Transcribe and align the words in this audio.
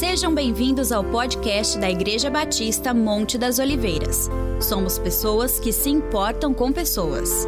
Sejam 0.00 0.34
bem-vindos 0.34 0.92
ao 0.92 1.04
podcast 1.04 1.78
da 1.78 1.90
Igreja 1.90 2.30
Batista 2.30 2.94
Monte 2.94 3.36
das 3.36 3.58
Oliveiras. 3.58 4.30
Somos 4.58 4.98
pessoas 4.98 5.60
que 5.60 5.70
se 5.74 5.90
importam 5.90 6.54
com 6.54 6.72
pessoas. 6.72 7.46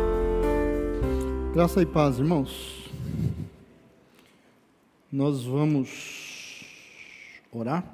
Graça 1.55 1.81
e 1.81 1.87
paz, 1.87 2.19
irmãos. 2.19 2.91
Nós 5.11 5.45
vamos 5.45 6.63
orar. 7.51 7.87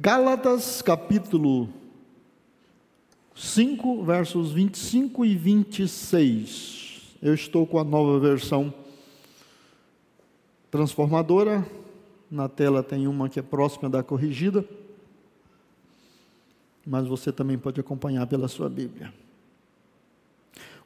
Gálatas 0.00 0.80
capítulo 0.80 1.68
5, 3.36 4.02
versos 4.02 4.50
25 4.50 5.26
e 5.26 5.36
26. 5.36 6.83
Eu 7.24 7.32
estou 7.32 7.66
com 7.66 7.78
a 7.78 7.84
nova 7.84 8.20
versão 8.20 8.70
transformadora. 10.70 11.66
Na 12.30 12.50
tela 12.50 12.82
tem 12.82 13.08
uma 13.08 13.30
que 13.30 13.38
é 13.38 13.42
próxima 13.42 13.88
da 13.88 14.02
corrigida. 14.02 14.62
Mas 16.86 17.06
você 17.06 17.32
também 17.32 17.56
pode 17.56 17.80
acompanhar 17.80 18.26
pela 18.26 18.46
sua 18.46 18.68
Bíblia. 18.68 19.10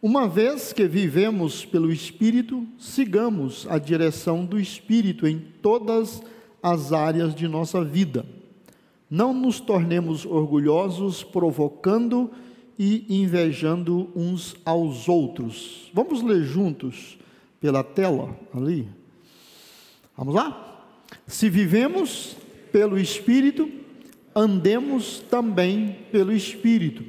Uma 0.00 0.28
vez 0.28 0.72
que 0.72 0.86
vivemos 0.86 1.64
pelo 1.64 1.90
Espírito, 1.90 2.64
sigamos 2.78 3.66
a 3.68 3.77
direção 3.77 4.44
do 4.44 4.60
Espírito 4.60 5.27
em 5.27 5.41
todas 5.60 6.22
as 6.62 6.92
áreas 6.92 7.34
de 7.34 7.48
nossa 7.48 7.82
vida 7.82 8.24
não 9.10 9.32
nos 9.32 9.58
tornemos 9.58 10.27
orgulhosos, 10.27 11.24
provocando 11.24 12.30
e 12.78 13.05
invejando 13.09 14.09
uns 14.14 14.55
aos 14.64 15.09
outros. 15.09 15.91
Vamos 15.92 16.23
ler 16.23 16.45
juntos 16.45 17.19
pela 17.60 17.82
tela 17.82 18.38
ali? 18.55 18.88
Vamos 20.16 20.34
lá? 20.34 20.84
Se 21.27 21.48
vivemos 21.48 22.36
pelo 22.70 22.98
Espírito, 22.98 23.69
andemos 24.34 25.19
também 25.30 25.97
pelo 26.12 26.33
Espírito. 26.33 27.05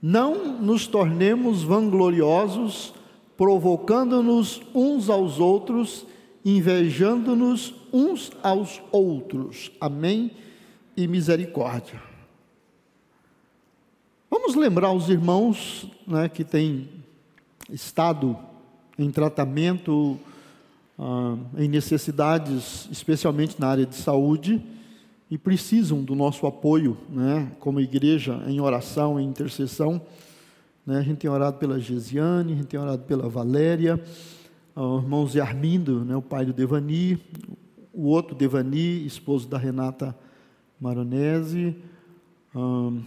Não 0.00 0.60
nos 0.60 0.86
tornemos 0.86 1.62
vangloriosos, 1.62 2.94
provocando-nos 3.36 4.62
uns 4.74 5.10
aos 5.10 5.40
outros, 5.40 6.06
invejando-nos 6.44 7.74
uns 7.92 8.30
aos 8.42 8.80
outros. 8.92 9.72
Amém? 9.80 10.30
e 10.96 11.06
misericórdia. 11.06 12.13
Vamos 14.36 14.56
lembrar 14.56 14.92
os 14.92 15.08
irmãos 15.08 15.88
né, 16.04 16.28
que 16.28 16.42
têm 16.42 16.88
estado 17.70 18.36
em 18.98 19.08
tratamento, 19.08 20.18
ah, 20.98 21.36
em 21.56 21.68
necessidades, 21.68 22.88
especialmente 22.90 23.60
na 23.60 23.68
área 23.68 23.86
de 23.86 23.94
saúde, 23.94 24.60
e 25.30 25.38
precisam 25.38 26.02
do 26.02 26.16
nosso 26.16 26.48
apoio, 26.48 26.98
né, 27.08 27.52
como 27.60 27.78
igreja, 27.78 28.42
em 28.48 28.60
oração, 28.60 29.20
em 29.20 29.24
intercessão. 29.24 30.02
Né, 30.84 30.98
a 30.98 31.02
gente 31.02 31.18
tem 31.18 31.30
orado 31.30 31.56
pela 31.58 31.78
Gesiane, 31.78 32.54
a 32.54 32.56
gente 32.56 32.66
tem 32.66 32.80
orado 32.80 33.04
pela 33.04 33.28
Valéria, 33.28 34.02
o 34.74 34.98
irmão 34.98 35.24
Zé 35.28 35.42
Armindo, 35.42 36.04
né, 36.04 36.16
o 36.16 36.22
pai 36.22 36.44
do 36.44 36.52
Devani, 36.52 37.22
o 37.92 38.08
outro 38.08 38.34
Devani, 38.34 39.06
esposo 39.06 39.46
da 39.46 39.58
Renata 39.58 40.12
Maronese. 40.80 41.76
Hum, 42.52 43.00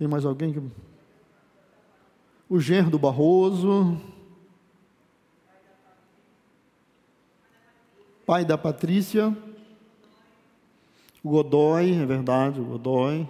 tem 0.00 0.08
mais 0.08 0.24
alguém 0.24 0.50
que. 0.50 0.62
O 2.48 2.58
genro 2.58 2.90
do 2.90 2.98
Barroso. 2.98 4.00
Pai 8.24 8.42
da 8.42 8.56
Patrícia. 8.56 9.36
O 11.22 11.28
Godoy, 11.28 11.92
é 12.00 12.06
verdade, 12.06 12.58
o 12.58 12.64
Godoy. 12.64 13.28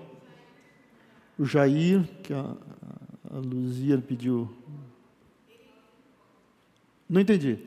O 1.36 1.44
Jair, 1.44 2.04
que 2.22 2.32
a, 2.32 2.54
a 3.34 3.38
Luzia 3.38 3.98
pediu. 3.98 4.48
Não 7.08 7.20
entendi. 7.20 7.58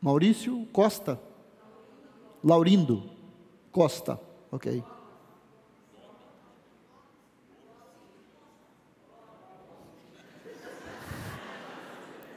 Maurício 0.00 0.66
Costa. 0.72 1.20
Laurindo 2.42 3.10
Costa. 3.70 4.29
Ok. 4.52 4.82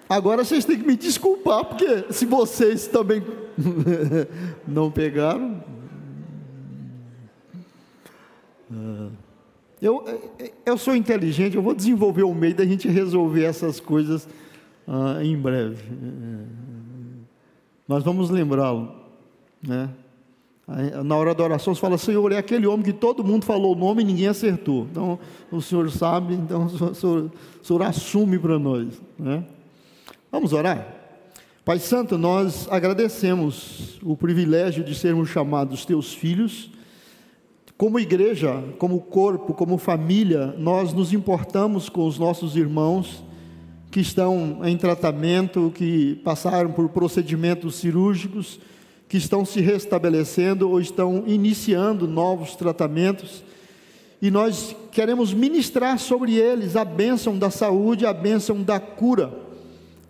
Agora 0.07 0.45
vocês 0.45 0.63
têm 0.63 0.77
que 0.77 0.85
me 0.85 0.95
desculpar, 0.95 1.65
porque 1.65 2.13
se 2.13 2.25
vocês 2.25 2.85
também 2.85 3.23
não 4.67 4.91
pegaram. 4.91 5.63
Ah, 8.71 9.09
eu, 9.81 10.05
eu 10.65 10.77
sou 10.77 10.95
inteligente, 10.95 11.55
eu 11.55 11.63
vou 11.63 11.73
desenvolver 11.73 12.23
o 12.23 12.33
meio 12.33 12.53
da 12.53 12.63
gente 12.63 12.87
resolver 12.87 13.43
essas 13.43 13.79
coisas 13.79 14.27
uh, 14.87 15.19
em 15.21 15.35
breve. 15.35 15.83
Nós 17.87 18.03
vamos 18.03 18.29
lembrá-lo, 18.29 18.95
né? 19.61 19.89
Na 21.03 21.15
hora 21.17 21.35
da 21.35 21.43
oração, 21.43 21.75
você 21.75 21.81
fala, 21.81 21.97
Senhor, 21.97 22.31
é 22.31 22.37
aquele 22.37 22.65
homem 22.65 22.85
que 22.85 22.93
todo 22.93 23.23
mundo 23.23 23.45
falou 23.45 23.75
o 23.75 23.77
nome 23.77 24.01
e 24.01 24.05
ninguém 24.05 24.27
acertou. 24.27 24.87
Então, 24.89 25.19
o 25.51 25.61
Senhor 25.61 25.89
sabe, 25.91 26.35
então 26.35 26.65
o 26.67 26.95
Senhor, 26.95 27.31
o 27.61 27.65
Senhor 27.65 27.81
assume 27.81 28.39
para 28.39 28.57
nós. 28.57 29.01
Né? 29.19 29.43
Vamos 30.31 30.53
orar? 30.53 30.87
Pai 31.65 31.79
Santo, 31.79 32.17
nós 32.17 32.67
agradecemos 32.69 33.99
o 34.01 34.15
privilégio 34.15 34.83
de 34.83 34.95
sermos 34.95 35.29
chamados 35.29 35.85
teus 35.85 36.13
filhos. 36.13 36.69
Como 37.77 37.99
igreja, 37.99 38.63
como 38.77 38.99
corpo, 39.01 39.53
como 39.53 39.77
família, 39.77 40.55
nós 40.57 40.93
nos 40.93 41.11
importamos 41.11 41.89
com 41.89 42.07
os 42.07 42.17
nossos 42.17 42.55
irmãos 42.55 43.23
que 43.91 43.99
estão 43.99 44.61
em 44.63 44.77
tratamento, 44.77 45.71
que 45.75 46.15
passaram 46.23 46.71
por 46.71 46.89
procedimentos 46.89 47.75
cirúrgicos, 47.75 48.59
que 49.13 49.17
estão 49.17 49.45
se 49.45 49.61
restabelecendo 49.61 50.67
ou 50.67 50.81
estão 50.81 51.23
iniciando 51.27 52.07
novos 52.07 52.55
tratamentos. 52.55 53.43
E 54.19 54.31
nós 54.31 54.75
queremos 54.91 55.31
ministrar 55.31 55.99
sobre 55.99 56.33
eles 56.33 56.75
a 56.75 56.83
bênção 56.83 57.37
da 57.37 57.51
saúde, 57.51 58.07
a 58.07 58.11
bênção 58.11 58.63
da 58.63 58.79
cura. 58.79 59.31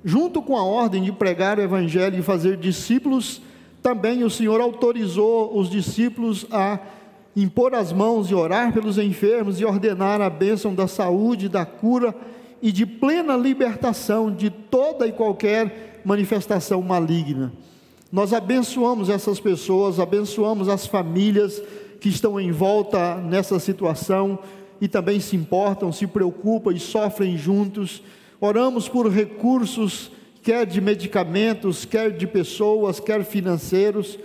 Junto 0.06 0.42
com 0.42 0.56
a 0.56 0.64
ordem 0.64 1.04
de 1.04 1.12
pregar 1.12 1.60
o 1.60 1.62
Evangelho 1.62 2.18
e 2.18 2.24
fazer 2.24 2.56
discípulos, 2.56 3.42
também 3.82 4.24
o 4.24 4.30
Senhor 4.30 4.62
autorizou 4.62 5.54
os 5.54 5.70
discípulos 5.70 6.46
a 6.50 6.80
impor 7.36 7.76
as 7.76 7.92
mãos 7.92 8.32
e 8.32 8.34
orar 8.34 8.72
pelos 8.72 8.98
enfermos 8.98 9.60
e 9.60 9.66
ordenar 9.66 10.22
a 10.22 10.30
bênção 10.30 10.74
da 10.74 10.88
saúde, 10.88 11.50
da 11.50 11.66
cura 11.66 12.16
e 12.62 12.72
de 12.72 12.86
plena 12.86 13.36
libertação 13.36 14.34
de 14.34 14.50
toda 14.50 15.06
e 15.06 15.12
qualquer 15.12 16.00
manifestação 16.06 16.82
maligna. 16.82 17.52
Nós 18.14 18.32
abençoamos 18.32 19.10
essas 19.10 19.40
pessoas, 19.40 20.00
abençoamos 20.00 20.70
as 20.70 20.86
famílias 20.86 21.60
que 22.00 22.10
estão 22.10 22.40
em 22.40 22.52
volta 22.52 23.16
nessa 23.16 23.58
situação 23.58 24.38
e 24.80 24.88
também 24.88 25.20
se 25.20 25.36
importam, 25.36 25.92
se 25.92 26.06
preocupam 26.06 26.72
e 26.72 26.80
sofrem 26.80 27.36
juntos. 27.40 28.04
Oramos 28.40 28.88
por 28.88 29.10
recursos, 29.10 30.12
quer 30.44 30.68
de 30.68 30.80
medicamentos, 30.80 31.86
quer 31.86 32.12
de 32.12 32.28
pessoas, 32.28 33.00
quer 33.00 33.24
financeiros. 33.26 34.20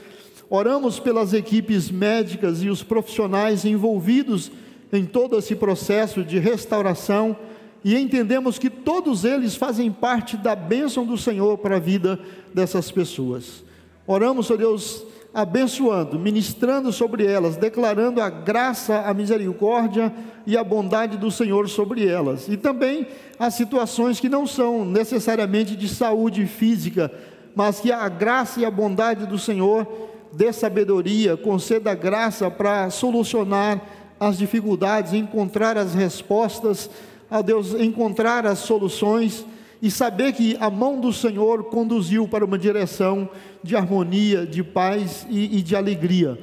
Oramos 0.51 1.01
pelas 1.01 1.33
equipes 1.33 1.91
médicas 1.91 2.63
e 2.63 2.69
os 2.69 2.83
profissionais 2.83 3.65
envolvidos 3.65 4.53
em 4.93 5.07
todo 5.07 5.39
esse 5.39 5.57
processo 5.57 6.23
de 6.23 6.39
restauração 6.39 7.35
e 7.83 7.97
entendemos 7.97 8.59
que 8.59 8.69
todos 8.69 9.25
eles 9.25 9.57
fazem 9.57 9.91
parte 9.91 10.37
da 10.37 10.55
bênção 10.55 11.07
do 11.07 11.17
Senhor 11.17 11.57
para 11.57 11.77
a 11.77 11.81
vida 11.81 12.21
dessas 12.53 12.91
pessoas. 12.91 13.67
Oramos, 14.09 14.51
ó 14.51 14.57
Deus, 14.57 15.05
abençoando, 15.35 16.19
ministrando 16.19 16.91
sobre 16.91 17.27
elas, 17.27 17.57
declarando 17.57 18.23
a 18.23 18.31
graça, 18.31 19.03
a 19.03 19.13
misericórdia 19.13 20.13
e 20.47 20.57
a 20.57 20.65
bondade 20.65 21.19
do 21.19 21.31
Senhor 21.31 21.69
sobre 21.69 22.09
elas. 22.09 22.49
E 22.49 22.57
também 22.57 23.07
as 23.39 23.53
situações 23.53 24.19
que 24.19 24.29
não 24.29 24.47
são 24.47 24.85
necessariamente 24.85 25.77
de 25.77 25.87
saúde 25.87 26.47
física, 26.47 27.13
mas 27.55 27.81
que 27.81 27.93
a 27.93 28.09
graça 28.09 28.61
e 28.61 28.65
a 28.65 28.71
bondade 28.71 29.27
do 29.27 29.39
Senhor 29.39 29.87
dê 30.33 30.53
sabedoria, 30.55 31.37
conceda 31.37 31.95
graça 31.95 32.51
para 32.51 32.89
solucionar 32.89 33.81
as 34.19 34.39
dificuldades, 34.39 35.13
encontrar 35.13 35.77
as 35.77 35.95
respostas 35.95 36.91
a 37.31 37.43
Deus 37.43 37.75
encontrar 37.75 38.47
as 38.47 38.61
soluções 38.61 39.45
e 39.81 39.91
saber 39.91 40.33
que 40.33 40.57
a 40.61 40.69
mão 40.71 41.01
do 41.01 41.13
Senhor 41.13 41.65
conduziu 41.65 42.27
para 42.27 42.45
uma 42.45 42.59
direção 42.59 43.29
de 43.63 43.77
harmonia, 43.77 44.47
de 44.47 44.63
paz 44.63 45.27
e, 45.31 45.59
e 45.59 45.63
de 45.63 45.77
alegria. 45.77 46.39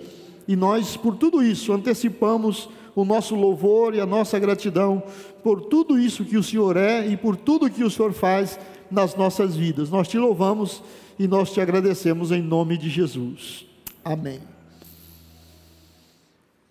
E 0.47 0.55
nós, 0.55 0.95
por 0.95 1.15
tudo 1.15 1.43
isso, 1.43 1.73
antecipamos 1.73 2.69
o 2.95 3.03
nosso 3.03 3.35
louvor 3.35 3.93
e 3.93 3.99
a 3.99 4.05
nossa 4.05 4.39
gratidão 4.39 5.03
por 5.43 5.61
tudo 5.61 5.99
isso 5.99 6.23
que 6.23 6.37
o 6.37 6.43
Senhor 6.43 6.77
é 6.77 7.05
e 7.05 7.17
por 7.17 7.35
tudo 7.35 7.69
que 7.69 7.83
o 7.83 7.89
Senhor 7.89 8.13
faz 8.13 8.57
nas 8.89 9.15
nossas 9.15 9.55
vidas. 9.55 9.89
Nós 9.89 10.07
te 10.07 10.17
louvamos 10.17 10.81
e 11.19 11.27
nós 11.27 11.51
te 11.51 11.59
agradecemos 11.59 12.31
em 12.31 12.41
nome 12.41 12.77
de 12.77 12.89
Jesus. 12.89 13.65
Amém. 14.03 14.39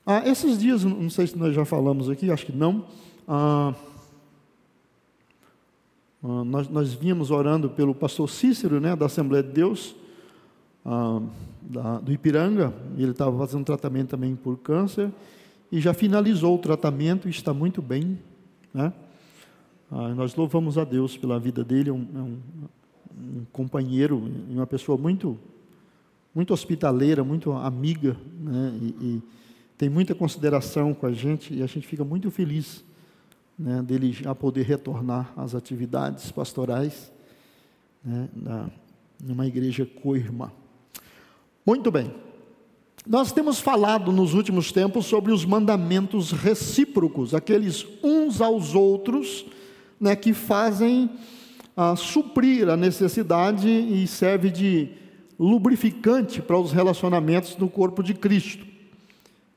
Ah, 0.07 0.23
esses 0.27 0.59
dias, 0.59 0.85
não 0.85 1.09
sei 1.09 1.27
se 1.27 1.37
nós 1.37 1.55
já 1.55 1.65
falamos 1.65 2.11
aqui, 2.11 2.31
acho 2.31 2.47
que 2.47 2.53
não. 2.53 2.85
Ah, 3.27 3.73
ah, 6.27 6.43
nós, 6.43 6.69
nós 6.71 6.95
vínhamos 6.95 7.31
orando 7.31 7.69
pelo 7.69 7.95
pastor 7.95 8.31
Cícero, 8.31 8.81
né, 8.81 8.97
da 8.97 9.05
Assembleia 9.05 9.43
de 9.43 9.53
Deus, 9.53 9.95
ah, 10.83 11.21
da, 11.61 11.99
do 11.99 12.11
Ipiranga. 12.11 12.73
Ele 12.97 13.11
estava 13.11 13.37
fazendo 13.37 13.63
tratamento 13.63 14.09
também 14.09 14.35
por 14.35 14.57
câncer 14.57 15.13
e 15.71 15.81
já 15.81 15.93
finalizou 15.93 16.55
o 16.55 16.59
tratamento 16.59 17.29
e 17.29 17.31
está 17.31 17.53
muito 17.53 17.83
bem. 17.83 18.19
Né? 18.73 18.91
Ah, 19.93 20.15
nós 20.15 20.35
louvamos 20.35 20.79
a 20.79 20.85
Deus 20.85 21.15
pela 21.15 21.39
vida 21.39 21.63
dele, 21.63 21.91
é 21.91 21.93
um, 21.93 22.09
é 22.15 22.19
um, 22.19 22.39
um 23.19 23.45
companheiro 23.53 24.27
e 24.49 24.55
uma 24.55 24.67
pessoa 24.67 24.97
muito, 24.97 25.39
muito 26.35 26.55
hospitaleira, 26.55 27.23
muito 27.23 27.53
amiga, 27.53 28.17
né? 28.41 28.73
e, 28.81 28.87
e 28.87 29.23
tem 29.77 29.91
muita 29.91 30.15
consideração 30.15 30.95
com 30.95 31.05
a 31.05 31.13
gente 31.13 31.53
e 31.53 31.63
a 31.63 31.67
gente 31.67 31.87
fica 31.87 32.03
muito 32.03 32.31
feliz 32.31 32.83
né, 33.59 33.83
dele 33.83 34.13
já 34.13 34.35
poder 34.35 34.63
retornar 34.63 35.33
às 35.37 35.55
atividades 35.55 36.31
pastorais 36.31 37.13
né, 38.05 38.29
na, 38.35 38.71
numa 39.23 39.47
igreja 39.47 39.87
co-irmã. 40.03 40.51
Muito 41.65 41.91
bem. 41.91 42.13
Nós 43.07 43.33
temos 43.33 43.61
falado 43.61 44.11
nos 44.11 44.33
últimos 44.33 44.73
tempos 44.73 45.07
sobre 45.07 45.31
os 45.31 45.45
mandamentos 45.45 46.33
recíprocos, 46.33 47.35
aqueles 47.35 47.87
uns 48.03 48.41
aos 48.41 48.75
outros, 48.75 49.45
né, 50.01 50.17
que 50.17 50.33
fazem 50.33 51.11
ah, 51.77 51.97
suprir 51.97 52.69
a 52.69 52.77
necessidade 52.77 53.69
e 53.69 54.07
serve 54.07 54.51
de 54.51 54.89
lubrificante 55.39 56.41
para 56.41 56.59
os 56.59 56.73
relacionamentos 56.73 57.55
do 57.55 57.69
corpo 57.69 58.03
de 58.03 58.15
Cristo. 58.15 58.67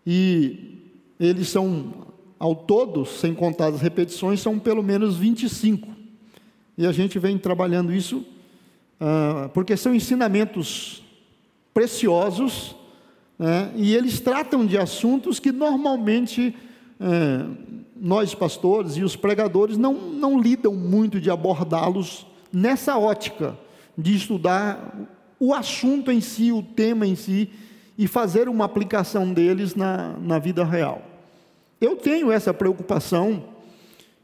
E 0.06 0.80
eles 1.20 1.50
são, 1.50 2.07
ao 2.40 2.56
todo, 2.56 3.06
sem 3.06 3.34
contar 3.34 3.68
as 3.68 3.82
repetições, 3.82 4.40
são 4.40 4.60
pelo 4.60 4.84
menos 4.84 5.18
25. 5.18 5.88
E 6.78 6.86
a 6.86 6.92
gente 6.92 7.18
vem 7.18 7.38
trabalhando 7.38 7.94
isso 7.94 8.18
uh, 8.18 9.50
porque 9.54 9.76
são 9.76 9.96
ensinamentos 9.96 11.04
preciosos 11.74 12.76
né, 13.38 13.72
e 13.76 13.96
eles 13.96 14.20
tratam 14.20 14.66
de 14.66 14.78
assuntos 14.78 15.40
que 15.40 15.52
normalmente 15.52 16.56
uh, 17.00 17.56
nós, 18.00 18.36
pastores 18.36 18.98
e 18.98 19.04
os 19.04 19.16
pregadores, 19.16 19.78
não, 19.78 19.94
não 19.94 20.40
lidam 20.40 20.74
muito 20.74 21.20
de 21.20 21.30
abordá-los 21.30 22.26
nessa 22.54 22.98
ótica 22.98 23.58
de 23.98 24.16
estudar 24.16 24.96
o 25.40 25.54
assunto 25.54 26.12
em 26.12 26.22
si, 26.22 26.52
o 26.52 26.62
tema 26.62 27.06
em 27.06 27.16
si 27.16 27.50
e 27.98 28.08
fazer 28.08 28.48
uma 28.48 28.66
aplicação 28.66 29.34
deles 29.34 29.76
na, 29.76 30.16
na 30.20 30.38
vida 30.38 30.64
real. 30.64 31.17
Eu 31.80 31.96
tenho 31.96 32.32
essa 32.32 32.54
preocupação 32.54 33.44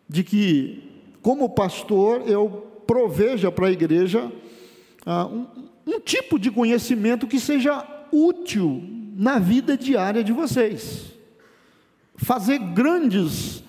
de 0.09 0.23
que, 0.23 0.83
como 1.21 1.50
pastor, 1.50 2.23
eu 2.27 2.67
proveja 2.88 3.51
para 3.51 3.67
a 3.67 3.71
igreja 3.71 4.31
ah, 5.05 5.25
um, 5.25 5.47
um 5.85 6.00
tipo 6.00 6.39
de 6.39 6.50
conhecimento 6.50 7.27
que 7.27 7.39
seja 7.39 7.85
útil 8.11 8.83
na 9.15 9.38
vida 9.38 9.77
diária 9.77 10.23
de 10.23 10.31
vocês. 10.31 11.11
Fazer 12.15 12.57
grandes 12.57 13.63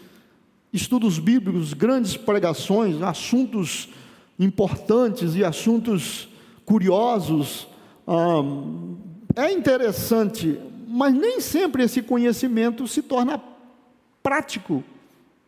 estudos 0.73 1.19
bíblicos, 1.19 1.73
grandes 1.75 2.17
pregações, 2.17 3.01
assuntos 3.03 3.89
importantes 4.39 5.35
e 5.35 5.45
assuntos 5.45 6.29
curiosos, 6.65 7.69
ah, 8.07 8.43
é 9.37 9.53
interessante, 9.53 10.59
mas 10.89 11.13
nem 11.13 11.41
sempre 11.41 11.83
esse 11.83 12.01
conhecimento 12.01 12.89
se 12.89 13.03
torna 13.03 13.54
prático 14.25 14.83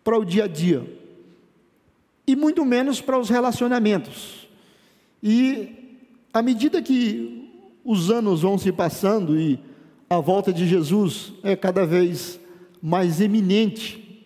para 0.05 0.19
o 0.19 0.25
dia 0.25 0.45
a 0.45 0.47
dia, 0.47 0.85
e 2.27 2.37
muito 2.37 2.63
menos 2.63 3.01
para 3.01 3.19
os 3.19 3.31
relacionamentos. 3.31 4.47
E 5.23 5.97
à 6.31 6.43
medida 6.43 6.83
que 6.83 7.51
os 7.83 8.11
anos 8.11 8.43
vão 8.43 8.59
se 8.59 8.71
passando 8.71 9.41
e 9.41 9.59
a 10.11 10.19
volta 10.19 10.53
de 10.53 10.69
Jesus 10.69 11.33
é 11.43 11.57
cada 11.57 11.87
vez 11.87 12.39
mais 12.83 13.19
eminente, 13.21 14.23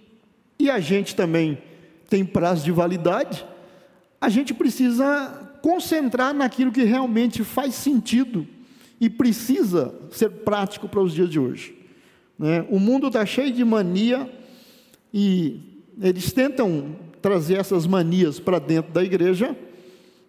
e 0.58 0.68
a 0.68 0.80
gente 0.80 1.14
também 1.14 1.56
tem 2.08 2.24
prazo 2.24 2.64
de 2.64 2.72
validade, 2.72 3.46
a 4.20 4.28
gente 4.28 4.52
precisa 4.52 5.58
concentrar 5.62 6.34
naquilo 6.34 6.72
que 6.72 6.82
realmente 6.82 7.44
faz 7.44 7.74
sentido 7.76 8.46
e 9.00 9.08
precisa 9.08 9.94
ser 10.10 10.30
prático 10.30 10.88
para 10.88 11.00
os 11.00 11.14
dias 11.14 11.30
de 11.30 11.38
hoje. 11.38 11.74
Né? 12.36 12.66
O 12.68 12.80
mundo 12.80 13.06
está 13.06 13.24
cheio 13.24 13.52
de 13.52 13.64
mania 13.64 14.28
e 15.12 15.84
eles 16.00 16.32
tentam 16.32 16.96
trazer 17.20 17.54
essas 17.54 17.86
manias 17.86 18.40
para 18.40 18.58
dentro 18.58 18.92
da 18.92 19.04
igreja, 19.04 19.56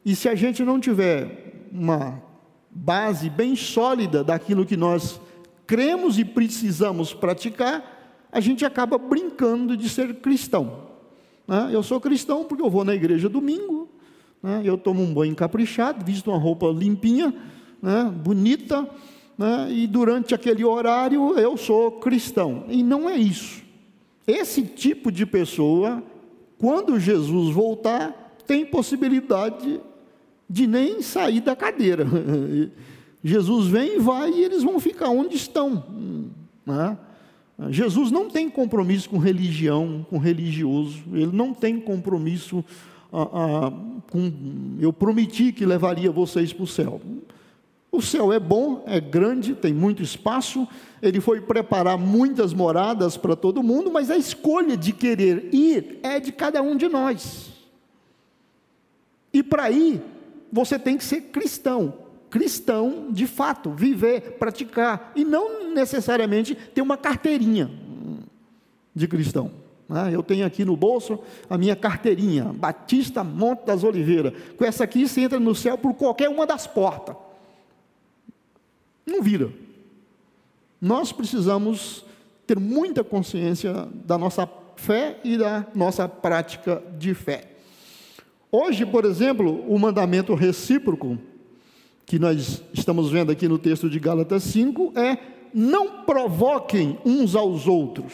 e 0.03 0.15
se 0.15 0.27
a 0.27 0.35
gente 0.35 0.63
não 0.63 0.79
tiver 0.79 1.67
uma 1.71 2.21
base 2.69 3.29
bem 3.29 3.55
sólida 3.55 4.23
daquilo 4.23 4.65
que 4.65 4.75
nós 4.75 5.19
cremos 5.65 6.17
e 6.17 6.25
precisamos 6.25 7.13
praticar, 7.13 8.27
a 8.31 8.39
gente 8.39 8.65
acaba 8.65 8.97
brincando 8.97 9.77
de 9.77 9.87
ser 9.89 10.15
cristão. 10.15 10.89
Né? 11.47 11.69
Eu 11.71 11.83
sou 11.83 11.99
cristão 11.99 12.43
porque 12.43 12.63
eu 12.63 12.69
vou 12.69 12.83
na 12.83 12.95
igreja 12.95 13.29
domingo, 13.29 13.89
né? 14.41 14.61
eu 14.63 14.77
tomo 14.77 15.01
um 15.01 15.13
banho 15.13 15.35
caprichado, 15.35 16.03
visto 16.03 16.29
uma 16.31 16.39
roupa 16.39 16.67
limpinha, 16.67 17.33
né, 17.81 18.11
bonita, 18.15 18.87
e 19.69 19.87
durante 19.87 20.35
aquele 20.35 20.63
horário 20.63 21.37
eu 21.37 21.57
sou 21.57 21.93
cristão. 21.93 22.65
E 22.67 22.83
não 22.83 23.09
é 23.09 23.15
isso. 23.15 23.63
Esse 24.27 24.63
tipo 24.63 25.11
de 25.11 25.25
pessoa, 25.25 26.03
quando 26.57 26.99
Jesus 26.99 27.53
voltar, 27.53 28.35
tem 28.45 28.65
possibilidade 28.65 29.79
de 30.49 30.67
nem 30.67 31.01
sair 31.01 31.41
da 31.41 31.55
cadeira. 31.55 32.05
Jesus 33.23 33.67
vem 33.67 33.97
e 33.97 33.99
vai 33.99 34.31
e 34.31 34.43
eles 34.43 34.63
vão 34.63 34.79
ficar 34.79 35.09
onde 35.09 35.35
estão. 35.35 35.83
Né? 36.65 36.97
Jesus 37.69 38.09
não 38.09 38.29
tem 38.29 38.49
compromisso 38.49 39.09
com 39.09 39.17
religião, 39.17 40.05
com 40.09 40.17
religioso, 40.17 41.03
ele 41.13 41.31
não 41.31 41.53
tem 41.53 41.79
compromisso 41.79 42.65
ah, 43.13 43.29
ah, 43.33 43.71
com. 44.09 44.31
Eu 44.79 44.91
prometi 44.91 45.51
que 45.51 45.65
levaria 45.65 46.11
vocês 46.11 46.51
para 46.51 46.63
o 46.63 46.67
céu. 46.67 46.99
O 47.91 48.01
céu 48.01 48.31
é 48.31 48.39
bom, 48.39 48.83
é 48.87 49.01
grande, 49.01 49.53
tem 49.53 49.73
muito 49.73 50.01
espaço, 50.01 50.65
ele 51.01 51.19
foi 51.19 51.41
preparar 51.41 51.97
muitas 51.97 52.53
moradas 52.53 53.17
para 53.17 53.35
todo 53.35 53.61
mundo, 53.61 53.91
mas 53.91 54.09
a 54.09 54.15
escolha 54.15 54.77
de 54.77 54.93
querer 54.93 55.49
ir 55.53 55.99
é 56.01 56.17
de 56.17 56.31
cada 56.31 56.61
um 56.61 56.77
de 56.77 56.87
nós. 56.87 57.51
E 59.33 59.43
para 59.43 59.69
ir, 59.69 60.01
você 60.49 60.79
tem 60.79 60.97
que 60.97 61.03
ser 61.03 61.21
cristão, 61.23 61.93
cristão 62.29 63.07
de 63.09 63.27
fato, 63.27 63.71
viver, 63.71 64.37
praticar, 64.37 65.11
e 65.13 65.25
não 65.25 65.73
necessariamente 65.73 66.55
ter 66.55 66.81
uma 66.81 66.95
carteirinha 66.95 67.69
de 68.95 69.05
cristão. 69.05 69.51
Ah, 69.89 70.09
eu 70.09 70.23
tenho 70.23 70.45
aqui 70.45 70.63
no 70.63 70.77
bolso 70.77 71.19
a 71.49 71.57
minha 71.57 71.75
carteirinha, 71.75 72.45
Batista 72.45 73.21
Monte 73.21 73.65
das 73.65 73.83
Oliveiras. 73.83 74.31
Com 74.57 74.63
essa 74.63 74.85
aqui 74.85 75.05
você 75.05 75.21
entra 75.21 75.37
no 75.37 75.53
céu 75.53 75.77
por 75.77 75.93
qualquer 75.93 76.29
uma 76.29 76.47
das 76.47 76.65
portas. 76.65 77.17
Não 79.11 79.21
vira. 79.21 79.51
Nós 80.79 81.11
precisamos 81.11 82.05
ter 82.47 82.57
muita 82.57 83.03
consciência 83.03 83.87
da 84.05 84.17
nossa 84.17 84.49
fé 84.75 85.19
e 85.23 85.37
da 85.37 85.67
nossa 85.75 86.07
prática 86.07 86.81
de 86.97 87.13
fé. 87.13 87.51
Hoje, 88.51 88.85
por 88.85 89.05
exemplo, 89.05 89.63
o 89.67 89.77
mandamento 89.77 90.33
recíproco, 90.33 91.17
que 92.05 92.17
nós 92.17 92.63
estamos 92.73 93.11
vendo 93.11 93.31
aqui 93.31 93.47
no 93.47 93.57
texto 93.57 93.89
de 93.89 93.99
Gálatas 93.99 94.43
5, 94.43 94.93
é 94.95 95.17
não 95.53 96.03
provoquem 96.03 96.97
uns 97.05 97.35
aos 97.35 97.67
outros. 97.67 98.13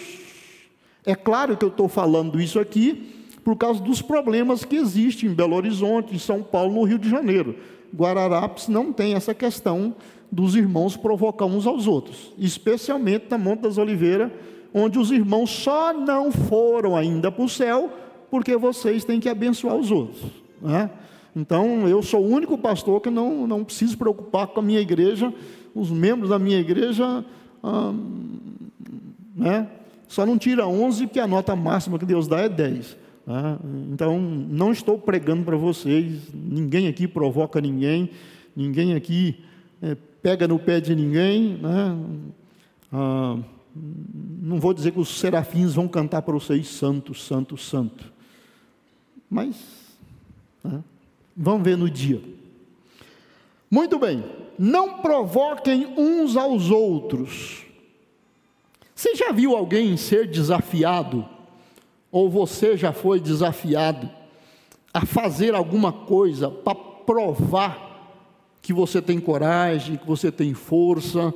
É 1.06 1.16
claro 1.16 1.56
que 1.56 1.64
eu 1.64 1.70
estou 1.70 1.88
falando 1.88 2.42
isso 2.42 2.60
aqui 2.60 3.14
por 3.44 3.56
causa 3.56 3.82
dos 3.82 4.02
problemas 4.02 4.66
que 4.66 4.76
existem 4.76 5.30
em 5.30 5.34
Belo 5.34 5.56
Horizonte, 5.56 6.14
em 6.14 6.20
São 6.20 6.44
Paulo, 6.44 6.74
no 6.74 6.84
Rio 6.84 7.00
de 7.00 7.10
Janeiro. 7.10 7.56
Guararapes 7.96 8.68
não 8.68 8.92
tem 8.92 9.14
essa 9.14 9.34
questão 9.34 9.96
dos 10.32 10.56
irmãos 10.56 10.98
provocar 10.98 11.46
uns 11.46 11.66
aos 11.66 11.88
outros, 11.88 12.34
especialmente 12.38 13.26
na 13.30 13.38
Monte 13.38 13.62
das 13.62 13.78
Oliveiras, 13.78 14.32
onde 14.74 15.00
os 15.00 15.12
irmãos 15.12 15.50
só 15.50 15.94
não 15.94 16.32
foram 16.32 16.96
ainda 16.96 17.32
para 17.32 17.44
o 17.44 17.50
céu 17.50 17.90
porque 18.30 18.56
vocês 18.58 19.06
têm 19.06 19.20
que 19.20 19.30
abençoar 19.30 19.76
os 19.76 19.90
outros. 19.90 20.22
Né? 20.62 20.90
Então, 21.36 21.88
eu 21.88 22.02
sou 22.02 22.22
o 22.24 22.28
único 22.28 22.58
pastor 22.58 23.00
que 23.00 23.10
não, 23.10 23.48
não 23.48 23.64
preciso 23.64 23.98
preocupar 23.98 24.48
com 24.48 24.60
a 24.60 24.64
minha 24.64 24.80
igreja, 24.80 25.34
os 25.74 25.90
membros 25.90 26.30
da 26.30 26.40
minha 26.40 26.60
igreja, 26.60 27.24
ah, 27.64 27.94
né? 29.36 29.68
Só 30.08 30.26
não 30.26 30.38
tira 30.38 30.66
11 30.66 31.08
porque 31.08 31.20
a 31.20 31.28
nota 31.28 31.56
máxima 31.56 32.00
que 32.00 32.06
Deus 32.06 32.28
dá 32.28 32.40
é 32.40 32.50
10. 32.50 32.98
Né? 33.28 33.60
Então, 33.92 34.20
não 34.20 34.72
estou 34.72 34.98
pregando 34.98 35.44
para 35.44 35.58
vocês, 35.58 36.22
ninguém 36.34 36.88
aqui 36.88 37.08
provoca 37.08 37.60
ninguém, 37.62 38.10
ninguém 38.56 38.96
aqui 38.96 39.44
é, 39.82 39.96
pega 40.22 40.48
no 40.48 40.60
pé 40.60 40.80
de 40.80 40.96
ninguém. 40.96 41.58
Né? 41.58 41.98
Ah, 42.92 43.38
não 44.42 44.60
vou 44.60 44.74
dizer 44.74 44.92
que 44.92 45.00
os 45.00 45.20
serafins 45.20 45.74
vão 45.74 45.88
cantar 45.88 46.22
para 46.22 46.34
vocês 46.34 46.68
santo, 46.68 47.14
santo, 47.14 47.58
santo. 47.58 48.12
Mas, 49.30 49.58
né? 50.64 50.84
vamos 51.36 51.64
ver 51.64 51.78
no 51.78 51.90
dia. 51.90 52.22
Muito 53.70 54.00
bem, 54.00 54.24
não 54.58 55.00
provoquem 55.02 55.94
uns 55.98 56.38
aos 56.38 56.72
outros. 56.72 57.66
Você 58.96 59.14
já 59.16 59.32
viu 59.32 59.56
alguém 59.56 59.96
ser 59.98 60.28
desafiado, 60.28 61.28
ou 62.12 62.30
você 62.30 62.76
já 62.78 62.94
foi 62.94 63.20
desafiado 63.20 64.10
a 64.94 65.06
fazer 65.06 65.54
alguma 65.54 65.92
coisa 65.92 66.50
para 66.50 66.74
provar 66.74 67.87
que 68.68 68.74
você 68.74 69.02
tem 69.02 69.18
coragem, 69.18 69.96
que 69.96 70.06
você 70.06 70.30
tem 70.30 70.54
força, 70.54 71.34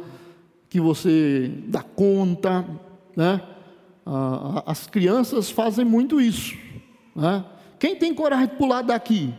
que 0.67 0.81
você 0.81 1.49
dá 1.67 1.81
conta, 1.81 2.67
né? 3.15 3.41
as 4.65 4.85
crianças 4.85 5.49
fazem 5.49 5.85
muito 5.85 6.19
isso, 6.19 6.57
né? 7.15 7.45
Quem 7.79 7.95
tem 7.95 8.13
coragem 8.13 8.49
de 8.49 8.57
pular 8.57 8.81
daqui, 8.81 9.33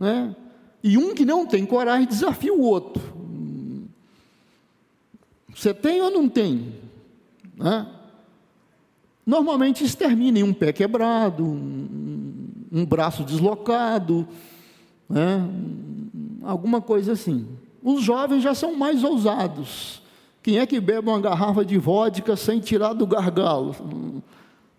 né? 0.00 0.34
E 0.82 0.98
um 0.98 1.14
que 1.14 1.24
não 1.24 1.46
tem 1.46 1.64
coragem 1.64 2.08
desafia 2.08 2.52
o 2.52 2.62
outro. 2.62 3.00
Você 5.54 5.72
tem 5.72 6.02
ou 6.02 6.10
não 6.10 6.28
tem? 6.28 6.74
Né? 7.56 7.86
Normalmente 9.24 9.84
isso 9.84 9.96
termina 9.96 10.40
em 10.40 10.42
um 10.42 10.52
pé 10.52 10.72
quebrado, 10.72 11.44
um, 11.44 12.48
um 12.72 12.84
braço 12.84 13.22
deslocado, 13.22 14.26
né? 15.08 15.48
Alguma 16.46 16.80
coisa 16.80 17.12
assim. 17.12 17.46
Os 17.82 18.02
jovens 18.02 18.42
já 18.42 18.54
são 18.54 18.74
mais 18.74 19.04
ousados. 19.04 20.02
Quem 20.42 20.58
é 20.58 20.66
que 20.66 20.80
bebe 20.80 21.08
uma 21.08 21.20
garrafa 21.20 21.64
de 21.64 21.76
vodka 21.76 22.36
sem 22.36 22.60
tirar 22.60 22.92
do 22.92 23.06
gargalo? 23.06 23.74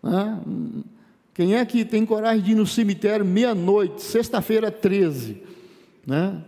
Né? 0.01 0.39
Quem 1.33 1.55
é 1.55 1.65
que 1.65 1.85
tem 1.85 2.05
coragem 2.05 2.43
de 2.43 2.51
ir 2.51 2.55
no 2.55 2.65
cemitério 2.65 3.25
meia-noite, 3.25 4.01
sexta-feira 4.01 4.71
13? 4.71 5.41
Né? 6.05 6.41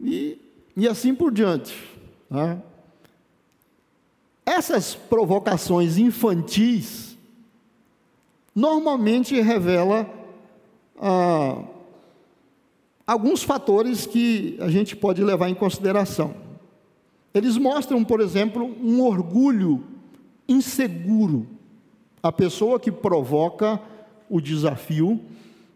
E, 0.00 0.38
e 0.76 0.86
assim 0.86 1.14
por 1.14 1.32
diante. 1.32 1.74
Né? 2.30 2.58
Essas 4.44 4.94
provocações 4.94 5.96
infantis 5.96 7.16
normalmente 8.54 9.40
revela 9.40 10.08
ah, 11.00 11.62
alguns 13.06 13.42
fatores 13.42 14.06
que 14.06 14.56
a 14.60 14.68
gente 14.68 14.96
pode 14.96 15.22
levar 15.22 15.48
em 15.48 15.54
consideração. 15.54 16.34
Eles 17.32 17.56
mostram, 17.56 18.04
por 18.04 18.20
exemplo, 18.20 18.76
um 18.82 19.02
orgulho 19.02 19.84
inseguro. 20.48 21.46
A 22.22 22.30
pessoa 22.30 22.78
que 22.78 22.90
provoca 22.90 23.80
o 24.30 24.40
desafio 24.40 25.20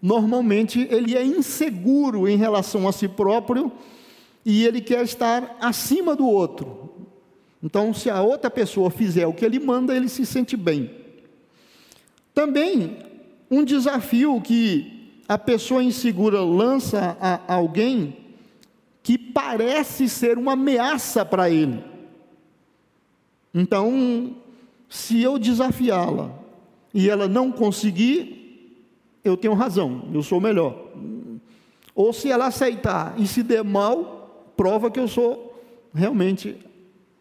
normalmente 0.01 0.87
ele 0.91 1.17
é 1.17 1.25
inseguro 1.25 2.29
em 2.29 2.37
relação 2.37 2.87
a 2.87 2.93
si 2.93 3.09
próprio 3.09 3.73
e 4.45 4.65
ele 4.65 4.81
quer 4.81 5.03
estar 5.03 5.57
acima 5.61 6.15
do 6.15 6.27
outro. 6.27 6.89
Então, 7.63 7.93
se 7.93 8.09
a 8.09 8.23
outra 8.23 8.49
pessoa 8.49 8.91
fizer 8.91 9.27
o 9.27 9.33
que 9.33 9.45
ele 9.45 9.59
manda, 9.59 9.95
ele 9.95 10.09
se 10.09 10.25
sente 10.25 10.57
bem. 10.57 10.91
Também, 12.33 12.99
um 13.51 13.65
desafio 13.65 14.41
que 14.41 14.98
a 15.29 15.37
pessoa 15.37 15.85
insegura 15.85 16.41
lança 16.41 17.17
a 17.21 17.55
alguém 17.55 18.17
que 19.03 19.19
parece 19.19 20.09
ser 20.09 20.39
uma 20.39 20.53
ameaça 20.53 21.25
para 21.25 21.51
ele. 21.51 21.85
Então, 23.53 24.37
se 24.89 25.23
eu 25.23 25.39
desafiá-la 25.39 26.31
e 26.95 27.11
ela 27.11 27.29
não 27.29 27.53
conseguir, 27.53 28.81
eu 29.23 29.37
tenho 29.37 29.53
razão, 29.53 30.09
eu 30.15 30.23
sou 30.23 30.41
melhor. 30.41 30.89
Ou 31.95 32.13
se 32.13 32.31
ela 32.31 32.47
aceitar 32.47 33.15
e 33.19 33.27
se 33.27 33.43
der 33.43 33.63
mal, 33.63 34.53
prova 34.57 34.91
que 34.91 35.01
eu 35.01 35.09
sou 35.09 35.63
realmente 35.95 36.57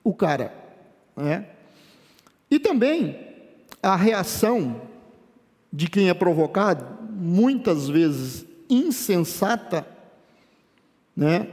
o 0.04 0.14
cara. 0.14 0.54
Né? 1.16 1.46
E 2.50 2.60
também 2.60 3.18
a 3.82 3.96
reação 3.96 4.82
de 5.72 5.90
quem 5.90 6.10
é 6.10 6.14
provocado, 6.14 6.97
muitas 7.28 7.90
vezes 7.90 8.46
insensata, 8.70 9.86
né? 11.16 11.48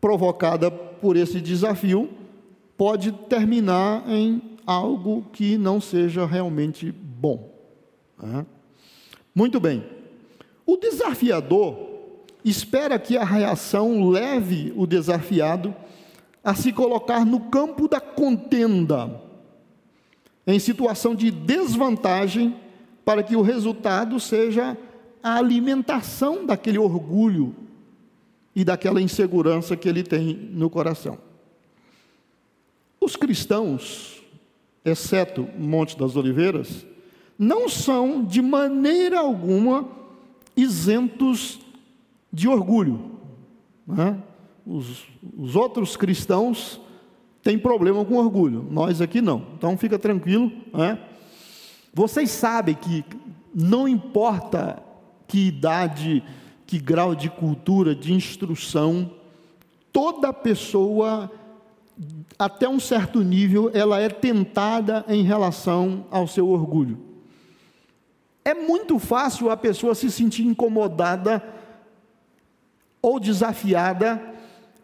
provocada 0.00 0.70
por 0.70 1.16
esse 1.16 1.40
desafio, 1.40 2.08
pode 2.76 3.10
terminar 3.10 4.08
em 4.08 4.40
algo 4.64 5.24
que 5.32 5.58
não 5.58 5.80
seja 5.80 6.24
realmente 6.24 6.92
bom. 6.92 7.50
Né? 8.22 8.46
Muito 9.34 9.58
bem. 9.58 9.84
O 10.64 10.76
desafiador 10.76 11.76
espera 12.44 12.98
que 12.98 13.16
a 13.16 13.24
reação 13.24 14.08
leve 14.08 14.72
o 14.76 14.86
desafiado 14.86 15.74
a 16.44 16.54
se 16.54 16.72
colocar 16.72 17.26
no 17.26 17.40
campo 17.40 17.88
da 17.88 18.00
contenda, 18.00 19.20
em 20.46 20.60
situação 20.60 21.12
de 21.12 21.32
desvantagem, 21.32 22.54
para 23.06 23.22
que 23.22 23.36
o 23.36 23.40
resultado 23.40 24.18
seja 24.18 24.76
a 25.22 25.36
alimentação 25.36 26.44
daquele 26.44 26.76
orgulho 26.76 27.54
e 28.52 28.64
daquela 28.64 29.00
insegurança 29.00 29.76
que 29.76 29.88
ele 29.88 30.02
tem 30.02 30.34
no 30.34 30.68
coração. 30.68 31.16
Os 33.00 33.14
cristãos, 33.14 34.20
exceto 34.84 35.48
Monte 35.56 35.96
das 35.96 36.16
Oliveiras, 36.16 36.84
não 37.38 37.68
são 37.68 38.24
de 38.24 38.42
maneira 38.42 39.20
alguma 39.20 39.88
isentos 40.56 41.60
de 42.32 42.48
orgulho. 42.48 43.12
Né? 43.86 44.20
Os, 44.66 45.04
os 45.38 45.54
outros 45.54 45.96
cristãos 45.96 46.80
têm 47.40 47.56
problema 47.56 48.04
com 48.04 48.16
orgulho, 48.16 48.66
nós 48.68 49.00
aqui 49.00 49.20
não. 49.20 49.46
Então 49.56 49.78
fica 49.78 49.96
tranquilo. 49.96 50.50
Né? 50.74 50.98
Vocês 51.96 52.30
sabem 52.30 52.74
que 52.74 53.02
não 53.54 53.88
importa 53.88 54.82
que 55.26 55.46
idade, 55.46 56.22
que 56.66 56.78
grau 56.78 57.14
de 57.14 57.30
cultura, 57.30 57.94
de 57.94 58.12
instrução, 58.12 59.10
toda 59.90 60.30
pessoa, 60.30 61.32
até 62.38 62.68
um 62.68 62.78
certo 62.78 63.22
nível, 63.22 63.70
ela 63.72 63.98
é 63.98 64.10
tentada 64.10 65.06
em 65.08 65.22
relação 65.22 66.04
ao 66.10 66.28
seu 66.28 66.50
orgulho. 66.50 66.98
É 68.44 68.52
muito 68.52 68.98
fácil 68.98 69.48
a 69.48 69.56
pessoa 69.56 69.94
se 69.94 70.10
sentir 70.10 70.44
incomodada 70.44 71.42
ou 73.00 73.18
desafiada 73.18 74.22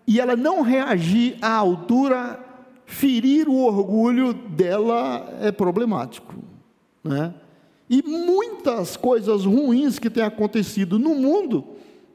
e 0.07 0.19
ela 0.19 0.35
não 0.35 0.62
reagir 0.62 1.37
à 1.42 1.57
altura, 1.57 2.40
ferir 2.87 3.50
o 3.50 3.59
orgulho 3.59 4.33
dela 4.33 5.28
é 5.42 5.52
problemático. 5.52 6.51
Né? 7.02 7.35
E 7.88 8.02
muitas 8.02 8.97
coisas 8.97 9.44
ruins 9.44 9.99
que 9.99 10.09
têm 10.09 10.23
acontecido 10.23 10.99
no 10.99 11.14
mundo 11.14 11.64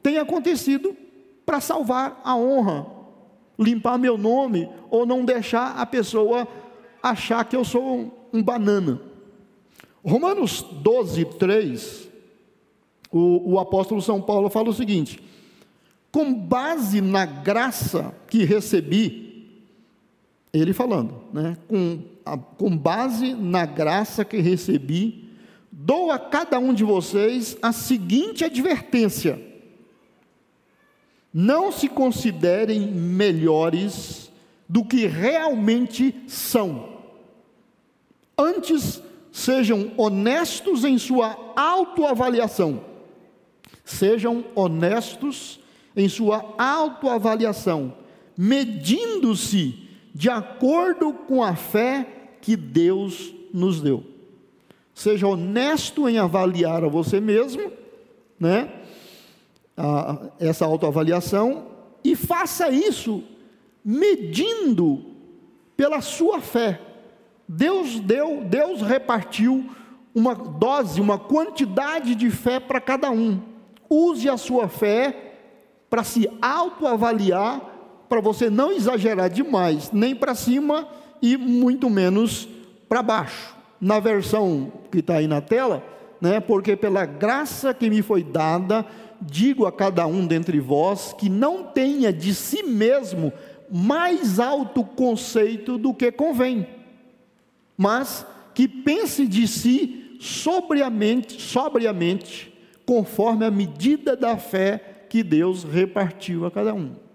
têm 0.02 0.18
acontecido 0.18 0.96
para 1.44 1.60
salvar 1.60 2.20
a 2.24 2.36
honra, 2.36 2.86
limpar 3.58 3.98
meu 3.98 4.18
nome 4.18 4.68
ou 4.90 5.06
não 5.06 5.24
deixar 5.24 5.76
a 5.76 5.86
pessoa 5.86 6.48
achar 7.02 7.44
que 7.44 7.56
eu 7.56 7.64
sou 7.64 8.28
um 8.32 8.42
banana. 8.42 9.00
Romanos 10.04 10.62
12, 10.62 11.24
3, 11.24 12.08
o, 13.10 13.54
o 13.54 13.58
apóstolo 13.58 14.00
São 14.00 14.20
Paulo 14.20 14.48
fala 14.48 14.70
o 14.70 14.74
seguinte: 14.74 15.22
com 16.10 16.32
base 16.32 17.00
na 17.00 17.26
graça 17.26 18.14
que 18.28 18.44
recebi, 18.44 19.27
ele 20.58 20.72
falando, 20.72 21.14
né, 21.32 21.56
com, 21.68 22.00
a, 22.24 22.36
com 22.36 22.76
base 22.76 23.34
na 23.34 23.66
graça 23.66 24.24
que 24.24 24.38
recebi, 24.38 25.28
dou 25.70 26.10
a 26.10 26.18
cada 26.18 26.58
um 26.58 26.74
de 26.74 26.84
vocês 26.84 27.56
a 27.62 27.72
seguinte 27.72 28.44
advertência: 28.44 29.40
não 31.32 31.70
se 31.70 31.88
considerem 31.88 32.80
melhores 32.80 34.30
do 34.68 34.84
que 34.84 35.06
realmente 35.06 36.14
são. 36.26 36.98
Antes, 38.36 39.02
sejam 39.32 39.92
honestos 39.96 40.84
em 40.84 40.98
sua 40.98 41.36
autoavaliação. 41.56 42.84
Sejam 43.84 44.44
honestos 44.54 45.60
em 45.96 46.08
sua 46.08 46.54
autoavaliação, 46.58 47.94
medindo-se 48.36 49.87
de 50.18 50.28
acordo 50.28 51.12
com 51.12 51.44
a 51.44 51.54
fé 51.54 52.04
que 52.40 52.56
Deus 52.56 53.32
nos 53.54 53.80
deu. 53.80 54.02
seja 54.92 55.28
honesto 55.28 56.08
em 56.08 56.18
avaliar 56.18 56.82
a 56.82 56.88
você 56.88 57.20
mesmo, 57.20 57.70
né? 58.38 58.68
A, 59.76 60.30
essa 60.40 60.64
autoavaliação 60.64 61.68
e 62.02 62.16
faça 62.16 62.68
isso 62.68 63.22
medindo 63.84 65.04
pela 65.76 66.00
sua 66.00 66.40
fé. 66.40 66.80
Deus 67.46 68.00
deu, 68.00 68.42
Deus 68.42 68.82
repartiu 68.82 69.70
uma 70.12 70.34
dose, 70.34 71.00
uma 71.00 71.16
quantidade 71.16 72.16
de 72.16 72.28
fé 72.28 72.58
para 72.58 72.80
cada 72.80 73.08
um. 73.08 73.40
Use 73.88 74.28
a 74.28 74.36
sua 74.36 74.66
fé 74.66 75.34
para 75.88 76.02
se 76.02 76.28
autoavaliar, 76.42 77.77
para 78.08 78.20
você 78.20 78.48
não 78.48 78.72
exagerar 78.72 79.28
demais, 79.28 79.90
nem 79.92 80.14
para 80.14 80.34
cima 80.34 80.88
e 81.20 81.36
muito 81.36 81.90
menos 81.90 82.48
para 82.88 83.02
baixo. 83.02 83.56
Na 83.80 84.00
versão 84.00 84.72
que 84.90 84.98
está 84.98 85.16
aí 85.16 85.28
na 85.28 85.40
tela, 85.40 85.84
né, 86.20 86.40
porque 86.40 86.74
pela 86.74 87.04
graça 87.04 87.72
que 87.72 87.88
me 87.88 88.02
foi 88.02 88.24
dada, 88.24 88.84
digo 89.20 89.66
a 89.66 89.72
cada 89.72 90.06
um 90.06 90.26
dentre 90.26 90.58
vós 90.58 91.12
que 91.12 91.28
não 91.28 91.64
tenha 91.64 92.12
de 92.12 92.34
si 92.34 92.62
mesmo 92.62 93.32
mais 93.70 94.40
alto 94.40 94.82
conceito 94.82 95.76
do 95.76 95.92
que 95.92 96.10
convém, 96.10 96.66
mas 97.76 98.26
que 98.54 98.66
pense 98.66 99.26
de 99.26 99.46
si 99.46 100.16
sobriamente, 100.18 101.40
sobriamente, 101.40 102.52
conforme 102.84 103.44
a 103.44 103.50
medida 103.50 104.16
da 104.16 104.36
fé 104.36 105.04
que 105.08 105.22
Deus 105.22 105.62
repartiu 105.62 106.46
a 106.46 106.50
cada 106.50 106.74
um. 106.74 107.07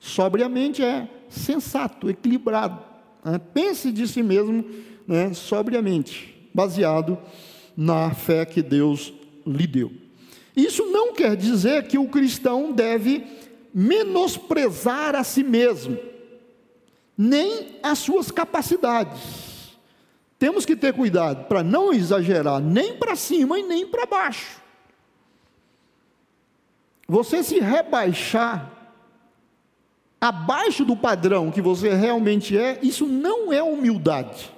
Sobriamente 0.00 0.82
é 0.82 1.06
sensato, 1.28 2.08
equilibrado. 2.08 2.82
Né? 3.22 3.38
Pense 3.52 3.92
de 3.92 4.08
si 4.08 4.22
mesmo 4.22 4.64
né, 5.06 5.34
sobriamente, 5.34 6.48
baseado 6.54 7.18
na 7.76 8.12
fé 8.12 8.46
que 8.46 8.62
Deus 8.62 9.12
lhe 9.46 9.66
deu. 9.66 9.92
Isso 10.56 10.86
não 10.86 11.12
quer 11.12 11.36
dizer 11.36 11.86
que 11.86 11.98
o 11.98 12.08
cristão 12.08 12.72
deve 12.72 13.24
menosprezar 13.72 15.14
a 15.14 15.22
si 15.22 15.44
mesmo, 15.44 15.96
nem 17.16 17.78
as 17.82 17.98
suas 17.98 18.30
capacidades. 18.30 19.50
Temos 20.38 20.64
que 20.64 20.74
ter 20.74 20.94
cuidado 20.94 21.46
para 21.46 21.62
não 21.62 21.92
exagerar 21.92 22.60
nem 22.60 22.96
para 22.96 23.14
cima 23.14 23.58
e 23.58 23.62
nem 23.62 23.86
para 23.86 24.06
baixo. 24.06 24.60
Você 27.06 27.42
se 27.42 27.60
rebaixar 27.60 28.79
abaixo 30.20 30.84
do 30.84 30.96
padrão 30.96 31.50
que 31.50 31.62
você 31.62 31.94
realmente 31.94 32.56
é, 32.56 32.78
isso 32.82 33.06
não 33.06 33.52
é 33.52 33.62
humildade. 33.62 34.52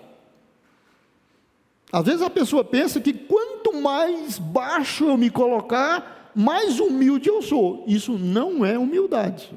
Às 1.93 2.05
vezes 2.07 2.23
a 2.23 2.31
pessoa 2.31 2.65
pensa 2.65 3.01
que 3.01 3.13
quanto 3.13 3.75
mais 3.81 4.39
baixo 4.39 5.05
eu 5.05 5.17
me 5.17 5.31
colocar, 5.31 6.31
mais 6.35 6.81
humilde 6.81 7.29
eu 7.29 7.43
sou. 7.43 7.85
Isso 7.87 8.19
não 8.19 8.65
é 8.65 8.79
humildade. 8.79 9.53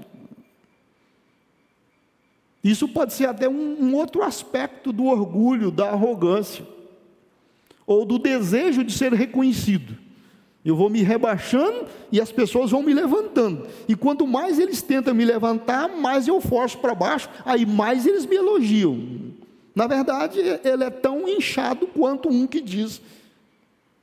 Isso 2.61 2.87
pode 2.87 3.13
ser 3.13 3.27
até 3.29 3.47
um, 3.47 3.77
um 3.79 3.95
outro 3.95 4.21
aspecto 4.21 4.91
do 4.91 5.05
orgulho, 5.05 5.71
da 5.71 5.91
arrogância, 5.91 6.65
ou 7.87 8.05
do 8.05 8.19
desejo 8.19 8.83
de 8.83 8.91
ser 8.91 9.13
reconhecido. 9.13 10.04
Eu 10.65 10.75
vou 10.75 10.89
me 10.89 11.03
rebaixando 11.03 11.85
e 12.11 12.19
as 12.19 12.31
pessoas 12.31 12.71
vão 12.71 12.81
me 12.81 12.91
levantando. 12.91 13.67
E 13.87 13.95
quanto 13.95 14.25
mais 14.25 14.57
eles 14.57 14.81
tentam 14.81 15.13
me 15.13 15.23
levantar, 15.23 15.87
mais 15.87 16.27
eu 16.27 16.41
forço 16.41 16.79
para 16.79 16.95
baixo, 16.95 17.29
aí 17.45 17.67
mais 17.67 18.07
eles 18.07 18.25
me 18.25 18.35
elogiam. 18.35 18.99
Na 19.75 19.85
verdade, 19.85 20.39
ele 20.39 20.83
é 20.83 20.89
tão 20.89 21.29
inchado 21.29 21.85
quanto 21.85 22.29
um 22.29 22.47
que 22.47 22.61
diz 22.61 22.99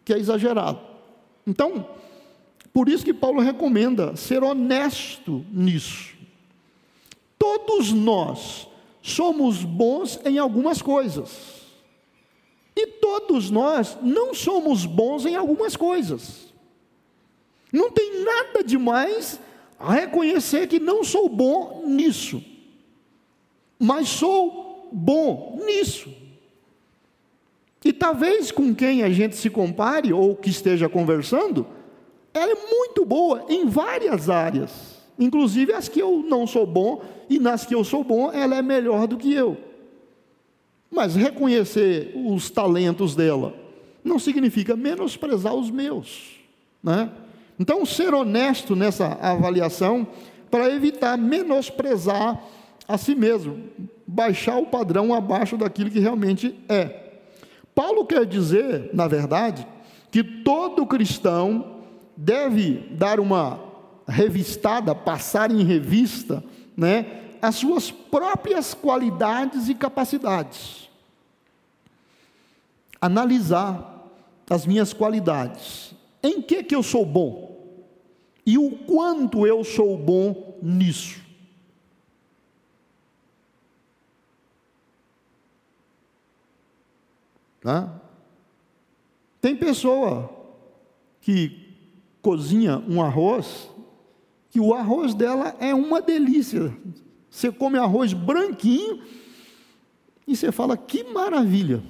que 0.04 0.12
é 0.12 0.18
exagerado. 0.18 0.78
Então, 1.44 1.84
por 2.72 2.88
isso 2.88 3.04
que 3.04 3.12
Paulo 3.12 3.40
recomenda 3.40 4.14
ser 4.14 4.44
honesto 4.44 5.44
nisso. 5.50 6.14
Todos 7.36 7.92
nós 7.92 8.68
somos 9.02 9.64
bons 9.64 10.20
em 10.24 10.38
algumas 10.38 10.80
coisas. 10.80 11.60
E 12.76 12.86
todos 12.86 13.50
nós 13.50 13.98
não 14.00 14.32
somos 14.32 14.86
bons 14.86 15.26
em 15.26 15.34
algumas 15.34 15.74
coisas. 15.74 16.51
Não 17.72 17.90
tem 17.90 18.22
nada 18.22 18.62
demais 18.62 19.40
a 19.78 19.92
reconhecer 19.92 20.68
que 20.68 20.78
não 20.78 21.02
sou 21.02 21.28
bom 21.28 21.84
nisso. 21.86 22.44
Mas 23.78 24.08
sou 24.08 24.90
bom 24.92 25.58
nisso. 25.64 26.14
E 27.84 27.92
talvez 27.92 28.52
com 28.52 28.74
quem 28.74 29.02
a 29.02 29.10
gente 29.10 29.34
se 29.34 29.50
compare 29.50 30.12
ou 30.12 30.36
que 30.36 30.50
esteja 30.50 30.88
conversando, 30.88 31.66
ela 32.32 32.52
é 32.52 32.68
muito 32.70 33.04
boa 33.04 33.44
em 33.48 33.66
várias 33.66 34.30
áreas, 34.30 35.02
inclusive 35.18 35.72
as 35.72 35.88
que 35.88 36.00
eu 36.00 36.24
não 36.28 36.46
sou 36.46 36.66
bom 36.66 37.02
e 37.28 37.38
nas 37.38 37.66
que 37.66 37.74
eu 37.74 37.82
sou 37.82 38.04
bom, 38.04 38.30
ela 38.30 38.56
é 38.56 38.62
melhor 38.62 39.08
do 39.08 39.16
que 39.16 39.32
eu. 39.32 39.56
Mas 40.90 41.16
reconhecer 41.16 42.12
os 42.14 42.50
talentos 42.50 43.16
dela 43.16 43.54
não 44.04 44.18
significa 44.18 44.76
menosprezar 44.76 45.54
os 45.54 45.70
meus, 45.70 46.38
né? 46.82 47.10
Então, 47.62 47.86
ser 47.86 48.12
honesto 48.12 48.74
nessa 48.74 49.16
avaliação 49.22 50.04
para 50.50 50.68
evitar 50.68 51.16
menosprezar 51.16 52.42
a 52.88 52.98
si 52.98 53.14
mesmo, 53.14 53.56
baixar 54.04 54.58
o 54.58 54.66
padrão 54.66 55.14
abaixo 55.14 55.56
daquilo 55.56 55.88
que 55.88 56.00
realmente 56.00 56.58
é. 56.68 57.20
Paulo 57.72 58.04
quer 58.04 58.26
dizer, 58.26 58.90
na 58.92 59.06
verdade, 59.06 59.64
que 60.10 60.24
todo 60.24 60.84
cristão 60.88 61.84
deve 62.16 62.84
dar 62.90 63.20
uma 63.20 63.60
revistada, 64.08 64.92
passar 64.92 65.52
em 65.52 65.62
revista, 65.62 66.42
né, 66.76 67.06
as 67.40 67.54
suas 67.54 67.92
próprias 67.92 68.74
qualidades 68.74 69.68
e 69.68 69.74
capacidades. 69.76 70.90
Analisar 73.00 74.10
as 74.50 74.66
minhas 74.66 74.92
qualidades. 74.92 75.94
Em 76.24 76.42
que 76.42 76.64
que 76.64 76.74
eu 76.74 76.82
sou 76.82 77.06
bom? 77.06 77.51
E 78.44 78.58
o 78.58 78.70
quanto 78.70 79.46
eu 79.46 79.62
sou 79.62 79.96
bom 79.96 80.58
nisso? 80.60 81.20
Tá? 87.60 88.00
Tem 89.40 89.56
pessoa 89.56 90.30
que 91.20 91.74
cozinha 92.20 92.82
um 92.88 93.00
arroz, 93.00 93.68
que 94.50 94.58
o 94.58 94.74
arroz 94.74 95.14
dela 95.14 95.56
é 95.60 95.72
uma 95.74 96.02
delícia. 96.02 96.76
Você 97.30 97.50
come 97.50 97.78
arroz 97.78 98.12
branquinho 98.12 99.02
e 100.26 100.36
você 100.36 100.50
fala 100.50 100.76
que 100.76 101.04
maravilha. 101.04 101.82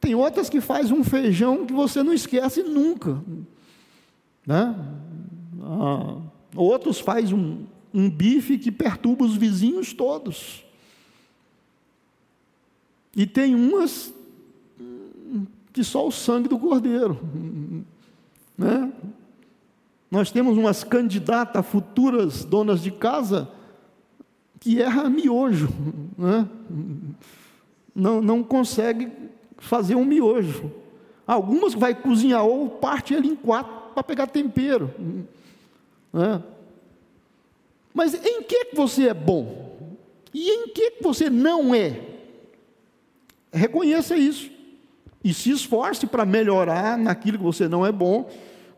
Tem 0.00 0.14
outras 0.14 0.50
que 0.50 0.60
faz 0.60 0.90
um 0.90 1.02
feijão 1.02 1.64
que 1.64 1.72
você 1.72 2.02
não 2.02 2.12
esquece 2.12 2.62
nunca. 2.62 3.22
Né? 4.46 4.74
Ah, 5.62 6.16
outros 6.54 7.00
faz 7.00 7.32
um, 7.32 7.64
um 7.92 8.10
bife 8.10 8.58
que 8.58 8.70
perturba 8.70 9.24
os 9.24 9.36
vizinhos 9.36 9.92
todos. 9.92 10.64
E 13.16 13.26
tem 13.26 13.54
umas 13.54 14.12
que 15.72 15.82
só 15.82 16.06
o 16.06 16.12
sangue 16.12 16.48
do 16.48 16.58
cordeiro. 16.58 17.20
Né? 18.56 18.92
Nós 20.08 20.30
temos 20.30 20.56
umas 20.56 20.84
candidatas 20.84 21.66
futuras 21.66 22.44
donas 22.44 22.80
de 22.80 22.92
casa 22.92 23.50
que 24.60 24.80
erra 24.80 25.10
miojo. 25.10 25.68
Né? 26.16 26.48
Não, 27.92 28.22
não 28.22 28.44
consegue 28.44 29.10
fazer 29.58 29.96
um 29.96 30.04
miojo. 30.04 30.70
Algumas 31.26 31.74
vai 31.74 31.94
cozinhar 31.94 32.44
ou 32.44 32.68
parte 32.68 33.12
ele 33.12 33.28
em 33.28 33.36
quatro 33.36 33.83
para 33.94 34.02
pegar 34.02 34.26
tempero. 34.26 34.92
Né? 36.12 36.42
Mas 37.94 38.14
em 38.14 38.42
que 38.42 38.68
você 38.74 39.08
é 39.08 39.14
bom? 39.14 39.96
E 40.34 40.50
em 40.50 40.68
que 40.68 40.94
você 41.00 41.30
não 41.30 41.74
é? 41.74 42.00
Reconheça 43.52 44.16
isso 44.16 44.50
e 45.22 45.32
se 45.32 45.50
esforce 45.50 46.06
para 46.06 46.26
melhorar 46.26 46.98
naquilo 46.98 47.38
que 47.38 47.44
você 47.44 47.66
não 47.66 47.86
é 47.86 47.90
bom, 47.90 48.28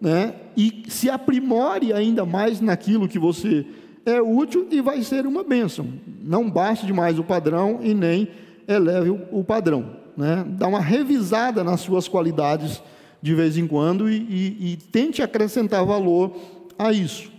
né? 0.01 0.35
E 0.57 0.85
se 0.89 1.11
aprimore 1.11 1.93
ainda 1.93 2.25
mais 2.25 2.61
naquilo 2.61 3.09
que 3.09 3.19
você 3.19 3.67
é 4.05 4.23
útil 4.23 4.69
e 4.71 4.81
vai 4.81 5.03
ser 5.03 5.27
uma 5.27 5.43
bênção. 5.43 5.89
Não 6.23 6.49
baixe 6.49 6.87
demais 6.87 7.19
o 7.19 7.25
padrão 7.25 7.81
e 7.83 7.93
nem 7.93 8.29
eleve 8.69 9.11
o, 9.33 9.43
padrão, 9.43 9.97
né? 10.17 10.45
Dá 10.47 10.69
uma 10.69 10.81
revisada 10.81 11.65
nas 11.65 11.81
suas 11.81 12.07
qualidades 12.07 12.81
de 13.21 13.35
vez 13.35 13.57
em 13.57 13.67
quando 13.67 14.09
e, 14.09 14.17
e, 14.17 14.73
e 14.73 14.77
tente 14.77 15.23
acrescentar 15.23 15.85
valor 15.85 16.37
a 16.79 16.93
isso. 16.93 17.31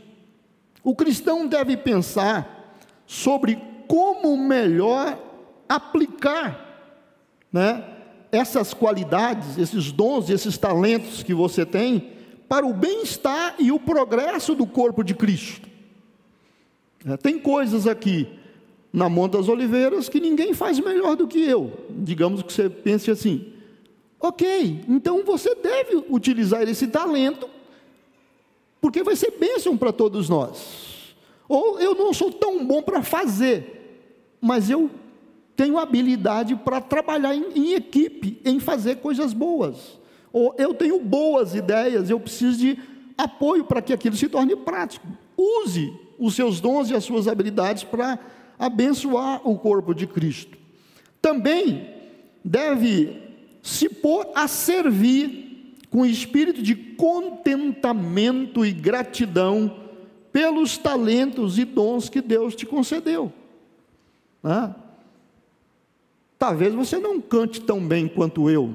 O 0.84 0.96
cristão 0.96 1.48
deve 1.48 1.76
pensar 1.78 2.76
sobre 3.06 3.58
como 3.88 4.38
melhor 4.38 5.18
aplicar 5.68 6.66
né, 7.52 7.84
essas 8.32 8.74
qualidades, 8.74 9.58
esses 9.58 9.92
dons, 9.92 10.30
esses 10.30 10.58
talentos 10.58 11.24
que 11.24 11.34
você 11.34 11.66
tem 11.66 12.12
para 12.48 12.66
o 12.66 12.74
bem-estar 12.74 13.56
e 13.60 13.72
o 13.72 13.80
progresso 13.80 14.56
do 14.56 14.66
corpo 14.66 15.04
de 15.04 15.14
Cristo. 15.14 15.68
É, 17.06 17.18
tem 17.18 17.40
coisas 17.40 17.88
aqui 17.88 18.28
na 18.92 19.10
Monte 19.10 19.34
das 19.34 19.48
Oliveiras 19.48 20.10
que 20.10 20.20
ninguém 20.20 20.54
faz 20.54 20.80
melhor 20.80 21.16
do 21.16 21.28
que 21.28 21.40
eu. 21.40 21.86
Digamos 21.90 22.42
que 22.42 22.52
você 22.52 22.70
pense 22.70 23.12
assim: 23.12 23.54
ok, 24.20 24.84
então 24.88 25.24
você 25.24 25.56
deve 25.56 26.06
utilizar 26.10 26.64
esse 26.64 26.88
talento, 26.88 27.50
porque 28.82 29.04
vai 29.04 29.16
ser 29.16 29.32
bênção 29.32 29.78
para 29.78 29.92
todos 29.92 30.30
nós. 30.30 31.16
Ou 31.48 31.80
eu 31.80 31.96
não 31.96 32.14
sou 32.14 32.32
tão 32.32 32.66
bom 32.66 32.82
para 32.82 33.02
fazer, 33.02 34.00
mas 34.42 34.70
eu 34.70 34.90
tenho 35.56 35.80
habilidade 35.80 36.56
para 36.56 36.80
trabalhar 36.80 37.34
em, 37.34 37.46
em, 37.56 37.74
equipe, 37.74 38.40
em 38.46 38.60
fazer 38.60 38.98
coisas 38.98 39.34
boas. 39.34 39.98
Ou 40.32 40.54
eu 40.58 40.74
tenho 40.74 41.00
boas 41.00 41.56
ideias, 41.56 42.10
eu 42.10 42.20
preciso 42.20 42.60
de 42.60 42.80
apoio 43.18 43.66
para 43.66 43.82
que 43.82 43.94
aquilo 43.94 44.16
se 44.16 44.30
torne 44.30 44.56
prático. 44.56 45.08
Use 45.36 45.92
os 46.20 46.36
seus 46.36 46.60
dons 46.60 46.90
e 46.90 46.96
as 46.96 47.04
suas 47.04 47.28
habilidades 47.28 47.84
para 47.84 48.20
abençoar 48.60 49.42
o 49.48 49.58
corpo 49.58 49.94
de 49.94 50.06
Cristo. 50.06 50.58
Também 51.22 51.90
deve 52.44 53.27
se 53.68 53.90
pôr 53.90 54.32
a 54.34 54.48
servir 54.48 55.76
com 55.90 56.06
espírito 56.06 56.64
de 56.64 56.74
contentamento 56.74 58.66
e 58.66 58.72
gratidão 58.72 59.78
pelos 60.32 60.78
talentos 60.78 61.60
e 61.60 61.66
dons 61.66 62.08
que 62.08 62.22
Deus 62.22 62.56
te 62.56 62.66
concedeu. 62.66 63.32
Né? 64.42 64.74
Talvez 66.40 66.74
você 66.74 66.98
não 66.98 67.20
cante 67.20 67.60
tão 67.60 67.86
bem 67.86 68.08
quanto 68.08 68.50
eu. 68.50 68.74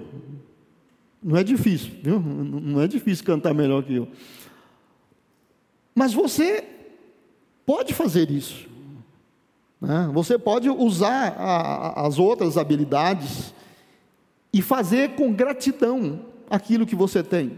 Não 1.22 1.38
é 1.38 1.42
difícil, 1.42 1.92
viu? 2.02 2.20
Não 2.20 2.78
é 2.82 2.86
difícil 2.86 3.24
cantar 3.24 3.54
melhor 3.54 3.82
que 3.84 3.94
eu. 3.94 4.08
Mas 5.94 6.12
você 6.12 6.68
pode 7.64 7.94
fazer 7.94 8.30
isso. 8.30 8.68
Né? 9.80 10.10
Você 10.12 10.36
pode 10.36 10.68
usar 10.68 11.34
a, 11.38 12.06
as 12.06 12.18
outras 12.18 12.58
habilidades 12.58 13.54
e 14.52 14.60
fazer 14.60 15.10
com 15.10 15.32
gratidão 15.32 16.20
aquilo 16.48 16.86
que 16.86 16.94
você 16.94 17.22
tem. 17.22 17.52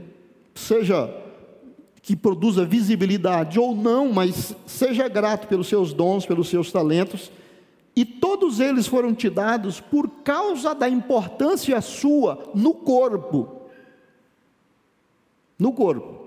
Seja 0.54 1.12
que 2.00 2.14
produza 2.14 2.64
visibilidade 2.64 3.58
ou 3.58 3.74
não, 3.74 4.12
mas 4.12 4.54
seja 4.66 5.08
grato 5.08 5.48
pelos 5.48 5.68
seus 5.68 5.92
dons, 5.92 6.26
pelos 6.26 6.48
seus 6.48 6.70
talentos 6.70 7.30
e 7.96 8.04
todos 8.04 8.58
eles 8.58 8.86
foram 8.86 9.14
te 9.14 9.30
dados 9.30 9.80
por 9.80 10.08
causa 10.24 10.74
da 10.74 10.88
importância 10.88 11.80
sua 11.80 12.50
no 12.54 12.74
corpo. 12.74 13.62
No 15.58 15.72
corpo. 15.72 16.24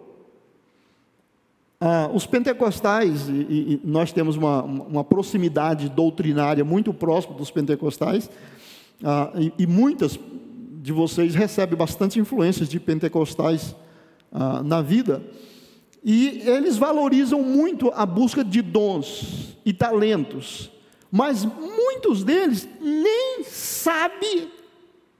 Ah, 1.79 2.09
os 2.11 2.25
pentecostais, 2.25 3.27
e, 3.27 3.33
e, 3.33 3.81
nós 3.83 4.11
temos 4.11 4.35
uma, 4.35 4.63
uma, 4.63 5.03
proximidade 5.03 5.89
doutrinária 5.89 6.65
muito 6.65 6.91
próxima 6.91 7.35
dos 7.35 7.51
pentecostais, 7.51 8.31
ah, 9.03 9.31
e, 9.35 9.53
e, 9.59 9.67
muitas 9.67 10.17
de 10.81 10.93
vocês 10.93 11.35
recebem 11.35 11.77
bastante 11.77 12.19
influências 12.19 12.69
de 12.69 12.79
pentecostais 12.79 13.75
ah, 14.31 14.61
na 14.63 14.81
vida, 14.81 15.21
e 16.03 16.41
eles 16.45 16.77
valorizam 16.77 17.41
muito 17.41 17.91
a 17.95 18.05
busca 18.05 18.43
de 18.43 18.61
dons 18.61 19.57
e 19.65 19.73
talentos 19.73 20.71
mas 21.11 21.45
muitos 21.45 22.23
deles 22.23 22.67
nem 22.81 23.43
sabem 23.43 24.51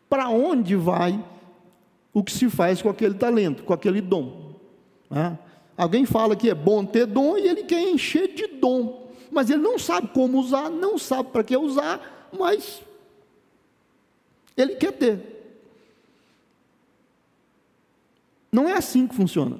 para 0.09 0.29
onde 0.29 0.75
vai 0.75 1.23
o 2.13 2.23
que 2.23 2.31
se 2.31 2.49
faz 2.49 2.81
com 2.81 2.89
aquele 2.89 3.13
talento, 3.13 3.63
com 3.63 3.73
aquele 3.73 4.01
dom. 4.01 4.55
Né? 5.09 5.37
Alguém 5.77 6.05
fala 6.05 6.35
que 6.35 6.49
é 6.49 6.55
bom 6.55 6.83
ter 6.85 7.05
dom 7.05 7.37
e 7.37 7.47
ele 7.47 7.63
quer 7.63 7.81
encher 7.81 8.33
de 8.33 8.47
dom, 8.47 9.11
mas 9.31 9.49
ele 9.49 9.61
não 9.61 9.77
sabe 9.77 10.09
como 10.09 10.39
usar, 10.39 10.69
não 10.69 10.97
sabe 10.97 11.29
para 11.29 11.43
que 11.43 11.55
usar, 11.55 12.29
mas 12.37 12.81
ele 14.55 14.75
quer 14.75 14.91
ter. 14.91 15.36
Não 18.51 18.67
é 18.67 18.73
assim 18.73 19.07
que 19.07 19.15
funciona. 19.15 19.57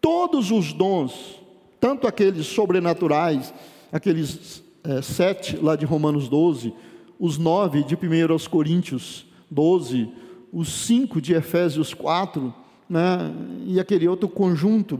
Todos 0.00 0.50
os 0.50 0.72
dons, 0.72 1.40
tanto 1.80 2.06
aqueles 2.06 2.46
sobrenaturais, 2.46 3.52
aqueles 3.92 4.62
é, 4.84 5.02
7 5.02 5.56
lá 5.56 5.76
de 5.76 5.84
Romanos 5.84 6.28
12, 6.28 6.72
os 7.18 7.38
9 7.38 7.82
de 7.82 7.94
1 7.94 8.32
aos 8.32 8.46
Coríntios 8.46 9.26
12, 9.50 10.08
os 10.52 10.68
5 10.68 11.20
de 11.20 11.34
Efésios 11.34 11.92
4, 11.92 12.54
né, 12.88 13.32
e 13.66 13.78
aquele 13.78 14.08
outro 14.08 14.28
conjunto 14.28 14.98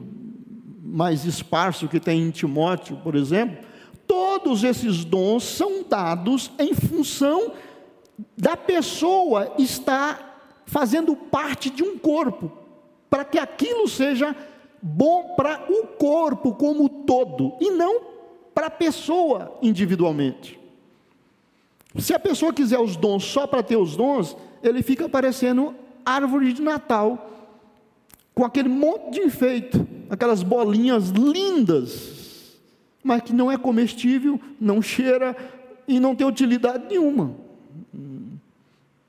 mais 0.82 1.24
esparso 1.24 1.88
que 1.88 2.00
tem 2.00 2.22
em 2.22 2.30
Timóteo, 2.30 2.96
por 2.96 3.14
exemplo, 3.14 3.58
todos 4.06 4.64
esses 4.64 5.04
dons 5.04 5.44
são 5.44 5.84
dados 5.88 6.50
em 6.58 6.74
função 6.74 7.52
da 8.36 8.56
pessoa 8.56 9.54
estar 9.58 10.62
fazendo 10.66 11.14
parte 11.14 11.70
de 11.70 11.82
um 11.82 11.98
corpo, 11.98 12.50
para 13.08 13.24
que 13.24 13.38
aquilo 13.38 13.88
seja 13.88 14.34
bom 14.80 15.34
para 15.36 15.64
o 15.68 15.86
corpo 15.86 16.54
como 16.54 16.88
todo, 16.88 17.54
e 17.60 17.70
não 17.70 18.02
para 18.54 18.66
a 18.66 18.70
pessoa 18.70 19.56
individualmente. 19.62 20.58
Se 21.98 22.14
a 22.14 22.18
pessoa 22.18 22.52
quiser 22.52 22.78
os 22.78 22.96
dons 22.96 23.24
só 23.24 23.46
para 23.46 23.62
ter 23.62 23.76
os 23.76 23.96
dons, 23.96 24.36
ele 24.62 24.82
fica 24.82 25.08
parecendo 25.08 25.74
árvore 26.04 26.52
de 26.52 26.62
Natal, 26.62 27.30
com 28.34 28.44
aquele 28.44 28.68
monte 28.68 29.14
de 29.14 29.20
enfeite, 29.20 29.80
aquelas 30.08 30.42
bolinhas 30.42 31.08
lindas, 31.08 32.56
mas 33.02 33.22
que 33.22 33.32
não 33.32 33.50
é 33.50 33.56
comestível, 33.56 34.40
não 34.60 34.80
cheira 34.80 35.36
e 35.88 35.98
não 35.98 36.14
tem 36.14 36.26
utilidade 36.26 36.86
nenhuma. 36.88 37.34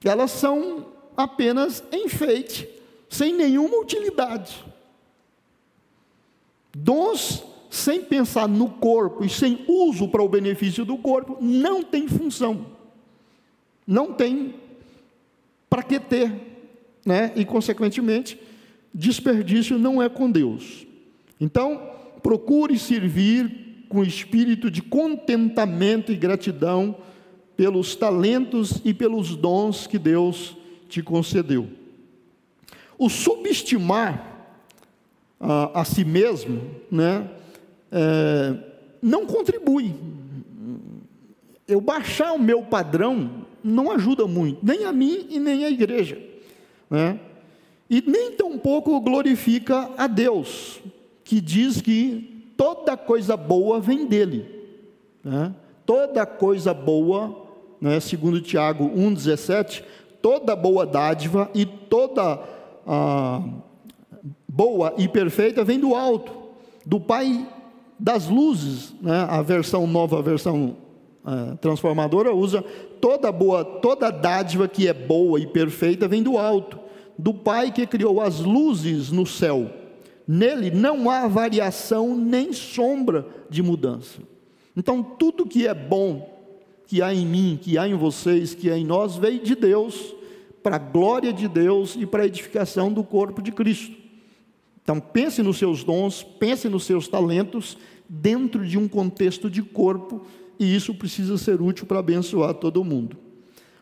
Elas 0.04 0.32
são 0.32 0.86
apenas 1.16 1.84
enfeite, 1.92 2.68
sem 3.10 3.34
nenhuma 3.34 3.78
utilidade. 3.80 4.64
Dons 6.74 7.44
sem 7.70 8.02
pensar 8.02 8.48
no 8.48 8.70
corpo 8.70 9.24
e 9.24 9.30
sem 9.30 9.64
uso 9.68 10.08
para 10.08 10.24
o 10.24 10.30
benefício 10.30 10.84
do 10.84 10.98
corpo, 10.98 11.38
não 11.40 11.84
tem 11.84 12.08
função. 12.08 12.66
Não 13.86 14.14
tem 14.14 14.56
para 15.70 15.84
que 15.84 16.00
ter, 16.00 16.32
né? 17.06 17.32
E 17.36 17.46
consequentemente, 17.46 18.40
desperdício 18.94 19.78
não 19.78 20.02
é 20.02 20.10
com 20.10 20.30
Deus. 20.32 20.86
Então, 21.40 21.80
procure 22.24 22.78
servir 22.78 23.86
com 23.88 24.04
espírito 24.04 24.70
de 24.70 24.82
contentamento 24.82 26.12
e 26.12 26.16
gratidão 26.16 26.96
pelos 27.56 27.96
talentos 27.96 28.82
e 28.84 28.94
pelos 28.94 29.36
dons 29.36 29.86
que 29.86 30.00
Deus 30.00 30.56
te 30.88 31.02
concedeu. 31.04 31.79
O 33.00 33.10
subestimar 33.10 34.54
a, 35.40 35.82
a 35.82 35.86
si 35.86 36.06
mesmo, 36.06 36.62
né? 36.92 37.28
é, 37.92 38.56
não 39.02 39.26
contribui. 39.26 39.96
Eu 41.68 41.80
baixar 41.80 42.34
o 42.34 42.40
meu 42.40 42.64
padrão 42.64 43.46
não 43.64 43.92
ajuda 43.92 44.26
muito, 44.26 44.66
nem 44.66 44.86
a 44.86 44.92
mim 44.92 45.28
e 45.30 45.40
nem 45.40 45.66
a 45.66 45.70
igreja. 45.70 46.20
Né? 46.90 47.20
E 47.90 48.04
nem 48.06 48.32
tampouco 48.32 49.00
glorifica 49.02 49.90
a 49.98 50.08
Deus, 50.08 50.80
que 51.24 51.42
diz 51.42 51.82
que 51.82 52.54
toda 52.58 52.98
coisa 52.98 53.36
boa 53.38 53.80
vem 53.80 54.06
dele. 54.06 54.46
Né? 55.24 55.54
Toda 55.86 56.26
coisa 56.26 56.74
boa, 56.74 57.48
né, 57.82 58.00
segundo 58.00 58.42
Tiago 58.42 58.90
1,17, 58.90 59.84
toda 60.22 60.56
boa 60.56 60.86
dádiva 60.86 61.50
e 61.54 61.66
toda 61.66 62.40
ah, 62.86 63.42
boa 64.48 64.94
e 64.98 65.08
perfeita 65.08 65.64
vem 65.64 65.80
do 65.80 65.96
alto, 65.96 66.32
do 66.86 67.00
Pai 67.00 67.48
das 68.00 68.28
luzes, 68.28 68.96
né, 69.02 69.28
a 69.30 69.42
versão 69.42 69.86
nova, 69.86 70.20
a 70.20 70.22
versão 70.22 70.78
é, 71.26 71.56
transformadora, 71.58 72.34
usa 72.34 72.64
toda 73.02 73.32
boa, 73.32 73.64
toda 73.64 74.10
dádiva 74.10 74.68
que 74.68 74.88
é 74.88 74.94
boa 74.94 75.40
e 75.40 75.46
perfeita 75.46 76.08
vem 76.08 76.24
do 76.24 76.38
alto, 76.38 76.80
do 77.18 77.34
Pai 77.34 77.72
que 77.72 77.86
criou 77.86 78.22
as 78.22 78.40
luzes 78.40 79.12
no 79.12 79.26
céu. 79.26 79.70
Nele 80.26 80.72
não 80.72 81.10
há 81.10 81.28
variação 81.28 82.16
nem 82.16 82.54
sombra 82.54 83.26
de 83.50 83.62
mudança. 83.62 84.22
Então, 84.78 85.04
tudo 85.04 85.46
que 85.46 85.68
é 85.68 85.74
bom, 85.74 86.30
que 86.88 87.02
há 87.02 87.14
em 87.14 87.26
mim, 87.26 87.60
que 87.62 87.78
há 87.78 87.88
em 87.88 87.96
vocês, 87.96 88.54
que 88.54 88.70
há 88.70 88.78
em 88.78 88.86
nós, 88.86 89.18
veio 89.18 89.40
de 89.40 89.56
Deus, 89.56 90.16
para 90.70 90.76
a 90.76 90.80
glória 90.80 91.34
de 91.34 91.48
Deus 91.48 91.98
e 92.00 92.06
para 92.06 92.22
a 92.22 92.28
edificação 92.28 92.94
do 92.94 93.04
corpo 93.04 93.42
de 93.42 93.52
Cristo. 93.52 93.98
Então, 94.84 95.00
pense 95.00 95.42
nos 95.42 95.58
seus 95.58 95.84
dons, 95.84 96.22
pense 96.22 96.70
nos 96.70 96.84
seus 96.84 97.08
talentos, 97.08 97.76
dentro 98.08 98.64
de 98.64 98.78
um 98.78 98.88
contexto 98.88 99.50
de 99.50 99.64
corpo, 99.64 100.28
e 100.60 100.76
isso 100.76 100.94
precisa 100.94 101.40
ser 101.40 101.60
útil 101.60 101.88
para 101.88 101.98
abençoar 101.98 102.54
todo 102.54 102.84
mundo. 102.84 103.18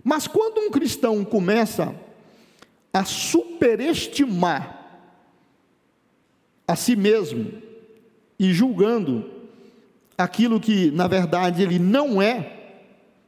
Mas 0.01 0.27
quando 0.27 0.59
um 0.59 0.71
cristão 0.71 1.25
começa 1.25 1.93
a 2.93 3.03
superestimar 3.03 5.03
a 6.65 6.73
si 6.73 6.95
mesmo 6.95 7.51
e 8.39 8.53
julgando 8.53 9.29
aquilo 10.17 10.57
que 10.57 10.89
na 10.91 11.05
verdade 11.05 11.63
ele 11.63 11.79
não 11.79 12.21
é, 12.21 12.77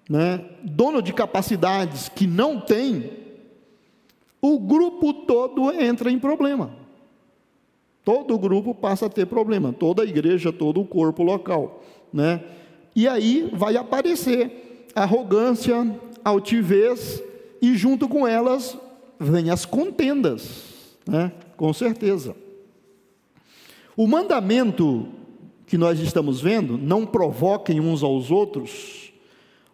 né, 0.09 0.45
dono 0.63 1.01
de 1.01 1.11
capacidades 1.11 2.07
que 2.07 2.25
não 2.25 2.61
tem, 2.61 3.18
o 4.41 4.59
grupo 4.59 5.13
todo 5.13 5.71
entra 5.71 6.11
em 6.11 6.19
problema. 6.19 6.71
Todo 8.03 8.33
o 8.33 8.39
grupo 8.39 8.73
passa 8.73 9.05
a 9.05 9.09
ter 9.09 9.25
problema, 9.25 9.73
toda 9.73 10.03
a 10.03 10.05
igreja, 10.05 10.51
todo 10.51 10.81
o 10.81 10.85
corpo 10.85 11.21
local, 11.21 11.83
né? 12.11 12.43
E 12.95 13.07
aí 13.07 13.49
vai 13.53 13.75
aparecer 13.75 14.87
arrogância, 14.95 15.75
altivez 16.23 17.21
e 17.61 17.75
junto 17.75 18.07
com 18.07 18.27
elas 18.27 18.77
vem 19.19 19.49
as 19.49 19.65
contendas, 19.65 20.97
né? 21.07 21.31
Com 21.55 21.71
certeza. 21.73 22.35
O 23.95 24.07
mandamento 24.07 25.07
que 25.69 25.77
nós 25.77 25.99
estamos 25.99 26.41
vendo, 26.41 26.79
não 26.79 27.05
provoquem 27.05 27.79
uns 27.79 28.01
aos 28.01 28.31
outros. 28.31 29.13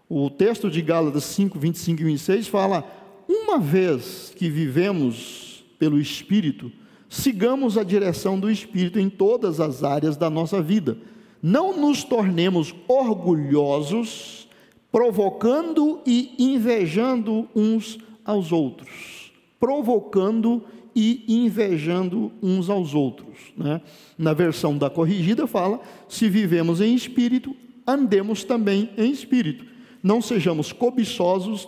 O 0.09 0.29
texto 0.29 0.69
de 0.69 0.81
Gálatas 0.81 1.23
5, 1.23 1.57
25 1.57 2.01
e 2.01 2.03
26 2.03 2.47
fala: 2.47 2.83
uma 3.27 3.57
vez 3.57 4.33
que 4.35 4.49
vivemos 4.49 5.65
pelo 5.79 5.99
Espírito, 5.99 6.71
sigamos 7.09 7.77
a 7.77 7.83
direção 7.83 8.39
do 8.39 8.49
Espírito 8.49 8.99
em 8.99 9.09
todas 9.09 9.59
as 9.59 9.83
áreas 9.83 10.17
da 10.17 10.29
nossa 10.29 10.61
vida. 10.61 10.97
Não 11.41 11.79
nos 11.79 12.03
tornemos 12.03 12.73
orgulhosos, 12.87 14.47
provocando 14.91 16.01
e 16.05 16.33
invejando 16.37 17.47
uns 17.55 17.99
aos 18.23 18.51
outros. 18.51 19.31
Provocando 19.59 20.63
e 20.95 21.23
invejando 21.27 22.31
uns 22.41 22.69
aos 22.69 22.93
outros. 22.93 23.37
Né? 23.57 23.81
Na 24.17 24.33
versão 24.33 24.77
da 24.77 24.89
corrigida 24.89 25.45
fala: 25.45 25.81
se 26.07 26.29
vivemos 26.29 26.79
em 26.79 26.95
espírito, 26.95 27.55
andemos 27.85 28.43
também 28.43 28.89
em 28.97 29.11
espírito. 29.11 29.65
Não 30.01 30.21
sejamos 30.21 30.71
cobiçosos 30.71 31.67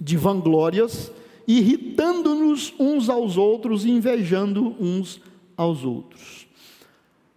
de 0.00 0.16
vanglórias, 0.16 1.12
irritando-nos 1.46 2.72
uns 2.80 3.10
aos 3.10 3.36
outros 3.36 3.84
e 3.84 3.90
invejando 3.90 4.74
uns 4.80 5.20
aos 5.56 5.84
outros. 5.84 6.46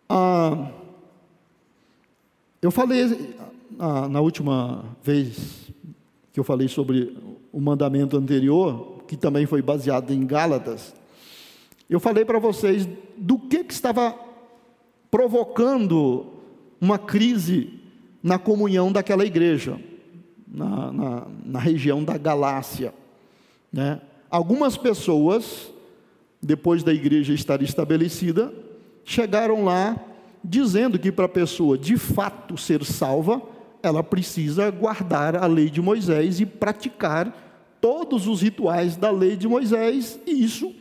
Ah, 0.07 0.71
eu 2.61 2.71
falei 2.71 3.35
ah, 3.77 4.07
na 4.07 4.21
última 4.21 4.85
vez 5.03 5.71
que 6.31 6.39
eu 6.39 6.43
falei 6.43 6.67
sobre 6.67 7.17
o 7.51 7.59
mandamento 7.59 8.17
anterior, 8.17 9.03
que 9.07 9.17
também 9.17 9.45
foi 9.45 9.61
baseado 9.61 10.11
em 10.11 10.25
Gálatas, 10.25 10.95
eu 11.89 11.99
falei 11.99 12.25
para 12.25 12.39
vocês 12.39 12.87
do 13.17 13.37
que, 13.37 13.63
que 13.63 13.73
estava 13.73 14.15
provocando 15.11 16.25
uma 16.81 16.97
crise 16.97 17.79
na 18.23 18.39
comunhão 18.39 18.91
daquela 18.91 19.25
igreja, 19.25 19.79
na, 20.53 20.91
na, 20.91 21.27
na 21.45 21.59
região 21.59 22.03
da 22.03 22.17
Galácia. 22.17 22.93
Né? 23.71 23.99
Algumas 24.29 24.77
pessoas, 24.77 25.71
depois 26.41 26.83
da 26.83 26.93
igreja 26.93 27.33
estar 27.33 27.61
estabelecida, 27.61 28.53
chegaram 29.03 29.63
lá 29.63 29.97
dizendo 30.43 30.99
que 30.99 31.11
para 31.11 31.25
a 31.25 31.29
pessoa 31.29 31.77
de 31.77 31.97
fato 31.97 32.57
ser 32.57 32.83
salva, 32.83 33.41
ela 33.81 34.03
precisa 34.03 34.69
guardar 34.69 35.35
a 35.35 35.45
lei 35.45 35.69
de 35.69 35.81
Moisés 35.81 36.39
e 36.39 36.45
praticar 36.45 37.77
todos 37.81 38.27
os 38.27 38.41
rituais 38.41 38.95
da 38.95 39.11
lei 39.11 39.35
de 39.35 39.47
Moisés, 39.47 40.17
e 40.25 40.43
isso 40.43 40.73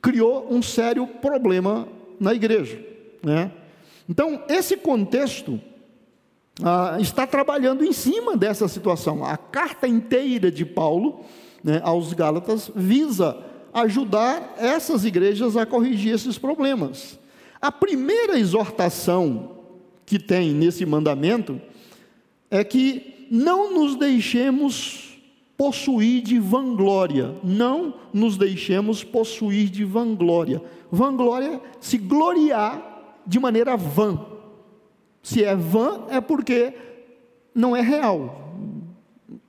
criou 0.00 0.46
um 0.50 0.62
sério 0.62 1.06
problema 1.06 1.86
na 2.18 2.32
igreja. 2.32 2.82
Né? 3.22 3.50
Então, 4.08 4.42
esse 4.48 4.76
contexto 4.76 5.60
ah, 6.62 6.96
está 7.00 7.26
trabalhando 7.26 7.84
em 7.84 7.92
cima 7.92 8.36
dessa 8.36 8.68
situação. 8.68 9.24
A 9.24 9.36
carta 9.36 9.86
inteira 9.86 10.50
de 10.50 10.64
Paulo 10.64 11.24
né, 11.62 11.80
aos 11.84 12.12
Gálatas 12.12 12.70
visa 12.74 13.36
ajudar 13.72 14.54
essas 14.58 15.04
igrejas 15.04 15.56
a 15.56 15.66
corrigir 15.66 16.14
esses 16.14 16.38
problemas. 16.38 17.18
A 17.60 17.70
primeira 17.70 18.38
exortação 18.38 19.56
que 20.06 20.18
tem 20.18 20.52
nesse 20.52 20.86
mandamento 20.86 21.60
é 22.50 22.64
que 22.64 23.26
não 23.30 23.74
nos 23.74 23.96
deixemos 23.96 25.08
possuir 25.56 26.22
de 26.22 26.38
vanglória. 26.38 27.34
Não 27.42 27.94
nos 28.12 28.36
deixemos 28.36 29.02
possuir 29.02 29.68
de 29.68 29.84
vanglória. 29.84 30.62
Vanglória 30.90 31.60
se 31.80 31.98
gloriar 31.98 33.20
de 33.26 33.38
maneira 33.40 33.76
vã. 33.76 34.37
Se 35.28 35.44
é 35.44 35.54
vã, 35.54 36.06
é 36.08 36.22
porque 36.22 36.72
não 37.54 37.76
é 37.76 37.82
real. 37.82 38.50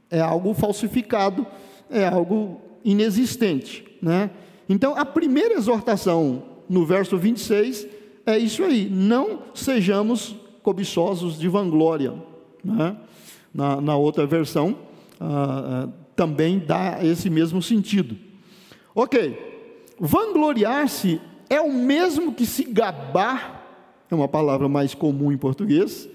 É 0.10 0.20
algo 0.20 0.54
falsificado, 0.54 1.48
é 1.90 2.06
algo 2.06 2.60
inexistente. 2.84 3.86
Né? 4.02 4.30
Então, 4.68 4.94
a 4.98 5.06
primeira 5.06 5.54
exortação 5.54 6.44
no 6.68 6.86
verso 6.86 7.18
26 7.18 7.88
é 8.26 8.38
isso 8.38 8.62
aí: 8.62 8.90
não 8.90 9.40
sejamos 9.56 10.36
cobiçosos 10.62 11.40
de 11.40 11.48
vanglória. 11.48 12.14
Né? 12.62 12.98
Na, 13.54 13.80
na 13.80 13.96
outra 13.96 14.28
versão, 14.28 14.78
ah, 15.18 15.86
ah, 15.88 15.90
também 16.14 16.60
dá 16.60 17.00
esse 17.02 17.30
mesmo 17.30 17.62
sentido. 17.62 18.18
Ok, 18.94 19.94
vangloriar-se 19.98 21.22
é 21.50 21.62
o 21.62 21.72
mesmo 21.72 22.34
que 22.34 22.46
se 22.46 22.66
gabar, 22.66 23.59
é 24.10 24.16
uma 24.16 24.28
palavra 24.28 24.68
mais 24.68 24.94
comum 24.94 25.32
em 25.32 25.38
português, 25.38 26.10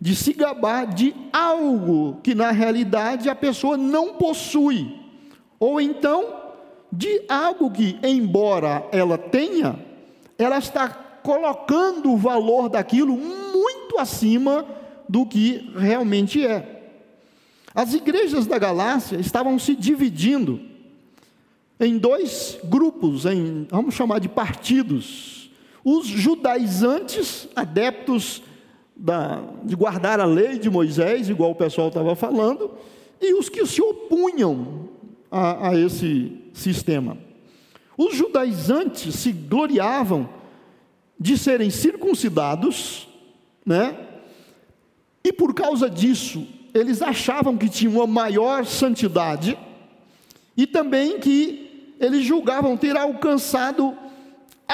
de 0.00 0.16
se 0.16 0.32
gabar 0.32 0.86
de 0.86 1.14
algo 1.32 2.18
que 2.22 2.34
na 2.34 2.50
realidade 2.50 3.28
a 3.28 3.34
pessoa 3.34 3.76
não 3.76 4.14
possui, 4.14 4.96
ou 5.58 5.80
então 5.80 6.40
de 6.92 7.22
algo 7.28 7.70
que, 7.70 7.98
embora 8.02 8.86
ela 8.90 9.16
tenha, 9.18 9.78
ela 10.38 10.58
está 10.58 10.88
colocando 10.88 12.12
o 12.12 12.16
valor 12.16 12.68
daquilo 12.68 13.16
muito 13.16 13.98
acima 13.98 14.64
do 15.08 15.26
que 15.26 15.70
realmente 15.76 16.44
é. 16.44 16.80
As 17.74 17.94
igrejas 17.94 18.46
da 18.46 18.58
Galácia 18.58 19.16
estavam 19.16 19.58
se 19.58 19.76
dividindo 19.76 20.60
em 21.78 21.96
dois 21.96 22.58
grupos, 22.64 23.24
em, 23.24 23.66
vamos 23.70 23.94
chamar 23.94 24.18
de 24.18 24.28
partidos. 24.28 25.39
Os 25.84 26.06
judaizantes, 26.06 27.48
adeptos 27.56 28.42
da, 28.94 29.42
de 29.64 29.74
guardar 29.74 30.20
a 30.20 30.24
lei 30.24 30.58
de 30.58 30.68
Moisés, 30.68 31.28
igual 31.28 31.52
o 31.52 31.54
pessoal 31.54 31.88
estava 31.88 32.14
falando, 32.14 32.70
e 33.20 33.34
os 33.34 33.48
que 33.48 33.64
se 33.66 33.80
opunham 33.80 34.88
a, 35.30 35.70
a 35.70 35.78
esse 35.78 36.36
sistema. 36.52 37.16
Os 37.96 38.14
judaizantes 38.14 39.14
se 39.14 39.32
gloriavam 39.32 40.28
de 41.18 41.36
serem 41.36 41.70
circuncidados, 41.70 43.08
né? 43.64 43.96
E 45.22 45.32
por 45.32 45.54
causa 45.54 45.88
disso, 45.88 46.46
eles 46.72 47.02
achavam 47.02 47.56
que 47.56 47.68
tinham 47.68 47.94
uma 47.94 48.06
maior 48.06 48.64
santidade 48.64 49.58
e 50.56 50.66
também 50.66 51.18
que 51.18 51.94
eles 52.00 52.24
julgavam 52.24 52.76
ter 52.76 52.96
alcançado 52.96 53.94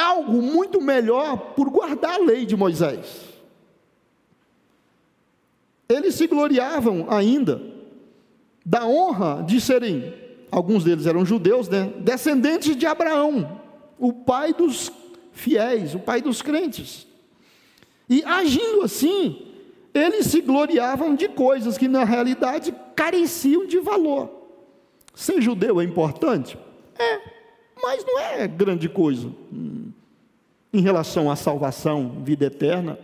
algo 0.01 0.43
muito 0.43 0.81
melhor 0.81 1.55
por 1.55 1.71
guardar 1.71 2.15
a 2.15 2.19
lei 2.19 2.45
de 2.45 2.57
Moisés. 2.57 3.25
Eles 5.89 6.15
se 6.15 6.27
gloriavam 6.27 7.07
ainda 7.09 7.63
da 8.65 8.85
honra 8.87 9.45
de 9.45 9.61
serem, 9.61 10.13
alguns 10.51 10.83
deles 10.83 11.07
eram 11.07 11.25
judeus, 11.25 11.69
né, 11.69 11.93
descendentes 12.01 12.77
de 12.77 12.85
Abraão, 12.85 13.61
o 13.99 14.13
pai 14.13 14.53
dos 14.53 14.91
fiéis, 15.33 15.95
o 15.95 16.01
pai 16.01 16.21
dos 16.21 16.43
crentes. 16.43 17.07
E 18.09 18.25
agindo 18.25 18.83
assim, 18.83 19.47
eles 19.95 20.27
se 20.27 20.41
gloriavam 20.41 21.15
de 21.15 21.29
coisas 21.29 21.79
que 21.79 21.89
na 21.89 22.05
realidade 22.05 22.75
careciam 22.95 23.67
de 23.67 23.79
valor. 23.79 24.31
Ser 25.15 25.41
judeu 25.41 25.81
é 25.81 25.85
importante? 25.85 26.59
É, 26.99 27.21
mas 27.83 28.05
não 28.05 28.19
é 28.19 28.47
grande 28.47 28.89
coisa. 28.89 29.31
Em 30.73 30.81
relação 30.81 31.31
à 31.31 31.37
salvação, 31.37 32.23
vida 32.25 32.47
eterna, 32.47 32.99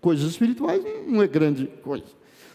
coisas 0.00 0.30
espirituais, 0.30 0.82
não 1.06 1.22
é 1.22 1.26
grande 1.26 1.66
coisa. 1.82 2.04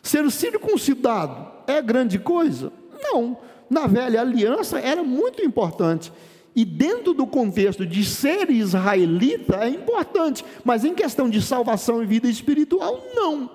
Ser 0.01 0.29
circuncidado 0.31 1.51
é 1.67 1.81
grande 1.81 2.19
coisa? 2.19 2.71
Não. 3.01 3.37
Na 3.69 3.85
velha 3.85 4.21
aliança 4.21 4.79
era 4.79 5.03
muito 5.03 5.43
importante. 5.43 6.11
E 6.55 6.65
dentro 6.65 7.13
do 7.13 7.27
contexto 7.27 7.85
de 7.85 8.03
ser 8.03 8.49
israelita 8.49 9.63
é 9.63 9.69
importante, 9.69 10.43
mas 10.63 10.83
em 10.83 10.93
questão 10.93 11.29
de 11.29 11.41
salvação 11.41 12.01
e 12.01 12.05
vida 12.05 12.27
espiritual, 12.27 13.03
não. 13.13 13.49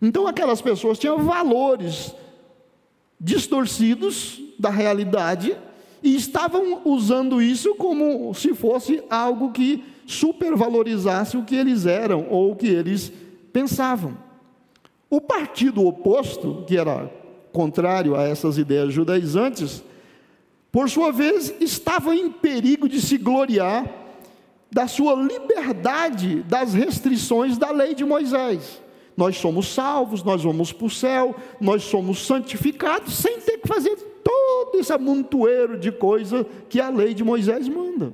Então 0.00 0.26
aquelas 0.26 0.60
pessoas 0.60 0.98
tinham 0.98 1.18
valores 1.18 2.14
distorcidos 3.20 4.40
da 4.58 4.70
realidade 4.70 5.56
e 6.02 6.14
estavam 6.14 6.82
usando 6.84 7.40
isso 7.40 7.74
como 7.74 8.32
se 8.34 8.54
fosse 8.54 9.02
algo 9.10 9.52
que 9.52 9.82
supervalorizasse 10.06 11.36
o 11.36 11.44
que 11.44 11.56
eles 11.56 11.86
eram 11.86 12.26
ou 12.30 12.52
o 12.52 12.56
que 12.56 12.68
eles 12.68 13.12
pensavam. 13.52 14.16
O 15.08 15.20
partido 15.20 15.86
oposto, 15.86 16.64
que 16.66 16.76
era 16.76 17.10
contrário 17.52 18.14
a 18.14 18.22
essas 18.22 18.58
ideias 18.58 18.92
judaizantes, 18.92 19.82
por 20.70 20.90
sua 20.90 21.10
vez, 21.10 21.54
estava 21.60 22.14
em 22.14 22.30
perigo 22.30 22.88
de 22.88 23.00
se 23.00 23.16
gloriar 23.16 23.90
da 24.70 24.86
sua 24.86 25.14
liberdade 25.14 26.42
das 26.42 26.74
restrições 26.74 27.56
da 27.56 27.70
lei 27.70 27.94
de 27.94 28.04
Moisés. 28.04 28.82
Nós 29.16 29.38
somos 29.38 29.72
salvos, 29.72 30.22
nós 30.22 30.42
vamos 30.42 30.72
para 30.72 30.86
o 30.86 30.90
céu, 30.90 31.34
nós 31.58 31.84
somos 31.84 32.26
santificados, 32.26 33.14
sem 33.14 33.40
ter 33.40 33.58
que 33.58 33.66
fazer 33.66 33.96
todo 34.26 34.80
esse 34.80 34.92
amontoeiro 34.92 35.78
de 35.78 35.92
coisa 35.92 36.44
que 36.68 36.80
a 36.80 36.90
lei 36.90 37.14
de 37.14 37.22
Moisés 37.22 37.68
manda. 37.68 38.12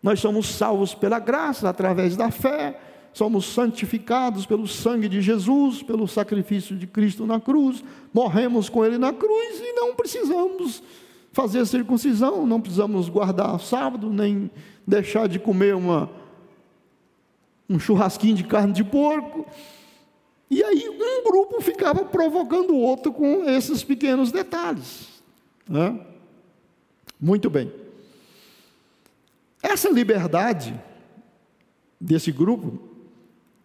Nós 0.00 0.20
somos 0.20 0.46
salvos 0.46 0.94
pela 0.94 1.18
graça, 1.18 1.68
através 1.68 2.16
da 2.16 2.30
fé, 2.30 2.78
somos 3.12 3.46
santificados 3.46 4.46
pelo 4.46 4.68
sangue 4.68 5.08
de 5.08 5.20
Jesus, 5.20 5.82
pelo 5.82 6.06
sacrifício 6.06 6.76
de 6.76 6.86
Cristo 6.86 7.26
na 7.26 7.40
cruz, 7.40 7.82
morremos 8.14 8.68
com 8.68 8.84
Ele 8.84 8.96
na 8.96 9.12
cruz 9.12 9.58
e 9.58 9.72
não 9.72 9.96
precisamos 9.96 10.80
fazer 11.32 11.66
circuncisão, 11.66 12.46
não 12.46 12.60
precisamos 12.60 13.08
guardar 13.08 13.58
sábado, 13.58 14.08
nem 14.08 14.48
deixar 14.86 15.28
de 15.28 15.40
comer 15.40 15.74
uma, 15.74 16.08
um 17.68 17.80
churrasquinho 17.80 18.36
de 18.36 18.44
carne 18.44 18.72
de 18.72 18.84
porco. 18.84 19.44
E 20.50 20.62
aí 20.62 20.88
um 20.88 21.24
grupo 21.24 21.60
ficava 21.60 22.04
provocando 22.04 22.70
o 22.70 22.80
outro 22.80 23.12
com 23.12 23.48
esses 23.48 23.82
pequenos 23.82 24.30
detalhes. 24.30 25.08
Né? 25.68 25.98
Muito 27.20 27.50
bem. 27.50 27.72
Essa 29.62 29.90
liberdade 29.90 30.78
desse 32.00 32.30
grupo, 32.30 32.78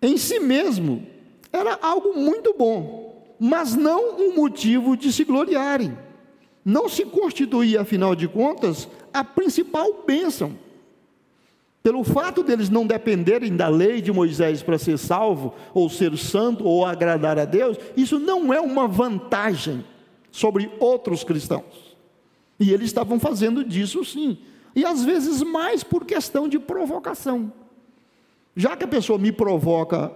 em 0.02 0.18
si 0.18 0.40
mesmo, 0.40 1.06
era 1.54 1.78
algo 1.82 2.18
muito 2.18 2.56
bom, 2.58 3.36
mas 3.40 3.76
não 3.76 4.20
um 4.20 4.36
motivo 4.36 4.98
de 4.98 5.14
se 5.14 5.24
gloriarem. 5.24 5.96
Não 6.64 6.88
se 6.88 7.06
constituía, 7.06 7.82
afinal 7.82 8.16
de 8.16 8.28
contas, 8.28 8.88
a 9.14 9.24
principal 9.24 10.04
bênção 10.06 10.58
pelo 11.84 12.04
fato 12.04 12.44
deles 12.44 12.70
não 12.70 12.86
dependerem 12.86 13.56
da 13.56 13.68
lei 13.68 14.02
de 14.02 14.12
Moisés 14.12 14.62
para 14.62 14.78
ser 14.78 14.98
salvo, 14.98 15.54
ou 15.74 15.90
ser 15.90 16.16
santo, 16.16 16.64
ou 16.64 16.86
agradar 16.86 17.40
a 17.40 17.46
Deus, 17.46 17.78
isso 17.98 18.20
não 18.20 18.54
é 18.54 18.62
uma 18.62 18.88
vantagem 18.88 19.84
sobre 20.32 20.72
outros 20.80 21.24
cristãos. 21.24 21.98
E 22.60 22.72
eles 22.72 22.86
estavam 22.86 23.20
fazendo 23.20 23.64
disso 23.64 24.06
sim. 24.06 24.38
E 24.76 24.86
às 24.86 25.04
vezes 25.04 25.42
mais 25.42 25.84
por 25.84 26.06
questão 26.06 26.48
de 26.48 26.60
provocação. 26.60 27.52
Já 28.56 28.78
que 28.78 28.84
a 28.84 28.88
pessoa 28.88 29.18
me 29.18 29.32
provoca, 29.32 30.12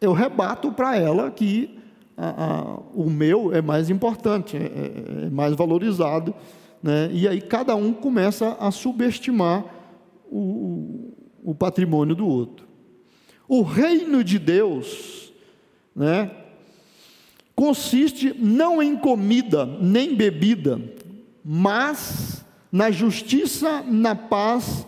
eu 0.00 0.12
rebato 0.12 0.70
para 0.70 0.96
ela 0.96 1.30
que 1.32 1.78
a, 2.16 2.28
a, 2.28 2.78
o 2.94 3.10
meu 3.10 3.52
é 3.52 3.60
mais 3.60 3.90
importante, 3.90 4.56
é, 4.56 4.60
é, 4.60 5.26
é 5.26 5.30
mais 5.30 5.54
valorizado. 5.56 6.32
Né? 6.80 7.10
E 7.12 7.26
aí 7.26 7.40
cada 7.40 7.74
um 7.74 7.92
começa 7.92 8.56
a 8.60 8.70
subestimar 8.70 9.75
o, 10.30 11.12
o 11.44 11.54
patrimônio 11.54 12.14
do 12.14 12.26
outro. 12.26 12.66
O 13.48 13.62
reino 13.62 14.24
de 14.24 14.38
Deus, 14.38 15.32
né, 15.94 16.30
consiste 17.54 18.34
não 18.38 18.82
em 18.82 18.96
comida 18.96 19.64
nem 19.64 20.14
bebida, 20.14 20.80
mas 21.44 22.44
na 22.70 22.90
justiça, 22.90 23.82
na 23.82 24.14
paz 24.14 24.86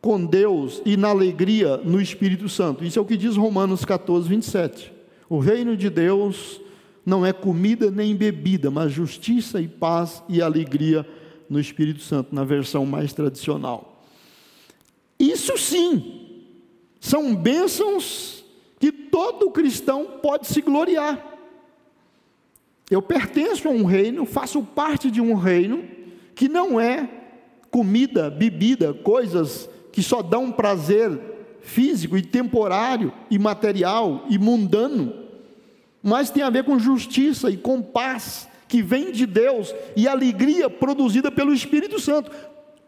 com 0.00 0.24
Deus 0.24 0.80
e 0.84 0.96
na 0.96 1.08
alegria 1.08 1.78
no 1.78 2.00
Espírito 2.00 2.48
Santo. 2.48 2.84
Isso 2.84 2.98
é 2.98 3.02
o 3.02 3.04
que 3.04 3.16
diz 3.16 3.36
Romanos 3.36 3.84
14, 3.84 4.28
27. 4.28 4.92
O 5.28 5.38
reino 5.38 5.76
de 5.76 5.90
Deus 5.90 6.60
não 7.04 7.26
é 7.26 7.32
comida 7.32 7.90
nem 7.90 8.14
bebida, 8.14 8.70
mas 8.70 8.92
justiça 8.92 9.60
e 9.60 9.66
paz 9.66 10.22
e 10.28 10.40
alegria 10.40 11.04
no 11.48 11.58
Espírito 11.58 12.00
Santo, 12.00 12.34
na 12.34 12.44
versão 12.44 12.84
mais 12.84 13.12
tradicional. 13.12 13.95
Isso 15.18 15.56
sim, 15.56 16.44
são 17.00 17.34
bênçãos 17.34 18.44
que 18.78 18.92
todo 18.92 19.50
cristão 19.50 20.18
pode 20.22 20.46
se 20.46 20.60
gloriar. 20.60 21.34
Eu 22.90 23.02
pertenço 23.02 23.68
a 23.68 23.70
um 23.70 23.84
reino, 23.84 24.24
faço 24.24 24.62
parte 24.62 25.10
de 25.10 25.20
um 25.20 25.34
reino 25.34 25.84
que 26.34 26.48
não 26.48 26.78
é 26.78 27.08
comida, 27.70 28.30
bebida, 28.30 28.94
coisas 28.94 29.68
que 29.90 30.02
só 30.02 30.22
dão 30.22 30.52
prazer 30.52 31.18
físico 31.60 32.16
e 32.16 32.22
temporário 32.22 33.12
e 33.30 33.38
material 33.38 34.24
e 34.28 34.38
mundano, 34.38 35.12
mas 36.02 36.30
tem 36.30 36.42
a 36.42 36.50
ver 36.50 36.64
com 36.64 36.78
justiça 36.78 37.50
e 37.50 37.56
com 37.56 37.82
paz 37.82 38.48
que 38.68 38.82
vem 38.82 39.10
de 39.10 39.26
Deus 39.26 39.74
e 39.96 40.06
alegria 40.06 40.70
produzida 40.70 41.30
pelo 41.30 41.52
Espírito 41.52 42.00
Santo. 42.00 42.30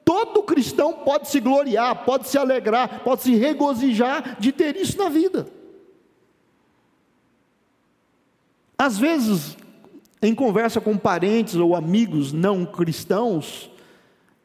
Todo 0.08 0.42
cristão 0.42 0.94
pode 0.94 1.28
se 1.28 1.38
gloriar, 1.38 2.06
pode 2.06 2.28
se 2.28 2.38
alegrar, 2.38 3.00
pode 3.04 3.20
se 3.20 3.34
regozijar 3.34 4.40
de 4.40 4.52
ter 4.52 4.74
isso 4.74 4.96
na 4.96 5.10
vida. 5.10 5.46
Às 8.78 8.96
vezes, 8.96 9.54
em 10.22 10.34
conversa 10.34 10.80
com 10.80 10.96
parentes 10.96 11.56
ou 11.56 11.76
amigos 11.76 12.32
não 12.32 12.64
cristãos, 12.64 13.70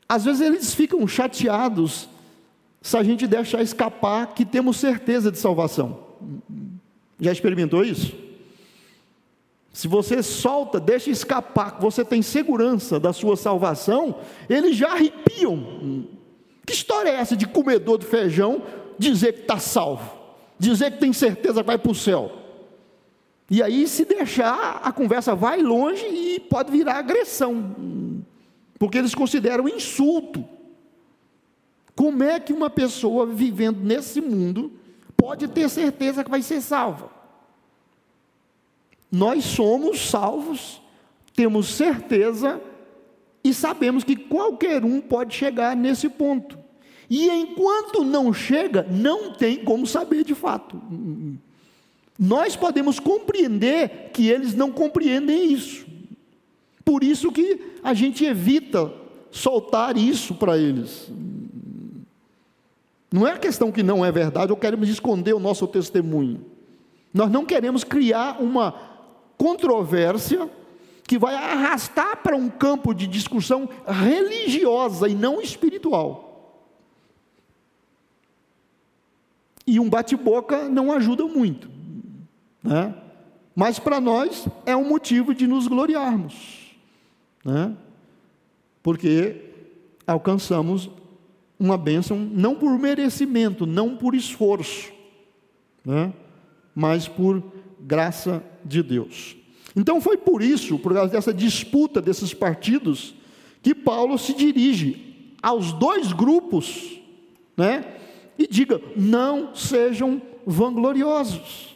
às 0.10 0.26
vezes 0.26 0.41
eles 0.41 0.76
ficam 0.76 1.08
chateados 1.08 2.10
se 2.82 2.97
a 2.97 3.02
gente 3.02 3.26
deixar 3.26 3.62
escapar 3.62 4.34
que 4.34 4.43
temos 4.43 4.76
certeza 4.76 5.32
de 5.32 5.38
salvação. 5.38 5.97
Já 7.21 7.32
experimentou 7.32 7.86
isso? 7.86 8.13
Se 9.74 9.88
você 9.88 10.22
solta, 10.22 10.80
deixa 10.80 11.10
escapar, 11.10 11.80
você 11.80 12.06
tem 12.06 12.22
segurança 12.22 13.00
da 13.00 13.12
sua 13.12 13.36
salvação, 13.36 14.20
eles 14.48 14.78
já 14.78 14.92
arrepiam. 14.92 16.06
Que 16.64 16.74
história 16.74 17.10
é 17.10 17.16
essa 17.16 17.36
de 17.36 17.48
comedor 17.48 17.98
de 17.98 18.06
feijão 18.06 18.62
dizer 19.00 19.34
que 19.34 19.42
está 19.42 19.58
salvo? 19.58 20.16
Dizer 20.60 20.92
que 20.92 21.00
tem 21.00 21.12
certeza 21.12 21.62
que 21.62 21.68
vai 21.68 21.80
para 21.80 21.92
o 21.92 21.96
céu? 21.96 22.32
E 23.50 23.64
aí, 23.64 23.88
se 23.88 24.06
deixar, 24.06 24.80
a 24.84 24.92
conversa 24.92 25.34
vai 25.34 25.62
longe 25.64 26.06
e 26.06 26.40
pode 26.40 26.72
virar 26.72 27.00
agressão, 27.00 27.76
porque 28.78 29.00
eles 29.00 29.16
consideram 29.16 29.68
insulto. 29.68 30.46
Como 31.96 32.24
é 32.24 32.40
que 32.40 32.54
uma 32.54 32.70
pessoa 32.70 33.26
vivendo 33.26 33.80
nesse 33.80 34.22
mundo 34.22 34.72
pode 35.18 35.48
ter 35.48 35.68
certeza 35.68 36.24
que 36.24 36.30
vai 36.30 36.44
ser 36.44 36.62
salva? 36.62 37.23
Nós 39.13 39.43
somos 39.43 40.10
salvos, 40.10 40.82
temos 41.36 41.67
certeza 41.67 42.60
e 43.43 43.54
sabemos 43.54 44.04
que 44.04 44.15
qualquer 44.15 44.84
um 44.84 44.99
pode 44.99 45.36
chegar 45.36 45.76
nesse 45.76 46.10
ponto. 46.10 46.58
E 47.08 47.30
enquanto 47.30 48.04
não 48.04 48.34
chega, 48.34 48.88
não 48.89 49.32
tem 49.34 49.63
como 49.63 49.86
saber 49.86 50.23
de 50.23 50.34
fato. 50.34 50.82
Nós 52.17 52.56
podemos 52.56 52.99
compreender 52.99 54.10
que 54.12 54.28
eles 54.28 54.56
não 54.56 54.71
compreendem 54.71 55.54
isso. 55.54 55.86
Por 56.84 57.04
isso 57.04 57.32
que 57.32 57.60
a 57.84 57.93
gente 57.93 58.26
evita 58.26 58.91
soltar 59.30 59.95
isso 59.95 60.34
para 60.34 60.58
eles. 60.58 61.12
Não 63.12 63.28
é 63.28 63.38
questão 63.38 63.71
que 63.71 63.84
não 63.84 64.04
é 64.04 64.12
verdade 64.12 64.52
ou 64.52 64.58
queremos 64.58 64.89
esconder 64.89 65.34
o 65.34 65.39
nosso 65.39 65.67
testemunho. 65.67 66.43
Nós 67.13 67.30
não 67.30 67.46
queremos 67.46 67.83
criar 67.83 68.42
uma 68.42 68.92
controvérsia 69.44 70.50
que 71.06 71.17
vai 71.17 71.35
arrastar 71.35 72.23
para 72.23 72.33
um 72.33 72.50
campo 72.50 72.94
de 72.94 73.06
discussão 73.06 73.67
religiosa 73.85 75.10
e 75.10 75.13
não 75.13 75.41
espiritual. 75.41 76.63
E 79.67 79.81
um 79.81 79.89
bate-boca 79.89 80.69
não 80.69 80.94
ajuda 80.94 81.25
muito, 81.25 81.69
né? 82.63 82.96
mas 83.54 83.79
para 83.79 84.00
nós 84.00 84.48
é 84.65 84.73
um 84.77 84.87
motivo 84.87 85.35
de 85.35 85.46
nos 85.46 85.67
gloriarmos, 85.67 86.73
né? 87.44 87.75
porque 88.81 89.41
alcançamos 90.08 90.89
uma 91.60 91.77
bênção 91.77 92.17
não 92.17 92.56
por 92.56 92.79
merecimento, 92.79 93.65
não 93.65 93.98
por 93.98 94.15
esforço, 94.15 94.89
né? 95.83 96.13
mas 96.73 97.10
por 97.10 97.44
graça 97.77 98.41
de 98.66 98.84
Deus. 98.84 99.36
Então 99.76 100.00
foi 100.00 100.18
por 100.18 100.42
isso, 100.42 100.78
por 100.78 100.94
causa 100.94 101.12
dessa 101.12 101.34
disputa 101.34 102.02
desses 102.02 102.34
partidos, 102.34 103.16
que 103.62 103.74
Paulo 103.74 104.18
se 104.18 104.34
dirige 104.34 105.36
aos 105.42 105.74
dois 105.74 106.14
grupos, 106.14 107.00
né? 107.58 107.86
E 108.38 108.48
diga: 108.48 108.82
não 108.96 109.56
sejam 109.56 110.22
vangloriosos. 110.46 111.76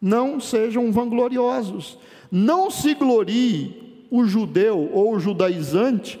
Não 0.00 0.40
sejam 0.40 0.90
vangloriosos. 0.90 1.98
não 2.30 2.70
se 2.70 2.94
glorie 2.94 4.06
o 4.10 4.24
judeu 4.24 4.90
ou 4.92 5.14
o 5.14 5.20
judaizante 5.20 6.18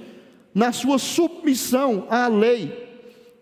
na 0.54 0.72
sua 0.72 0.98
submissão 0.98 2.06
à 2.10 2.28
lei, 2.28 2.70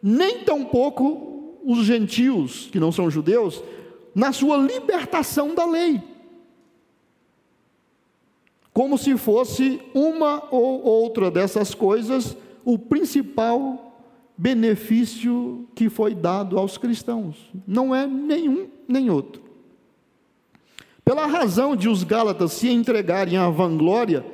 nem 0.02 0.44
tampouco 0.44 1.58
os 1.64 1.84
gentios, 1.84 2.68
que 2.70 2.80
não 2.80 2.92
são 2.92 3.10
judeus, 3.10 3.62
na 4.14 4.32
sua 4.32 4.56
libertação 4.56 5.54
da 5.54 5.66
lei. 5.66 6.00
Como 8.80 8.96
se 8.96 9.14
fosse 9.18 9.78
uma 9.92 10.42
ou 10.50 10.82
outra 10.82 11.30
dessas 11.30 11.74
coisas 11.74 12.34
o 12.64 12.78
principal 12.78 13.94
benefício 14.38 15.68
que 15.74 15.90
foi 15.90 16.14
dado 16.14 16.58
aos 16.58 16.78
cristãos. 16.78 17.36
Não 17.66 17.94
é 17.94 18.06
nenhum 18.06 18.68
nem 18.88 19.10
outro. 19.10 19.42
Pela 21.04 21.26
razão 21.26 21.76
de 21.76 21.90
os 21.90 22.02
Gálatas 22.04 22.52
se 22.52 22.70
entregarem 22.70 23.36
à 23.36 23.50
vanglória, 23.50 24.24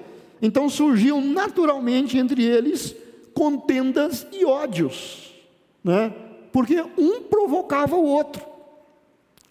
então 0.41 0.69
surgiam 0.69 1.21
naturalmente 1.21 2.17
entre 2.17 2.45
eles 2.45 2.95
contendas 3.35 4.29
e 4.33 4.45
ódios, 4.45 5.35
né? 5.83 6.15
porque 6.53 6.81
um 6.97 7.23
provocava 7.23 7.97
o 7.97 8.05
outro, 8.05 8.47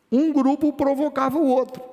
um 0.09 0.31
grupo 0.31 0.71
provocava 0.71 1.37
o 1.37 1.47
outro, 1.49 1.83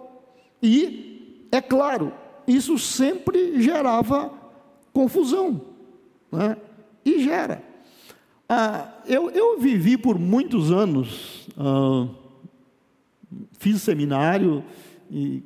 e, 0.62 1.48
é 1.50 1.60
claro, 1.60 2.21
isso 2.54 2.78
sempre 2.78 3.60
gerava 3.62 4.32
confusão, 4.92 5.60
né? 6.30 6.56
e 7.04 7.22
gera. 7.22 7.62
Ah, 8.48 8.92
eu, 9.06 9.30
eu, 9.30 9.58
vivi 9.58 9.96
por 9.96 10.18
muitos 10.18 10.70
anos, 10.70 11.48
ah, 11.56 12.08
fiz 13.58 13.80
seminário, 13.80 14.62
e 15.10 15.42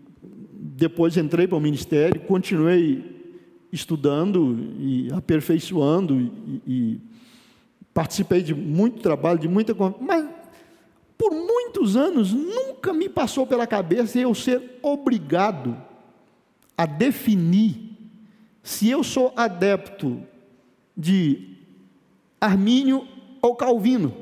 depois 0.53 1.17
entrei 1.17 1.47
para 1.47 1.57
o 1.57 1.61
ministério, 1.61 2.21
continuei 2.23 3.17
estudando 3.73 4.75
e 4.79 5.09
aperfeiçoando 5.13 6.21
e, 6.21 6.63
e 6.67 7.01
participei 7.93 8.43
de 8.43 8.55
muito 8.55 9.01
trabalho, 9.01 9.39
de 9.39 9.49
muita 9.49 9.75
mas 10.01 10.29
por 11.17 11.33
muitos 11.33 11.97
anos 11.97 12.33
nunca 12.33 12.93
me 12.93 13.09
passou 13.09 13.47
pela 13.47 13.67
cabeça 13.67 14.19
eu 14.19 14.35
ser 14.35 14.79
obrigado 14.83 15.77
a 16.77 16.87
definir 16.87 17.97
se 18.63 18.91
eu 18.91 19.03
sou 19.03 19.33
adepto 19.37 20.23
de 20.97 21.57
Armínio 22.41 23.07
ou 23.41 23.55
Calvino. 23.55 24.15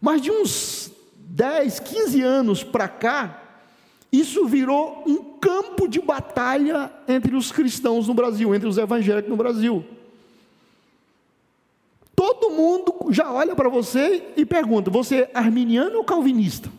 Mas 0.00 0.22
de 0.22 0.30
uns 0.30 0.90
10, 1.16 1.80
15 1.80 2.22
anos 2.22 2.64
para 2.64 2.88
cá, 2.88 3.42
isso 4.10 4.46
virou 4.46 5.02
um 5.06 5.38
campo 5.38 5.86
de 5.86 6.00
batalha 6.00 6.90
entre 7.06 7.36
os 7.36 7.52
cristãos 7.52 8.08
no 8.08 8.14
Brasil, 8.14 8.54
entre 8.54 8.68
os 8.68 8.78
evangélicos 8.78 9.30
no 9.30 9.36
Brasil. 9.36 9.84
Todo 12.16 12.50
mundo 12.50 12.94
já 13.10 13.32
olha 13.32 13.54
para 13.54 13.68
você 13.68 14.32
e 14.36 14.44
pergunta: 14.46 14.90
você 14.90 15.16
é 15.16 15.30
arminiano 15.34 15.98
ou 15.98 16.04
calvinista? 16.04 16.70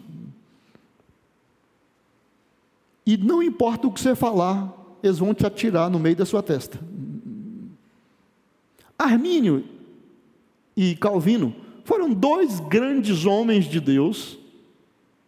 E 3.10 3.18
não 3.18 3.42
importa 3.42 3.88
o 3.88 3.92
que 3.92 4.00
você 4.00 4.14
falar, 4.14 4.72
eles 5.02 5.18
vão 5.18 5.34
te 5.34 5.44
atirar 5.44 5.90
no 5.90 5.98
meio 5.98 6.16
da 6.16 6.28
sua 6.28 6.44
testa. 6.44 6.80
Armínio 8.96 9.66
e 10.78 10.96
Calvino 10.96 11.56
foram 11.84 12.14
dois 12.14 12.60
grandes 12.60 13.26
homens 13.26 13.66
de 13.66 13.80
Deus 13.80 14.38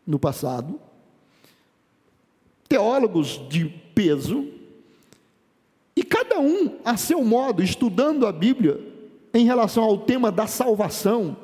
no 0.06 0.20
passado 0.20 0.80
teólogos 2.70 3.42
de 3.50 3.66
peso, 3.66 4.48
e 5.96 6.04
cada 6.04 6.40
um, 6.40 6.78
a 6.86 6.96
seu 6.96 7.24
modo, 7.24 7.64
estudando 7.64 8.28
a 8.28 8.32
Bíblia 8.32 8.80
em 9.34 9.44
relação 9.44 9.84
ao 9.84 9.98
tema 9.98 10.32
da 10.32 10.46
salvação, 10.46 11.36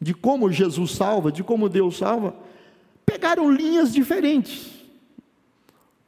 de 0.00 0.12
como 0.12 0.50
Jesus 0.50 0.90
salva, 0.90 1.30
de 1.30 1.44
como 1.44 1.68
Deus 1.68 1.98
salva, 1.98 2.34
pegaram 3.06 3.48
linhas 3.48 3.94
diferentes. 3.94 4.79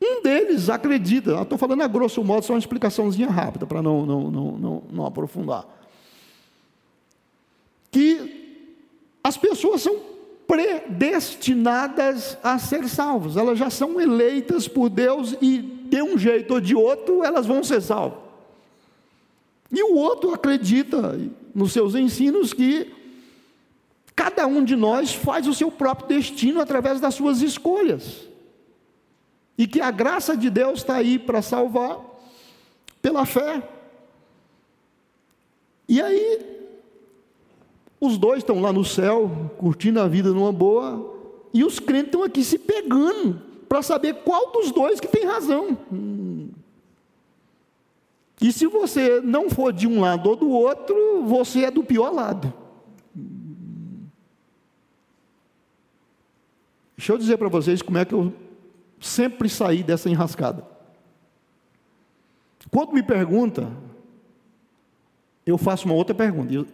Um 0.05 0.21
deles 0.21 0.69
acredita, 0.69 1.41
estou 1.41 1.57
falando 1.57 1.83
a 1.83 1.87
grosso 1.87 2.25
modo, 2.25 2.45
só 2.45 2.55
uma 2.55 2.59
explicaçãozinha 2.59 3.31
rápida, 3.31 3.65
para 3.67 3.81
não, 3.81 4.05
não, 4.05 4.31
não, 4.33 4.53
não, 4.59 4.83
não 4.91 5.07
aprofundar, 5.07 5.65
que 7.89 8.43
as 9.23 9.37
pessoas 9.37 9.81
são 9.81 9.97
predestinadas 10.45 12.37
a 12.43 12.59
ser 12.59 12.89
salvos. 12.89 13.37
Elas 13.37 13.57
já 13.59 13.71
são 13.71 14.01
eleitas 14.01 14.67
por 14.67 14.91
Deus 14.91 15.37
e 15.41 15.59
de 15.59 16.03
um 16.03 16.19
jeito 16.19 16.55
ou 16.55 16.61
de 16.61 16.75
outro 16.75 17.23
elas 17.23 17.47
vão 17.47 17.63
ser 17.63 17.81
salvas. 17.81 18.19
E 19.71 19.83
o 19.85 19.95
outro 19.95 20.35
acredita 20.35 21.19
nos 21.55 21.73
seus 21.73 21.95
ensinos 21.95 22.53
que 22.53 22.93
cada 24.17 24.47
um 24.47 24.65
de 24.65 24.75
nós 24.75 25.15
faz 25.15 25.47
o 25.47 25.55
seu 25.55 25.71
próprio 25.71 26.09
destino 26.09 26.61
através 26.61 27.01
das 27.01 27.15
suas 27.15 27.41
escolhas. 27.41 28.32
E 29.57 29.67
que 29.67 29.81
a 29.81 29.91
graça 29.91 30.37
de 30.37 30.49
Deus 30.49 30.81
está 30.81 30.97
aí 30.97 31.19
para 31.19 31.43
salvar 31.43 31.99
pela 33.01 33.27
fé. 33.27 33.69
E 35.89 36.01
aí, 36.01 36.67
os 38.01 38.17
dois 38.17 38.39
estão 38.39 38.61
lá 38.61 38.73
no 38.73 38.85
céu, 38.85 39.51
curtindo 39.59 40.01
a 40.01 40.09
vida 40.09 40.31
numa 40.31 40.53
boa, 40.53 41.13
e 41.53 41.65
os 41.65 41.79
crentes 41.79 42.07
estão 42.07 42.23
aqui 42.23 42.43
se 42.43 42.59
pegando 42.59 43.41
para 43.69 43.83
saber 43.83 44.23
qual 44.25 44.53
dos 44.53 44.71
dois 44.71 45.01
que 45.01 45.09
tem 45.09 45.25
razão. 45.25 45.77
E 48.41 48.53
se 48.53 48.67
você 48.67 49.21
não 49.21 49.49
for 49.49 49.73
de 49.73 49.87
um 49.87 50.01
lado 50.01 50.29
ou 50.29 50.37
do 50.37 50.51
outro, 50.51 51.23
você 51.25 51.65
é 51.65 51.71
do 51.71 51.85
pior 51.85 52.11
lado. 52.13 52.53
Deixa 56.97 57.13
eu 57.13 57.19
dizer 57.19 57.37
para 57.37 57.49
vocês 57.49 57.83
como 57.83 57.99
é 57.99 58.05
que 58.05 58.15
eu 58.15 58.33
sempre 59.03 59.49
saí 59.49 59.83
dessa 59.83 60.09
enrascada. 60.09 60.65
Quando 62.71 62.93
me 62.93 63.03
pergunta, 63.03 63.71
eu 65.45 65.59
faço 65.59 65.85
uma 65.85 65.95
outra 65.95 66.15
pergunta. 66.15 66.67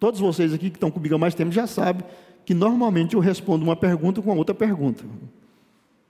Todos 0.00 0.18
vocês 0.18 0.52
aqui 0.52 0.70
que 0.70 0.76
estão 0.76 0.90
comigo 0.90 1.14
há 1.14 1.18
mais 1.18 1.34
tempo 1.34 1.52
já 1.52 1.66
sabem 1.66 2.04
que 2.44 2.54
normalmente 2.54 3.14
eu 3.14 3.20
respondo 3.20 3.62
uma 3.62 3.76
pergunta 3.76 4.20
com 4.20 4.36
outra 4.36 4.54
pergunta. 4.54 5.04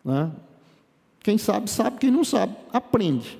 Né? 0.04 0.30
Quem 1.22 1.36
sabe, 1.36 1.68
sabe, 1.68 1.98
quem 1.98 2.10
não 2.10 2.24
sabe, 2.24 2.54
aprende. 2.72 3.38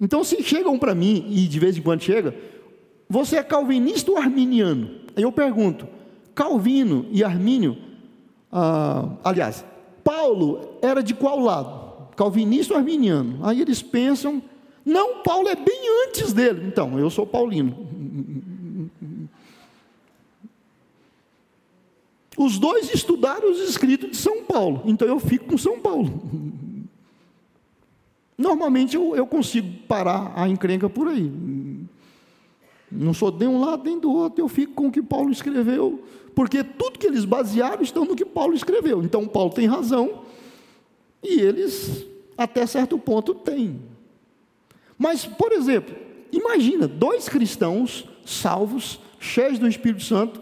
Então, 0.00 0.24
se 0.24 0.42
chegam 0.42 0.78
para 0.78 0.94
mim, 0.94 1.26
e 1.28 1.46
de 1.46 1.60
vez 1.60 1.76
em 1.76 1.82
quando 1.82 2.02
chega, 2.02 2.34
você 3.08 3.36
é 3.36 3.42
calvinista 3.44 4.10
ou 4.10 4.18
arminiano? 4.18 4.90
Aí 5.14 5.22
eu 5.22 5.30
pergunto, 5.30 5.86
Calvino 6.34 7.06
e 7.12 7.22
Armínio, 7.22 7.78
ah, 8.50 9.10
aliás, 9.22 9.64
Paulo 10.04 10.78
era 10.82 11.02
de 11.02 11.14
qual 11.14 11.40
lado? 11.40 11.82
Calvinista 12.14 12.74
ou 12.74 12.78
arminiano? 12.78 13.40
Aí 13.42 13.60
eles 13.60 13.82
pensam, 13.82 14.42
não, 14.84 15.22
Paulo 15.22 15.48
é 15.48 15.56
bem 15.56 16.06
antes 16.06 16.32
dele. 16.32 16.66
Então, 16.68 16.98
eu 16.98 17.08
sou 17.10 17.26
paulino. 17.26 17.74
Os 22.36 22.58
dois 22.58 22.92
estudaram 22.92 23.50
os 23.50 23.60
escritos 23.60 24.10
de 24.10 24.16
São 24.16 24.44
Paulo, 24.44 24.82
então 24.84 25.06
eu 25.06 25.18
fico 25.18 25.46
com 25.46 25.58
São 25.58 25.78
Paulo. 25.78 26.22
Normalmente 28.36 28.96
eu, 28.96 29.14
eu 29.14 29.26
consigo 29.26 29.68
parar 29.86 30.32
a 30.34 30.48
encrenca 30.48 30.90
por 30.90 31.08
aí. 31.08 31.30
Não 32.90 33.14
sou 33.14 33.30
de 33.30 33.46
um 33.46 33.60
lado 33.60 33.84
nem 33.84 33.98
do 33.98 34.12
outro, 34.12 34.42
eu 34.42 34.48
fico 34.48 34.74
com 34.74 34.88
o 34.88 34.92
que 34.92 35.02
Paulo 35.02 35.30
escreveu, 35.30 36.02
porque 36.34 36.64
tudo 36.64 36.98
que 36.98 37.06
eles 37.06 37.24
basearam 37.24 37.82
estão 37.82 38.04
no 38.04 38.16
que 38.16 38.24
Paulo 38.24 38.54
escreveu. 38.54 39.02
Então 39.02 39.26
Paulo 39.26 39.50
tem 39.50 39.66
razão 39.66 40.22
e 41.22 41.40
eles, 41.40 42.04
até 42.36 42.66
certo 42.66 42.98
ponto, 42.98 43.34
têm. 43.34 43.80
Mas, 44.98 45.24
por 45.24 45.52
exemplo, 45.52 45.94
imagina 46.32 46.86
dois 46.86 47.28
cristãos 47.28 48.06
salvos, 48.24 49.00
cheios 49.18 49.58
do 49.58 49.68
Espírito 49.68 50.02
Santo, 50.02 50.40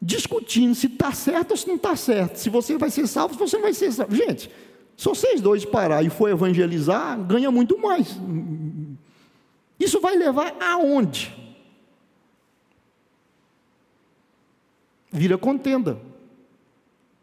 discutindo 0.00 0.74
se 0.74 0.86
está 0.86 1.12
certo 1.12 1.52
ou 1.52 1.56
se 1.56 1.66
não 1.66 1.76
está 1.76 1.96
certo, 1.96 2.36
se 2.36 2.48
você 2.48 2.78
vai 2.78 2.90
ser 2.90 3.06
salvo, 3.06 3.34
se 3.34 3.40
você 3.40 3.58
vai 3.58 3.72
ser 3.72 3.92
salvo. 3.92 4.14
Gente, 4.14 4.50
se 4.96 5.04
vocês 5.04 5.40
dois 5.40 5.64
parar 5.64 6.02
e 6.02 6.10
for 6.10 6.28
evangelizar, 6.28 7.18
ganha 7.20 7.50
muito 7.50 7.78
mais. 7.78 8.16
Isso 9.78 10.00
vai 10.00 10.16
levar 10.16 10.56
aonde? 10.60 11.37
Vira 15.18 15.36
contenda. 15.36 15.98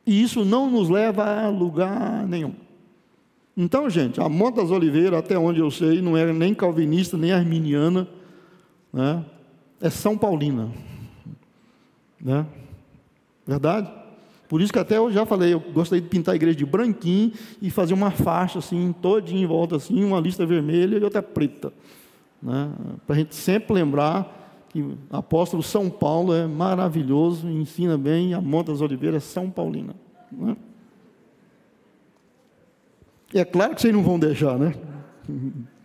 E 0.05 0.21
isso 0.21 0.43
não 0.43 0.69
nos 0.69 0.89
leva 0.89 1.23
a 1.23 1.49
lugar 1.49 2.27
nenhum. 2.27 2.53
Então, 3.55 3.89
gente, 3.89 4.19
a 4.19 4.27
Monte 4.27 4.55
das 4.55 4.69
Oliveiras, 4.69 5.17
até 5.17 5.39
onde 5.39 5.61
eu 5.61 5.71
sei, 5.71 6.01
não 6.01 6.17
é 6.17 6.31
nem 6.33 6.53
calvinista, 6.53 7.17
nem 7.17 7.31
arminiana, 7.31 8.05
né? 8.91 9.23
é 9.79 9.89
São 9.89 10.17
Paulina. 10.17 10.69
Né? 12.19 12.45
Verdade? 13.47 13.89
Por 14.49 14.59
isso 14.59 14.73
que 14.73 14.79
até 14.79 14.97
eu 14.97 15.09
já 15.09 15.25
falei, 15.25 15.53
eu 15.53 15.59
gostaria 15.59 16.01
de 16.01 16.09
pintar 16.09 16.33
a 16.33 16.35
igreja 16.35 16.57
de 16.57 16.65
branquinho 16.65 17.31
e 17.61 17.71
fazer 17.71 17.93
uma 17.93 18.11
faixa 18.11 18.59
assim, 18.59 18.93
todinha 19.01 19.41
em 19.41 19.47
volta 19.47 19.77
assim, 19.77 20.03
uma 20.03 20.19
lista 20.19 20.45
vermelha 20.45 20.97
e 20.97 21.03
outra 21.03 21.23
preta. 21.23 21.71
Né? 22.43 22.69
Para 23.07 23.15
a 23.15 23.19
gente 23.19 23.33
sempre 23.33 23.73
lembrar 23.73 24.44
que 24.75 24.81
o 24.81 24.97
apóstolo 25.09 25.63
São 25.63 25.89
Paulo 25.89 26.33
é 26.33 26.45
maravilhoso, 26.45 27.47
ensina 27.47 27.97
bem, 27.97 28.33
a 28.33 28.41
Monte 28.41 28.67
das 28.67 28.81
Oliveiras 28.81 29.23
São 29.23 29.49
Paulina. 29.49 29.95
Né? 30.29 30.57
É 33.33 33.45
claro 33.45 33.73
que 33.73 33.81
vocês 33.81 33.93
não 33.93 34.03
vão 34.03 34.19
deixar, 34.19 34.59
né? 34.59 34.75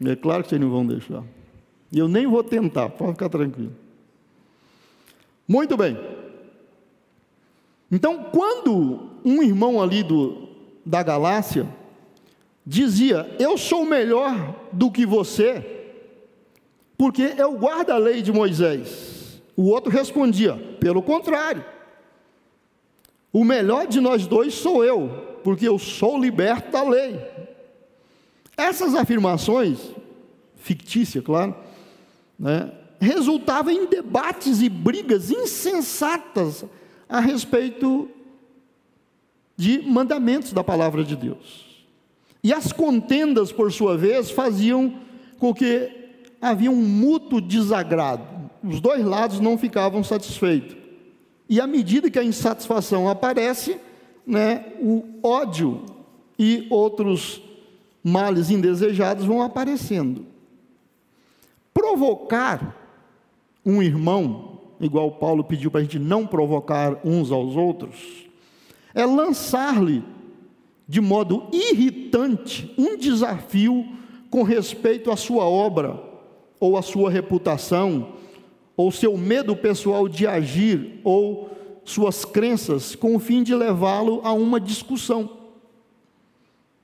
É 0.00 0.14
claro 0.14 0.44
que 0.44 0.50
vocês 0.50 0.60
não 0.60 0.70
vão 0.70 0.86
deixar. 0.86 1.24
E 1.90 1.98
eu 1.98 2.06
nem 2.06 2.24
vou 2.24 2.44
tentar, 2.44 2.88
pode 2.88 3.14
ficar 3.14 3.28
tranquilo. 3.28 3.72
Muito 5.46 5.76
bem. 5.76 5.98
Então, 7.90 8.22
quando 8.30 9.10
um 9.24 9.42
irmão 9.42 9.82
ali 9.82 10.04
do, 10.04 10.50
da 10.86 11.02
Galácia 11.02 11.66
dizia: 12.64 13.28
Eu 13.40 13.58
sou 13.58 13.84
melhor 13.84 14.54
do 14.72 14.88
que 14.88 15.04
você, 15.04 15.77
porque 16.98 17.34
eu 17.38 17.52
guardo 17.52 17.90
a 17.90 17.96
lei 17.96 18.20
de 18.20 18.32
Moisés. 18.32 19.40
O 19.56 19.68
outro 19.68 19.90
respondia: 19.90 20.56
Pelo 20.80 21.00
contrário, 21.00 21.64
o 23.32 23.44
melhor 23.44 23.86
de 23.86 24.00
nós 24.00 24.26
dois 24.26 24.52
sou 24.54 24.84
eu, 24.84 25.38
porque 25.44 25.66
eu 25.66 25.78
sou 25.78 26.20
liberto 26.20 26.72
da 26.72 26.82
lei. 26.82 27.18
Essas 28.56 28.96
afirmações, 28.96 29.78
fictícias, 30.56 31.24
claro, 31.24 31.54
né, 32.36 32.72
resultavam 33.00 33.72
em 33.72 33.86
debates 33.86 34.60
e 34.60 34.68
brigas 34.68 35.30
insensatas 35.30 36.64
a 37.08 37.20
respeito 37.20 38.08
de 39.56 39.80
mandamentos 39.82 40.52
da 40.52 40.64
palavra 40.64 41.04
de 41.04 41.14
Deus. 41.14 41.86
E 42.42 42.52
as 42.52 42.72
contendas, 42.72 43.52
por 43.52 43.72
sua 43.72 43.96
vez, 43.96 44.30
faziam 44.30 44.94
com 45.38 45.54
que 45.54 46.07
havia 46.40 46.70
um 46.70 46.76
mútuo 46.76 47.40
desagrado. 47.40 48.22
Os 48.62 48.80
dois 48.80 49.04
lados 49.04 49.40
não 49.40 49.56
ficavam 49.56 50.02
satisfeitos. 50.02 50.76
E 51.48 51.60
à 51.60 51.66
medida 51.66 52.10
que 52.10 52.18
a 52.18 52.24
insatisfação 52.24 53.08
aparece, 53.08 53.78
né, 54.26 54.66
o 54.80 55.04
ódio 55.22 55.84
e 56.38 56.66
outros 56.70 57.40
males 58.02 58.50
indesejados 58.50 59.24
vão 59.24 59.42
aparecendo. 59.42 60.26
Provocar 61.72 62.76
um 63.64 63.82
irmão 63.82 64.58
igual 64.80 65.10
Paulo 65.12 65.44
pediu 65.44 65.70
para 65.70 65.80
a 65.80 65.82
gente 65.82 65.98
não 65.98 66.26
provocar 66.26 66.98
uns 67.04 67.30
aos 67.30 67.56
outros, 67.56 68.26
é 68.94 69.04
lançar-lhe 69.04 70.02
de 70.86 71.00
modo 71.00 71.48
irritante 71.52 72.72
um 72.78 72.96
desafio 72.96 73.86
com 74.30 74.42
respeito 74.42 75.10
à 75.10 75.16
sua 75.16 75.44
obra, 75.44 76.02
ou 76.60 76.76
à 76.76 76.82
sua 76.82 77.10
reputação, 77.10 78.14
ou 78.76 78.92
seu 78.92 79.16
medo 79.16 79.56
pessoal 79.56 80.08
de 80.08 80.26
agir, 80.26 81.00
ou 81.02 81.50
suas 81.84 82.24
crenças, 82.24 82.94
com 82.94 83.16
o 83.16 83.18
fim 83.18 83.42
de 83.42 83.54
levá-lo 83.54 84.20
a 84.22 84.32
uma 84.32 84.60
discussão, 84.60 85.38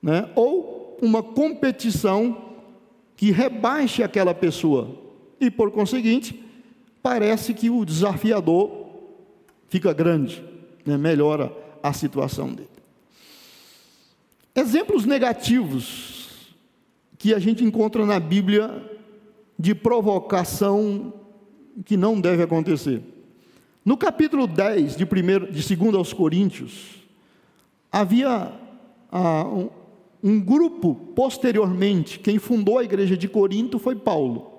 né? 0.01 0.29
ou 0.35 0.97
uma 1.01 1.21
competição 1.21 2.55
que 3.15 3.31
rebaixe 3.31 4.03
aquela 4.03 4.33
pessoa, 4.33 4.97
e 5.39 5.51
por 5.51 5.71
conseguinte, 5.71 6.43
parece 7.01 7.53
que 7.53 7.69
o 7.69 7.85
desafiador 7.85 8.87
fica 9.67 9.93
grande, 9.93 10.43
né? 10.85 10.97
melhora 10.97 11.51
a 11.83 11.93
situação 11.93 12.51
dele. 12.51 12.69
Exemplos 14.55 15.05
negativos 15.05 16.55
que 17.17 17.33
a 17.33 17.39
gente 17.39 17.63
encontra 17.63 18.05
na 18.05 18.19
Bíblia 18.19 18.94
de 19.57 19.73
provocação 19.73 21.13
que 21.83 21.97
não 21.97 22.19
deve 22.19 22.43
acontecer. 22.43 23.01
No 23.83 23.97
capítulo 23.97 24.47
10 24.47 24.95
de, 24.95 25.05
primeiro, 25.05 25.51
de 25.51 25.75
2 25.75 25.95
aos 25.95 26.11
Coríntios, 26.11 27.03
havia 27.91 28.51
ah, 29.11 29.45
um, 29.45 29.69
um 30.23 30.39
grupo 30.39 30.95
posteriormente, 31.15 32.19
quem 32.19 32.39
fundou 32.39 32.79
a 32.79 32.83
igreja 32.83 33.15
de 33.15 33.27
Corinto 33.27 33.77
foi 33.77 33.95
Paulo. 33.95 34.51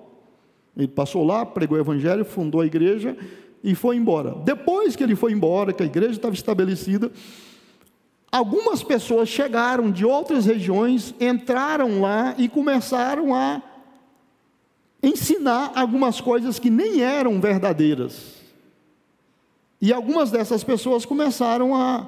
Ele 0.75 0.87
passou 0.87 1.25
lá, 1.25 1.45
pregou 1.45 1.77
o 1.77 1.81
evangelho, 1.81 2.23
fundou 2.23 2.61
a 2.61 2.65
igreja 2.65 3.17
e 3.63 3.75
foi 3.75 3.97
embora. 3.97 4.35
Depois 4.45 4.95
que 4.95 5.03
ele 5.03 5.15
foi 5.15 5.33
embora, 5.33 5.73
que 5.73 5.83
a 5.83 5.85
igreja 5.85 6.11
estava 6.11 6.33
estabelecida, 6.33 7.11
algumas 8.31 8.83
pessoas 8.83 9.27
chegaram 9.27 9.91
de 9.91 10.05
outras 10.05 10.45
regiões, 10.45 11.13
entraram 11.19 11.99
lá 11.99 12.35
e 12.37 12.47
começaram 12.47 13.35
a 13.35 13.61
ensinar 15.07 15.71
algumas 15.75 16.21
coisas 16.21 16.59
que 16.59 16.69
nem 16.69 17.01
eram 17.01 17.39
verdadeiras. 17.39 18.35
E 19.81 19.93
algumas 19.93 20.31
dessas 20.31 20.63
pessoas 20.63 21.05
começaram 21.05 21.75
a 21.75 22.07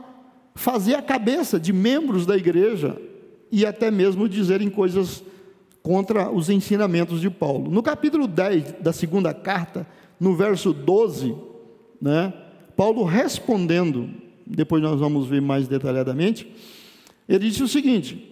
fazer 0.55 0.95
a 0.95 1.01
cabeça 1.01 1.59
de 1.59 1.71
membros 1.71 2.25
da 2.25 2.35
igreja 2.35 2.99
e 3.51 3.65
até 3.65 3.89
mesmo 3.89 4.27
dizerem 4.27 4.69
coisas 4.69 5.23
contra 5.81 6.29
os 6.29 6.49
ensinamentos 6.49 7.21
de 7.21 7.29
Paulo. 7.29 7.71
No 7.71 7.81
capítulo 7.81 8.27
10 8.27 8.75
da 8.81 8.91
segunda 8.91 9.33
carta, 9.33 9.87
no 10.19 10.35
verso 10.35 10.73
12, 10.73 11.35
né, 12.01 12.33
Paulo 12.75 13.03
respondendo, 13.03 14.09
depois 14.45 14.81
nós 14.81 14.99
vamos 14.99 15.27
ver 15.27 15.41
mais 15.41 15.67
detalhadamente, 15.67 16.51
ele 17.27 17.49
disse 17.49 17.63
o 17.63 17.67
seguinte: 17.67 18.28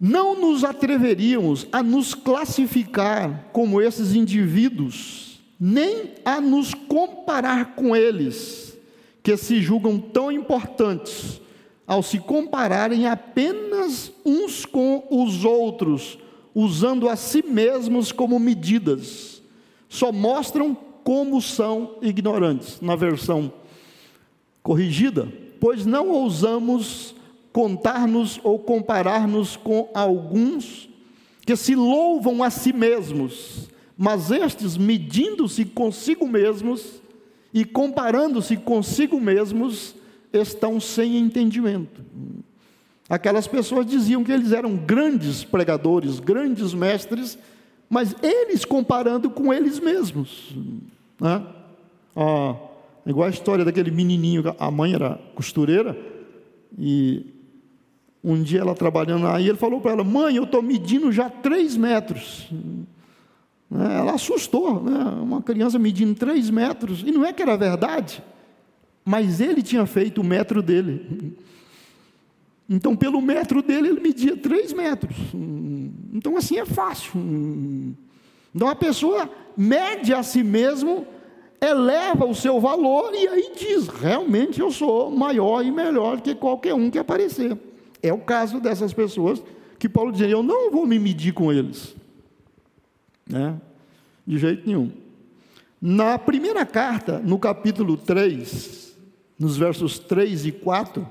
Não 0.00 0.40
nos 0.40 0.62
atreveríamos 0.62 1.66
a 1.72 1.82
nos 1.82 2.14
classificar 2.14 3.48
como 3.52 3.80
esses 3.80 4.14
indivíduos, 4.14 5.40
nem 5.58 6.12
a 6.24 6.40
nos 6.40 6.72
comparar 6.72 7.74
com 7.74 7.96
eles, 7.96 8.78
que 9.22 9.36
se 9.36 9.60
julgam 9.60 9.98
tão 9.98 10.30
importantes 10.30 11.40
ao 11.84 12.02
se 12.02 12.18
compararem 12.18 13.06
apenas 13.06 14.12
uns 14.24 14.64
com 14.66 15.04
os 15.10 15.44
outros, 15.44 16.18
usando 16.54 17.08
a 17.08 17.16
si 17.16 17.42
mesmos 17.42 18.12
como 18.12 18.38
medidas, 18.38 19.42
só 19.88 20.12
mostram 20.12 20.76
como 21.02 21.40
são 21.40 21.96
ignorantes. 22.02 22.78
Na 22.80 22.94
versão 22.94 23.50
corrigida, 24.62 25.32
pois 25.58 25.86
não 25.86 26.10
ousamos 26.10 27.14
contar-nos 27.58 28.38
ou 28.44 28.56
comparar-nos 28.56 29.56
com 29.56 29.90
alguns 29.92 30.88
que 31.44 31.56
se 31.56 31.74
louvam 31.74 32.40
a 32.40 32.50
si 32.50 32.72
mesmos, 32.72 33.68
mas 33.96 34.30
estes, 34.30 34.76
medindo-se 34.76 35.64
consigo 35.64 36.24
mesmos 36.24 37.02
e 37.52 37.64
comparando-se 37.64 38.56
consigo 38.58 39.20
mesmos, 39.20 39.96
estão 40.32 40.78
sem 40.78 41.16
entendimento. 41.16 42.00
Aquelas 43.08 43.48
pessoas 43.48 43.86
diziam 43.86 44.22
que 44.22 44.30
eles 44.30 44.52
eram 44.52 44.76
grandes 44.76 45.42
pregadores, 45.42 46.20
grandes 46.20 46.72
mestres, 46.72 47.36
mas 47.90 48.14
eles 48.22 48.64
comparando 48.64 49.28
com 49.28 49.52
eles 49.52 49.80
mesmos. 49.80 50.54
Né? 51.20 51.44
Ah, 52.14 52.54
igual 53.04 53.26
a 53.26 53.30
história 53.30 53.64
daquele 53.64 53.90
menininho, 53.90 54.54
a 54.60 54.70
mãe 54.70 54.94
era 54.94 55.18
costureira, 55.34 55.98
e 56.78 57.36
um 58.22 58.42
dia 58.42 58.60
ela 58.60 58.74
trabalhando 58.74 59.26
aí, 59.26 59.48
ele 59.48 59.58
falou 59.58 59.80
para 59.80 59.92
ela: 59.92 60.04
Mãe, 60.04 60.36
eu 60.36 60.44
estou 60.44 60.62
medindo 60.62 61.10
já 61.12 61.28
três 61.30 61.76
metros. 61.76 62.48
Né? 63.70 63.98
Ela 63.98 64.14
assustou, 64.14 64.82
né? 64.82 64.98
uma 65.22 65.42
criança 65.42 65.78
medindo 65.78 66.14
três 66.14 66.50
metros, 66.50 67.02
e 67.06 67.10
não 67.10 67.24
é 67.24 67.32
que 67.32 67.42
era 67.42 67.56
verdade 67.56 68.22
mas 69.08 69.40
ele 69.40 69.62
tinha 69.62 69.86
feito 69.86 70.20
o 70.20 70.24
metro 70.24 70.60
dele. 70.62 71.34
Então, 72.68 72.94
pelo 72.94 73.22
metro 73.22 73.62
dele, 73.62 73.88
ele 73.88 74.00
media 74.00 74.36
três 74.36 74.70
metros. 74.74 75.16
Então, 76.12 76.36
assim 76.36 76.58
é 76.58 76.66
fácil. 76.66 77.18
Então, 78.54 78.68
a 78.68 78.74
pessoa 78.74 79.30
mede 79.56 80.12
a 80.12 80.22
si 80.22 80.42
mesmo, 80.42 81.06
eleva 81.58 82.26
o 82.26 82.34
seu 82.34 82.60
valor 82.60 83.14
e 83.14 83.26
aí 83.26 83.52
diz: 83.58 83.88
realmente 83.88 84.60
eu 84.60 84.70
sou 84.70 85.10
maior 85.10 85.64
e 85.64 85.72
melhor 85.72 86.20
que 86.20 86.34
qualquer 86.34 86.74
um 86.74 86.90
que 86.90 86.98
aparecer. 86.98 87.56
É 88.02 88.12
o 88.12 88.18
caso 88.18 88.60
dessas 88.60 88.92
pessoas 88.92 89.42
que 89.78 89.88
Paulo 89.88 90.12
dizia: 90.12 90.28
eu 90.28 90.42
não 90.42 90.70
vou 90.70 90.86
me 90.86 90.98
medir 90.98 91.32
com 91.32 91.52
eles. 91.52 91.94
Né? 93.28 93.60
De 94.26 94.38
jeito 94.38 94.66
nenhum. 94.66 94.90
Na 95.80 96.18
primeira 96.18 96.66
carta, 96.66 97.18
no 97.18 97.38
capítulo 97.38 97.96
3, 97.96 98.96
nos 99.38 99.56
versos 99.56 99.98
3 99.98 100.46
e 100.46 100.52
4, 100.52 101.08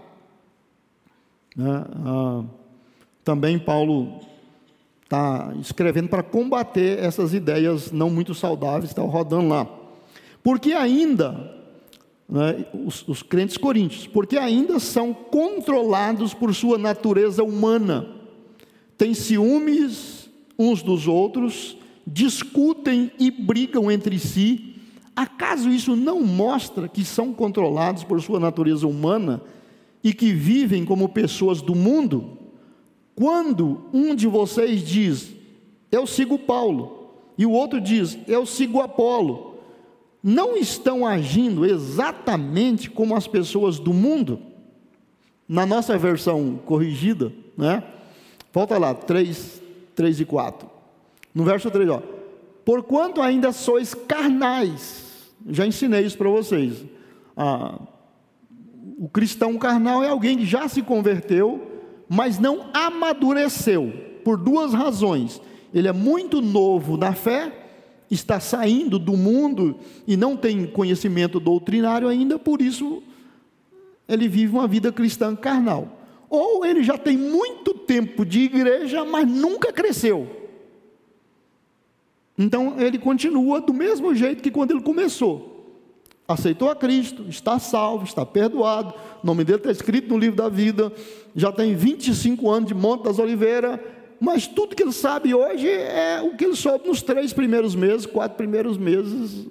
né, 1.56 1.86
ah, 2.06 2.44
também 3.24 3.58
Paulo 3.58 4.20
está 5.04 5.54
escrevendo 5.62 6.10
para 6.10 6.22
combater 6.22 7.00
essas 7.00 7.34
ideias 7.34 7.94
não 7.94 8.10
muito 8.10 8.36
saudáveis, 8.36 8.90
está 8.90 9.02
rodando 9.02 9.48
lá. 9.48 9.68
Porque 10.44 10.74
ainda 10.74 11.57
né, 12.30 12.66
os, 12.86 13.08
os 13.08 13.24
crentes 13.24 13.58
coríntios, 13.58 14.06
porque 14.06 14.38
ainda 14.38 14.80
são 14.80 15.14
controlados 15.14 16.34
por 16.34 16.54
sua 16.54 16.78
natureza 16.78 17.44
humana, 17.44 18.08
têm 18.98 19.14
ciúmes 19.14 20.30
uns 20.58 20.82
dos 20.82 21.08
outros, 21.08 21.78
discutem 22.06 23.12
e 23.20 23.30
brigam 23.30 23.92
entre 23.92 24.18
si. 24.18 24.76
Acaso 25.16 25.70
isso 25.70 25.96
não 25.96 26.22
mostra 26.22 26.88
que 26.88 27.04
são 27.04 27.34
controlados 27.34 28.04
por 28.04 28.22
sua 28.22 28.40
natureza 28.40 28.88
humana 28.88 29.42
e 30.04 30.14
que 30.14 30.32
vivem 30.34 30.86
como 30.86 31.10
pessoas 31.10 31.62
do 31.62 31.76
mundo? 31.76 32.38
Quando 33.16 33.86
um 33.94 34.16
de 34.16 34.28
vocês 34.28 34.82
diz, 34.82 35.34
eu 35.92 36.06
sigo 36.06 36.38
Paulo, 36.38 36.98
e 37.38 37.46
o 37.46 37.52
outro 37.52 37.82
diz, 37.82 38.18
eu 38.28 38.46
sigo 38.46 38.82
Apolo, 38.82 39.47
não 40.24 40.58
estão 40.58 41.06
agindo 41.06 41.66
exatamente 41.66 42.90
como 42.90 43.16
as 43.16 43.28
pessoas 43.28 43.80
do 43.80 43.94
mundo? 43.94 44.40
Na 45.48 45.66
nossa 45.66 45.98
versão 45.98 46.60
corrigida, 46.66 47.32
né? 47.58 47.84
Volta 48.52 48.78
lá, 48.78 48.94
3, 48.94 49.62
3 49.96 50.20
e 50.20 50.26
4. 50.26 50.70
No 51.34 51.44
verso 51.44 51.70
3, 51.70 51.90
ó. 51.90 52.02
Porquanto 52.66 53.22
ainda 53.22 53.52
sois 53.52 53.94
carnais. 53.94 55.32
Já 55.48 55.66
ensinei 55.66 56.02
isso 56.02 56.18
para 56.18 56.30
vocês. 56.30 56.84
Ah, 57.36 57.80
o 58.98 59.08
cristão 59.08 59.58
carnal 59.58 60.04
é 60.04 60.10
alguém 60.10 60.38
que 60.38 60.46
já 60.46 60.68
se 60.68 60.82
converteu, 60.82 61.62
mas 62.10 62.40
não 62.40 62.66
amadureceu, 62.74 63.94
por 64.26 64.38
duas 64.38 64.74
razões. 64.74 65.40
Ele 65.74 65.88
é 65.88 65.94
muito 65.94 66.42
novo 66.42 66.98
na 66.98 67.14
fé 67.14 67.67
está 68.10 68.40
saindo 68.40 68.98
do 68.98 69.16
mundo 69.18 69.78
e 70.08 70.16
não 70.16 70.38
tem 70.38 70.66
conhecimento 70.66 71.40
doutrinário 71.40 72.08
ainda, 72.08 72.40
por 72.40 72.62
isso 72.62 73.04
ele 74.08 74.28
vive 74.28 74.54
uma 74.54 74.68
vida 74.68 74.92
cristã 74.92 75.36
carnal. 75.36 76.00
Ou 76.30 76.66
ele 76.66 76.84
já 76.84 76.98
tem 76.98 77.18
muito 77.18 77.74
tempo 77.74 78.26
de 78.26 78.42
igreja, 78.42 79.04
mas 79.06 79.28
nunca 79.28 79.72
cresceu. 79.72 80.28
Então 82.38 82.80
ele 82.80 83.00
continua 83.00 83.60
do 83.60 83.74
mesmo 83.74 84.14
jeito 84.14 84.44
que 84.44 84.52
quando 84.52 84.72
ele 84.72 84.82
começou. 84.82 85.56
Aceitou 86.28 86.70
a 86.70 86.76
Cristo, 86.76 87.26
está 87.30 87.58
salvo, 87.58 88.04
está 88.04 88.26
perdoado, 88.26 88.94
o 89.24 89.26
nome 89.26 89.46
dele 89.46 89.60
está 89.60 89.72
escrito 89.72 90.10
no 90.10 90.18
livro 90.18 90.36
da 90.36 90.50
vida, 90.50 90.92
já 91.34 91.54
tem 91.54 91.74
25 91.74 92.50
anos 92.50 92.68
de 92.68 92.76
Monte 92.76 93.06
das 93.06 93.18
Oliveiras, 93.18 93.80
mas 94.20 94.48
tudo 94.48 94.76
que 94.76 94.84
ele 94.84 94.92
sabe 94.92 95.34
hoje 95.34 95.70
é 95.70 96.22
o 96.22 96.36
que 96.36 96.46
ele 96.46 96.56
soube 96.56 96.88
nos 96.88 97.02
três 97.02 97.34
primeiros 97.34 97.76
meses, 97.76 98.06
quatro 98.06 98.38
primeiros 98.38 98.78
meses. 98.78 99.48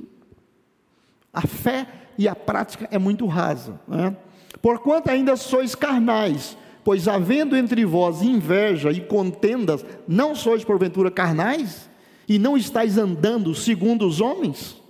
A 1.33 1.43
fé 1.43 1.87
e 2.19 2.27
a 2.27 2.35
prática 2.35 2.89
é 2.91 2.99
muito 2.99 3.27
rasa. 3.27 3.81
Né? 3.87 4.17
Porquanto 4.61 5.11
ainda 5.11 5.37
sois 5.37 5.75
carnais, 5.75 6.57
pois 6.83 7.07
havendo 7.07 7.57
entre 7.57 7.85
vós 7.85 8.23
inveja 8.23 8.91
e 8.91 9.01
contendas, 9.01 9.85
não 10.09 10.35
sois 10.35 10.64
porventura 10.64 11.11
carnais? 11.11 11.89
E 12.29 12.41
não 12.41 12.57
estáis 12.57 12.99
andando 12.99 13.55
segundo 13.55 14.07
os 14.07 14.21
homens? 14.21 14.83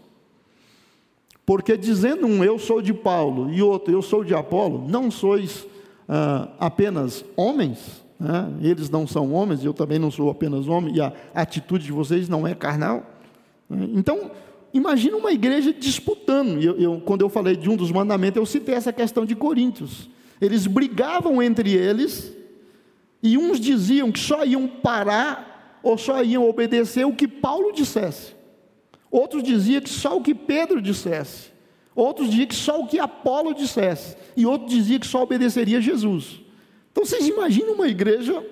Porque 1.44 1.76
dizendo 1.76 2.26
um 2.26 2.42
eu 2.42 2.58
sou 2.58 2.80
de 2.80 2.94
Paulo 2.94 3.52
e 3.52 3.60
outro 3.60 3.92
eu 3.92 4.00
sou 4.00 4.24
de 4.24 4.34
Apolo, 4.34 4.88
não 4.88 5.10
sois 5.10 5.66
ah, 6.08 6.48
apenas 6.58 7.24
homens? 7.36 8.05
Né? 8.18 8.52
Eles 8.62 8.90
não 8.90 9.06
são 9.06 9.32
homens, 9.32 9.64
eu 9.64 9.74
também 9.74 9.98
não 9.98 10.10
sou 10.10 10.30
apenas 10.30 10.68
homem, 10.68 10.96
e 10.96 11.00
a 11.00 11.12
atitude 11.34 11.84
de 11.84 11.92
vocês 11.92 12.28
não 12.28 12.46
é 12.46 12.54
carnal. 12.54 13.04
Né? 13.68 13.88
Então, 13.94 14.30
imagina 14.72 15.16
uma 15.16 15.32
igreja 15.32 15.72
disputando. 15.72 16.62
Eu, 16.62 16.76
eu, 16.78 17.00
quando 17.00 17.22
eu 17.22 17.28
falei 17.28 17.56
de 17.56 17.68
um 17.68 17.76
dos 17.76 17.92
mandamentos, 17.92 18.36
eu 18.36 18.46
citei 18.46 18.74
essa 18.74 18.92
questão 18.92 19.24
de 19.24 19.34
Coríntios. 19.34 20.08
Eles 20.40 20.66
brigavam 20.66 21.42
entre 21.42 21.72
eles, 21.72 22.34
e 23.22 23.36
uns 23.38 23.58
diziam 23.58 24.12
que 24.12 24.20
só 24.20 24.44
iam 24.44 24.68
parar 24.68 25.80
ou 25.82 25.96
só 25.96 26.22
iam 26.22 26.48
obedecer 26.48 27.06
o 27.06 27.14
que 27.14 27.26
Paulo 27.26 27.72
dissesse. 27.72 28.34
Outros 29.10 29.42
diziam 29.42 29.80
que 29.80 29.88
só 29.88 30.16
o 30.16 30.22
que 30.22 30.34
Pedro 30.34 30.82
dissesse. 30.82 31.50
Outros 31.94 32.28
diziam 32.28 32.46
que 32.46 32.54
só 32.54 32.80
o 32.80 32.86
que 32.86 32.98
Apolo 32.98 33.54
dissesse. 33.54 34.16
E 34.36 34.44
outros 34.44 34.70
diziam 34.70 35.00
que 35.00 35.06
só 35.06 35.22
obedeceria 35.22 35.80
Jesus. 35.80 36.42
Então 36.96 37.04
vocês 37.04 37.28
imaginam 37.28 37.74
uma 37.74 37.88
igreja 37.88 38.42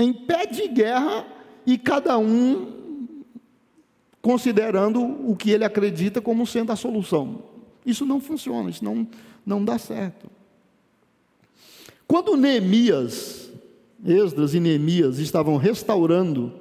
em 0.00 0.12
pé 0.12 0.46
de 0.46 0.66
guerra 0.66 1.24
e 1.64 1.78
cada 1.78 2.18
um 2.18 2.72
considerando 4.20 5.00
o 5.00 5.36
que 5.36 5.52
ele 5.52 5.64
acredita 5.64 6.20
como 6.20 6.44
sendo 6.44 6.72
a 6.72 6.76
solução. 6.76 7.44
Isso 7.86 8.04
não 8.04 8.20
funciona, 8.20 8.68
isso 8.68 8.84
não, 8.84 9.06
não 9.46 9.64
dá 9.64 9.78
certo. 9.78 10.28
Quando 12.04 12.36
Neemias, 12.36 13.48
Esdras 14.04 14.52
e 14.52 14.58
Neemias 14.58 15.20
estavam 15.20 15.56
restaurando 15.56 16.52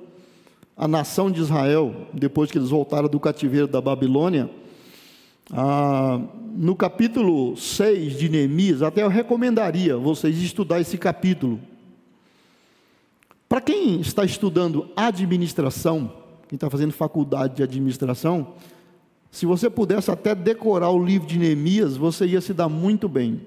a 0.77 0.87
nação 0.87 1.31
de 1.31 1.41
Israel, 1.41 2.09
depois 2.13 2.51
que 2.51 2.59
eles 2.59 2.69
voltaram 2.69 3.09
do 3.09 3.19
cativeiro 3.19 3.67
da 3.67 3.81
Babilônia, 3.81 4.51
ah, 5.51 6.21
no 6.55 6.75
capítulo 6.75 7.57
6 7.57 8.17
de 8.17 8.29
Neemias, 8.29 8.81
até 8.81 9.03
eu 9.03 9.09
recomendaria 9.09 9.97
vocês 9.97 10.41
estudar 10.41 10.79
esse 10.79 10.97
capítulo. 10.97 11.59
Para 13.49 13.61
quem 13.61 13.99
está 13.99 14.23
estudando 14.23 14.89
administração, 14.95 16.11
quem 16.47 16.55
está 16.55 16.69
fazendo 16.69 16.91
faculdade 16.91 17.57
de 17.57 17.63
administração, 17.63 18.53
se 19.29 19.45
você 19.45 19.69
pudesse 19.69 20.11
até 20.11 20.33
decorar 20.33 20.91
o 20.91 21.03
livro 21.03 21.27
de 21.27 21.37
Neemias, 21.37 21.97
você 21.97 22.25
ia 22.25 22.41
se 22.41 22.53
dar 22.53 22.69
muito 22.69 23.09
bem. 23.09 23.41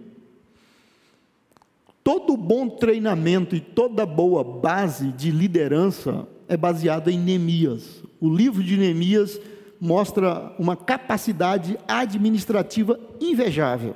Todo 2.03 2.37
bom 2.37 2.69
treinamento 2.69 3.57
e 3.57 3.61
toda 3.61 4.07
boa 4.07 4.45
base 4.45 5.09
de 5.13 5.31
liderança 5.31 6.27
é 6.49 6.57
baseada 6.57 7.11
em 7.11 7.19
Neemias. 7.19 8.03
O 8.21 8.29
livro 8.33 8.63
de 8.63 8.77
Neemias 8.77 9.41
mostra 9.81 10.53
uma 10.59 10.77
capacidade 10.77 11.79
administrativa 11.87 12.99
invejável. 13.21 13.95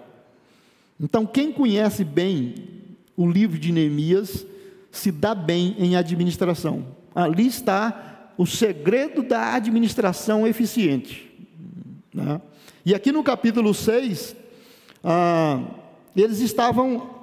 Então, 0.99 1.25
quem 1.25 1.53
conhece 1.53 2.05
bem 2.05 2.55
o 3.17 3.29
livro 3.29 3.59
de 3.59 3.73
Neemias 3.73 4.47
se 4.91 5.11
dá 5.11 5.35
bem 5.35 5.75
em 5.79 5.97
administração. 5.97 6.87
Ali 7.15 7.47
está 7.47 8.33
o 8.37 8.47
segredo 8.47 9.23
da 9.23 9.55
administração 9.55 10.47
eficiente. 10.47 11.31
Né? 12.13 12.41
E 12.85 12.95
aqui 12.95 13.13
no 13.13 13.23
capítulo 13.23 13.75
6, 13.75 14.35
ah, 15.05 15.63
eles 16.17 16.41
estavam 16.41 17.21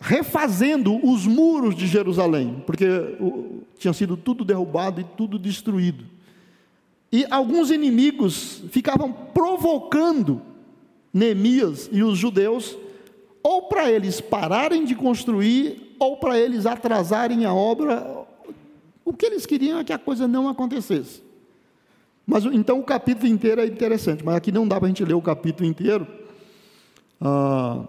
refazendo 0.00 0.98
os 1.06 1.26
muros 1.26 1.76
de 1.76 1.86
Jerusalém, 1.86 2.62
porque 2.66 2.84
tinha 3.78 3.92
sido 3.92 4.16
tudo 4.16 4.44
derrubado 4.44 5.00
e 5.00 5.04
tudo 5.04 5.38
destruído. 5.38 6.04
E 7.12 7.26
alguns 7.30 7.70
inimigos 7.70 8.62
ficavam 8.70 9.12
provocando 9.12 10.40
Neemias 11.12 11.90
e 11.92 12.02
os 12.02 12.16
judeus, 12.16 12.76
ou 13.42 13.62
para 13.68 13.90
eles 13.90 14.18
pararem 14.18 14.84
de 14.84 14.94
construir, 14.94 15.94
ou 15.98 16.16
para 16.16 16.38
eles 16.38 16.64
atrasarem 16.64 17.44
a 17.44 17.52
obra. 17.52 18.24
O 19.04 19.12
que 19.12 19.26
eles 19.26 19.44
queriam 19.44 19.78
é 19.78 19.84
que 19.84 19.92
a 19.92 19.98
coisa 19.98 20.26
não 20.26 20.48
acontecesse. 20.48 21.22
Mas 22.26 22.46
então 22.46 22.80
o 22.80 22.84
capítulo 22.84 23.26
inteiro 23.26 23.60
é 23.60 23.66
interessante, 23.66 24.24
mas 24.24 24.36
aqui 24.36 24.50
não 24.50 24.66
dá 24.66 24.76
para 24.78 24.86
a 24.86 24.88
gente 24.88 25.04
ler 25.04 25.12
o 25.12 25.20
capítulo 25.20 25.68
inteiro. 25.68 26.06
Ah, 27.20 27.84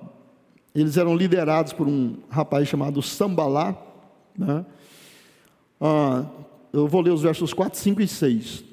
eles 0.76 0.98
eram 0.98 1.16
liderados 1.16 1.72
por 1.72 1.88
um 1.88 2.18
rapaz 2.30 2.68
chamado 2.68 3.02
Sambalá. 3.02 3.78
Né? 4.38 4.66
Ah, 5.80 6.26
eu 6.74 6.88
vou 6.88 7.00
ler 7.00 7.12
os 7.12 7.22
versos 7.22 7.54
4, 7.54 7.80
5 7.80 8.02
e 8.02 8.08
6. 8.08 8.73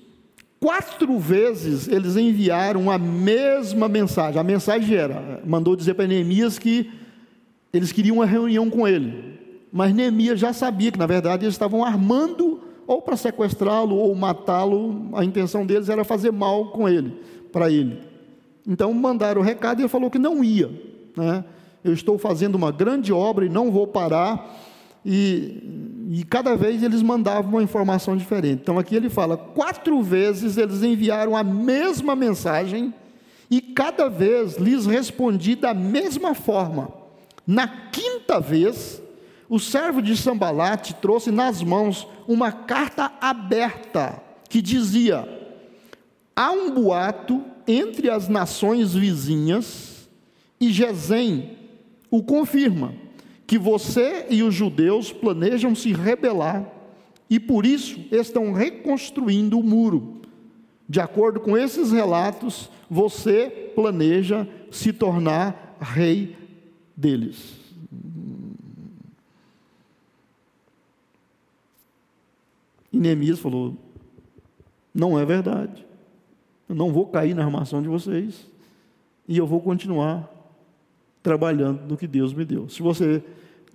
Quatro 0.60 1.18
vezes 1.18 1.88
eles 1.88 2.16
enviaram 2.16 2.90
a 2.90 2.98
mesma 2.98 3.88
mensagem. 3.88 4.38
A 4.38 4.44
mensagem 4.44 4.94
era: 4.94 5.40
mandou 5.44 5.74
dizer 5.74 5.94
para 5.94 6.06
Neemias 6.06 6.58
que 6.58 6.90
eles 7.72 7.90
queriam 7.90 8.16
uma 8.16 8.26
reunião 8.26 8.68
com 8.68 8.86
ele. 8.86 9.40
Mas 9.72 9.94
Neemias 9.94 10.38
já 10.38 10.52
sabia 10.52 10.92
que, 10.92 10.98
na 10.98 11.06
verdade, 11.06 11.44
eles 11.44 11.54
estavam 11.54 11.82
armando 11.82 12.60
ou 12.86 13.00
para 13.00 13.16
sequestrá-lo 13.16 13.96
ou 13.96 14.14
matá-lo. 14.14 15.08
A 15.14 15.24
intenção 15.24 15.64
deles 15.64 15.88
era 15.88 16.04
fazer 16.04 16.30
mal 16.30 16.66
com 16.72 16.86
ele, 16.86 17.16
para 17.50 17.70
ele. 17.70 17.98
Então 18.66 18.92
mandaram 18.92 19.40
o 19.40 19.44
recado 19.44 19.80
e 19.80 19.82
ele 19.82 19.88
falou 19.88 20.10
que 20.10 20.18
não 20.18 20.44
ia. 20.44 20.70
Né? 21.16 21.42
Eu 21.82 21.94
estou 21.94 22.18
fazendo 22.18 22.56
uma 22.56 22.70
grande 22.70 23.12
obra 23.12 23.46
e 23.46 23.48
não 23.48 23.70
vou 23.70 23.86
parar 23.86 24.58
e, 25.04 26.10
e 26.10 26.24
cada 26.24 26.56
vez 26.56 26.82
eles 26.82 27.02
mandavam 27.02 27.50
uma 27.50 27.62
informação 27.62 28.16
diferente. 28.16 28.60
Então 28.62 28.78
aqui 28.78 28.94
ele 28.94 29.08
fala: 29.08 29.36
quatro 29.36 30.02
vezes 30.02 30.56
eles 30.56 30.82
enviaram 30.82 31.36
a 31.36 31.42
mesma 31.42 32.14
mensagem 32.14 32.92
e 33.50 33.60
cada 33.60 34.08
vez 34.08 34.56
lhes 34.56 34.86
respondi 34.86 35.56
da 35.56 35.74
mesma 35.74 36.34
forma. 36.34 36.92
Na 37.46 37.66
quinta 37.66 38.38
vez, 38.38 39.02
o 39.48 39.58
servo 39.58 40.00
de 40.00 40.16
Sambalate 40.16 40.94
trouxe 40.94 41.30
nas 41.30 41.62
mãos 41.62 42.06
uma 42.28 42.52
carta 42.52 43.10
aberta 43.20 44.22
que 44.48 44.60
dizia: 44.60 45.26
há 46.36 46.50
um 46.52 46.70
boato 46.70 47.42
entre 47.66 48.10
as 48.10 48.28
nações 48.28 48.94
vizinhas 48.94 50.08
e 50.60 50.70
Gesem 50.70 51.56
o 52.10 52.22
confirma 52.22 52.92
que 53.50 53.58
você 53.58 54.26
e 54.30 54.44
os 54.44 54.54
judeus 54.54 55.12
planejam 55.12 55.74
se 55.74 55.92
rebelar 55.92 56.70
e 57.28 57.40
por 57.40 57.66
isso 57.66 57.98
estão 58.12 58.52
reconstruindo 58.52 59.58
o 59.58 59.62
muro. 59.64 60.20
De 60.88 61.00
acordo 61.00 61.40
com 61.40 61.58
esses 61.58 61.90
relatos, 61.90 62.70
você 62.88 63.72
planeja 63.74 64.46
se 64.70 64.92
tornar 64.92 65.76
rei 65.80 66.36
deles. 66.96 67.56
E 72.92 73.00
Neemias 73.00 73.40
falou: 73.40 73.74
Não 74.94 75.18
é 75.18 75.24
verdade. 75.24 75.84
Eu 76.68 76.76
não 76.76 76.92
vou 76.92 77.08
cair 77.08 77.34
na 77.34 77.42
armação 77.42 77.82
de 77.82 77.88
vocês. 77.88 78.48
E 79.26 79.36
eu 79.36 79.44
vou 79.44 79.60
continuar 79.60 80.30
trabalhando 81.20 81.80
no 81.88 81.96
que 81.96 82.06
Deus 82.06 82.32
me 82.32 82.44
deu. 82.44 82.68
Se 82.68 82.80
você 82.80 83.20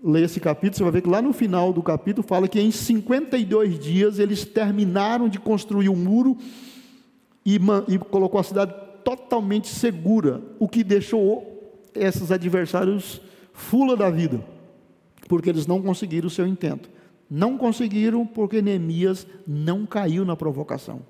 ler 0.03 0.23
esse 0.23 0.39
capítulo, 0.39 0.77
você 0.77 0.83
vai 0.83 0.91
ver 0.91 1.01
que 1.01 1.09
lá 1.09 1.21
no 1.21 1.33
final 1.33 1.73
do 1.73 1.81
capítulo 1.81 2.25
fala 2.27 2.47
que 2.47 2.59
em 2.59 2.71
52 2.71 3.79
dias 3.79 4.19
eles 4.19 4.45
terminaram 4.45 5.27
de 5.27 5.39
construir 5.39 5.89
o 5.89 5.95
muro 5.95 6.37
e, 7.45 7.59
e 7.87 7.97
colocou 7.97 8.39
a 8.39 8.43
cidade 8.43 8.73
totalmente 9.03 9.67
segura, 9.67 10.41
o 10.59 10.67
que 10.67 10.83
deixou 10.83 11.83
esses 11.93 12.31
adversários 12.31 13.21
fula 13.53 13.95
da 13.95 14.09
vida, 14.09 14.43
porque 15.27 15.49
eles 15.49 15.67
não 15.67 15.81
conseguiram 15.81 16.27
o 16.27 16.31
seu 16.31 16.45
intento. 16.45 16.89
Não 17.29 17.57
conseguiram 17.57 18.25
porque 18.25 18.61
Neemias 18.61 19.25
não 19.47 19.85
caiu 19.85 20.23
na 20.23 20.35
provocação. 20.35 21.01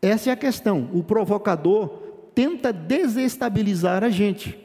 Essa 0.00 0.30
é 0.30 0.32
a 0.32 0.36
questão. 0.36 0.90
O 0.92 1.02
provocador 1.02 1.88
tenta 2.34 2.72
desestabilizar 2.72 4.04
a 4.04 4.10
gente. 4.10 4.58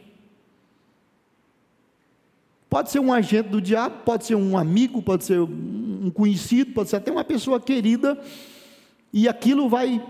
Pode 2.70 2.92
ser 2.92 3.00
um 3.00 3.14
agente 3.14 3.50
do 3.50 3.62
diabo, 3.62 4.04
pode 4.04 4.26
ser 4.26 4.36
um 4.36 4.58
amigo, 4.58 5.02
pode 5.02 5.24
ser 5.24 5.40
um 5.40 6.12
conhecido, 6.14 6.74
pode 6.74 6.90
ser 6.90 6.98
até 6.98 7.12
uma 7.12 7.24
pessoa 7.24 7.60
querida, 7.60 8.20
e 9.14 9.28
aquilo 9.28 9.70
vai 9.70 10.04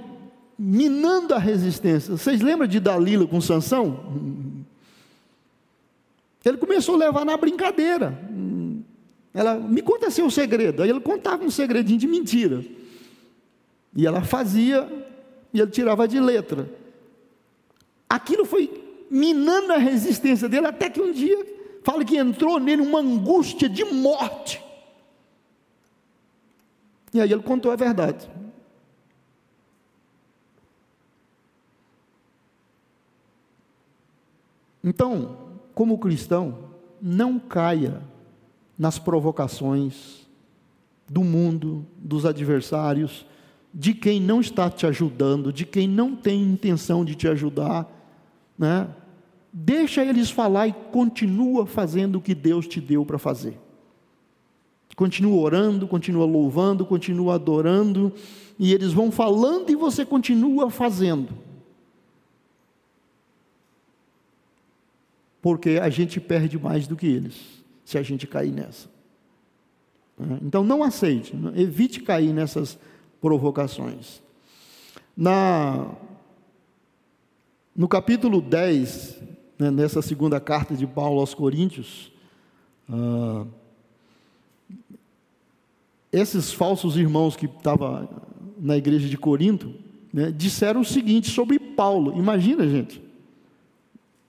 minando 0.57 1.35
a 1.35 1.37
resistência. 1.37 2.17
Vocês 2.17 2.41
lembram 2.41 2.67
de 2.67 2.79
Dalila 2.79 3.27
com 3.27 3.39
Sansão? 3.39 4.65
Ele 6.43 6.57
começou 6.57 6.95
a 6.95 6.97
levar 6.97 7.25
na 7.25 7.35
brincadeira. 7.35 8.17
Ela, 9.33 9.55
me 9.55 9.81
conta 9.81 10.09
seu 10.09 10.31
segredo. 10.31 10.81
Aí 10.81 10.89
ele 10.89 10.99
contava 10.99 11.43
um 11.43 11.51
segredinho 11.51 11.99
de 11.99 12.07
mentira. 12.07 12.63
E 13.95 14.07
ela 14.07 14.23
fazia, 14.23 14.87
e 15.53 15.59
ele 15.59 15.69
tirava 15.69 16.07
de 16.07 16.19
letra. 16.19 16.69
Aquilo 18.09 18.45
foi 18.45 18.83
minando 19.11 19.73
a 19.73 19.77
resistência 19.77 20.47
dele, 20.47 20.67
até 20.67 20.89
que 20.89 21.01
um 21.01 21.11
dia, 21.11 21.45
fala 21.87 22.03
que 22.03 22.17
entrou 22.17 22.59
nele 22.59 22.81
uma 22.81 22.99
angústia 22.99 23.69
de 23.69 23.85
morte. 23.85 24.61
E 27.13 27.21
aí 27.21 27.31
ele 27.31 27.41
contou 27.41 27.71
a 27.71 27.77
verdade. 27.77 28.29
Então, 34.83 35.37
como 35.73 35.97
cristão, 35.97 36.57
não 37.01 37.39
caia 37.39 38.01
nas 38.77 38.99
provocações 38.99 40.27
do 41.07 41.23
mundo, 41.23 41.85
dos 41.97 42.25
adversários, 42.25 43.25
de 43.73 43.93
quem 43.93 44.19
não 44.19 44.41
está 44.41 44.69
te 44.69 44.85
ajudando, 44.85 45.53
de 45.53 45.65
quem 45.65 45.87
não 45.87 46.17
tem 46.17 46.43
intenção 46.43 47.05
de 47.05 47.15
te 47.15 47.29
ajudar, 47.29 47.89
né? 48.59 48.89
Deixa 49.59 50.05
eles 50.05 50.29
falar 50.29 50.67
e 50.67 50.73
continua 50.91 51.65
fazendo 51.65 52.17
o 52.17 52.21
que 52.21 52.35
Deus 52.35 52.67
te 52.67 52.79
deu 52.79 53.03
para 53.03 53.17
fazer. 53.17 53.59
Continua 54.95 55.41
orando, 55.41 55.87
continua 55.87 56.25
louvando, 56.25 56.85
continua 56.85 57.33
adorando, 57.33 58.13
e 58.59 58.71
eles 58.71 58.93
vão 58.93 59.11
falando 59.11 59.71
e 59.71 59.75
você 59.75 60.05
continua 60.05 60.69
fazendo. 60.69 61.33
Porque 65.41 65.79
a 65.81 65.89
gente 65.89 66.19
perde 66.19 66.59
mais 66.59 66.85
do 66.85 66.95
que 66.95 67.07
eles 67.07 67.63
se 67.83 67.97
a 67.97 68.03
gente 68.03 68.27
cair 68.27 68.51
nessa. 68.51 68.87
Né? 70.19 70.37
Então 70.43 70.63
não 70.63 70.83
aceite, 70.83 71.33
evite 71.55 72.01
cair 72.01 72.31
nessas 72.31 72.77
provocações. 73.19 74.21
Na, 75.15 75.95
no 77.75 77.87
capítulo 77.87 78.39
10, 78.39 79.36
né, 79.57 79.71
nessa 79.71 80.01
segunda 80.01 80.39
carta 80.39 80.75
de 80.75 80.85
Paulo 80.85 81.19
aos 81.19 81.33
Coríntios, 81.33 82.11
ah, 82.89 83.45
esses 86.11 86.51
falsos 86.53 86.95
irmãos 86.95 87.35
que 87.35 87.45
estavam 87.45 88.07
na 88.59 88.77
igreja 88.77 89.07
de 89.07 89.17
Corinto, 89.17 89.73
né, 90.13 90.31
disseram 90.31 90.81
o 90.81 90.85
seguinte 90.85 91.29
sobre 91.29 91.59
Paulo. 91.59 92.17
Imagina, 92.17 92.67
gente. 92.67 93.01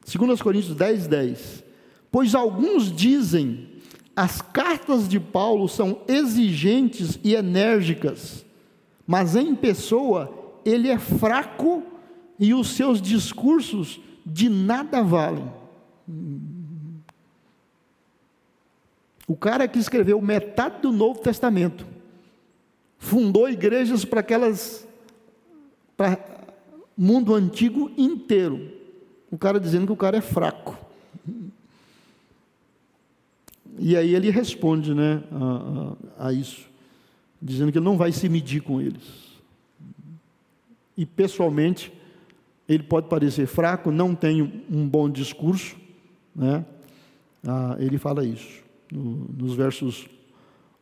2 0.04 0.42
Coríntios 0.42 0.74
10, 0.74 1.06
10. 1.06 1.64
Pois 2.10 2.34
alguns 2.34 2.90
dizem, 2.90 3.68
as 4.16 4.40
cartas 4.40 5.08
de 5.08 5.20
Paulo 5.20 5.68
são 5.68 6.00
exigentes 6.08 7.18
e 7.22 7.34
enérgicas, 7.34 8.44
mas 9.06 9.36
em 9.36 9.54
pessoa 9.54 10.34
ele 10.64 10.88
é 10.88 10.98
fraco 10.98 11.82
e 12.38 12.52
os 12.54 12.68
seus 12.70 13.00
discursos 13.00 14.00
de 14.28 14.48
nada 14.48 15.02
valem. 15.02 15.50
O 19.26 19.36
cara 19.36 19.66
que 19.66 19.78
escreveu 19.78 20.20
metade 20.20 20.82
do 20.82 20.92
Novo 20.92 21.20
Testamento, 21.20 21.86
fundou 22.98 23.48
igrejas 23.48 24.04
para 24.04 24.20
aquelas, 24.20 24.86
para 25.96 26.18
mundo 26.96 27.34
antigo 27.34 27.90
inteiro. 27.96 28.72
O 29.30 29.38
cara 29.38 29.60
dizendo 29.60 29.86
que 29.86 29.92
o 29.92 29.96
cara 29.96 30.16
é 30.16 30.22
fraco. 30.22 30.78
E 33.78 33.96
aí 33.96 34.14
ele 34.14 34.30
responde 34.30 34.92
né, 34.92 35.22
a, 36.18 36.26
a, 36.26 36.32
isso, 36.32 36.66
dizendo 37.40 37.70
que 37.70 37.78
não 37.78 37.96
vai 37.96 38.10
se 38.10 38.28
medir 38.28 38.60
com 38.60 38.80
eles. 38.80 39.28
E 40.96 41.06
pessoalmente, 41.06 41.92
ele 42.68 42.82
pode 42.82 43.08
parecer 43.08 43.46
fraco, 43.46 43.90
não 43.90 44.14
tem 44.14 44.42
um 44.70 44.86
bom 44.86 45.08
discurso, 45.08 45.76
né? 46.34 46.64
Ah, 47.46 47.76
ele 47.78 47.98
fala 47.98 48.24
isso 48.24 48.62
no, 48.92 49.26
nos 49.36 49.54
versos 49.54 50.06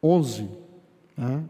11. 0.03 0.49
Né? 1.17 1.45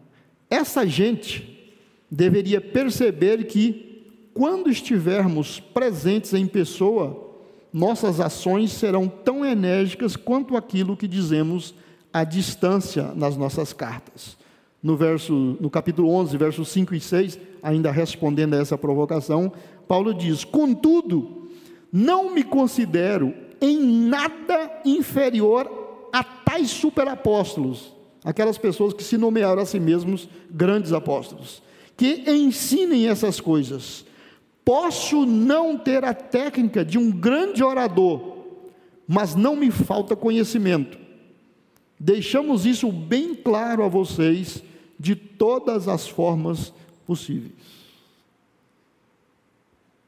Essa 0.50 0.86
gente 0.86 1.74
deveria 2.10 2.60
perceber 2.60 3.44
que, 3.44 4.04
quando 4.34 4.70
estivermos 4.70 5.60
presentes 5.60 6.34
em 6.34 6.46
pessoa, 6.46 7.34
nossas 7.72 8.20
ações 8.20 8.72
serão 8.72 9.08
tão 9.08 9.44
enérgicas 9.44 10.16
quanto 10.16 10.56
aquilo 10.56 10.96
que 10.96 11.08
dizemos 11.08 11.74
à 12.12 12.24
distância 12.24 13.12
nas 13.14 13.36
nossas 13.36 13.72
cartas. 13.72 14.36
No, 14.82 14.96
verso, 14.96 15.56
no 15.60 15.68
capítulo 15.68 16.10
11, 16.10 16.36
versos 16.36 16.68
5 16.68 16.94
e 16.94 17.00
6, 17.00 17.38
ainda 17.62 17.90
respondendo 17.90 18.54
a 18.54 18.58
essa 18.58 18.78
provocação, 18.78 19.52
Paulo 19.86 20.14
diz: 20.14 20.44
Contudo, 20.44 21.48
não 21.92 22.34
me 22.34 22.42
considero 22.42 23.34
em 23.60 23.78
nada 23.78 24.82
inferior 24.84 26.08
a 26.12 26.22
tais 26.22 26.70
superapóstolos, 26.70 27.92
aquelas 28.24 28.58
pessoas 28.58 28.92
que 28.92 29.04
se 29.04 29.16
nomearam 29.16 29.62
a 29.62 29.66
si 29.66 29.80
mesmos 29.80 30.28
grandes 30.50 30.92
apóstolos, 30.92 31.62
que 31.96 32.24
ensinem 32.30 33.08
essas 33.08 33.40
coisas 33.40 34.06
Posso 34.66 35.24
não 35.24 35.78
ter 35.78 36.04
a 36.04 36.12
técnica 36.12 36.84
de 36.84 36.98
um 36.98 37.08
grande 37.08 37.62
orador, 37.62 38.38
mas 39.06 39.36
não 39.36 39.54
me 39.54 39.70
falta 39.70 40.16
conhecimento. 40.16 40.98
Deixamos 42.00 42.66
isso 42.66 42.90
bem 42.90 43.32
claro 43.32 43.84
a 43.84 43.88
vocês 43.88 44.64
de 44.98 45.14
todas 45.14 45.86
as 45.86 46.08
formas 46.08 46.72
possíveis. 47.06 47.52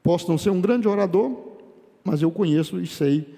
Posso 0.09 0.27
não 0.27 0.39
ser 0.39 0.49
um 0.49 0.59
grande 0.59 0.87
orador, 0.87 1.37
mas 2.03 2.23
eu 2.23 2.31
conheço 2.31 2.81
e 2.81 2.87
sei 2.87 3.31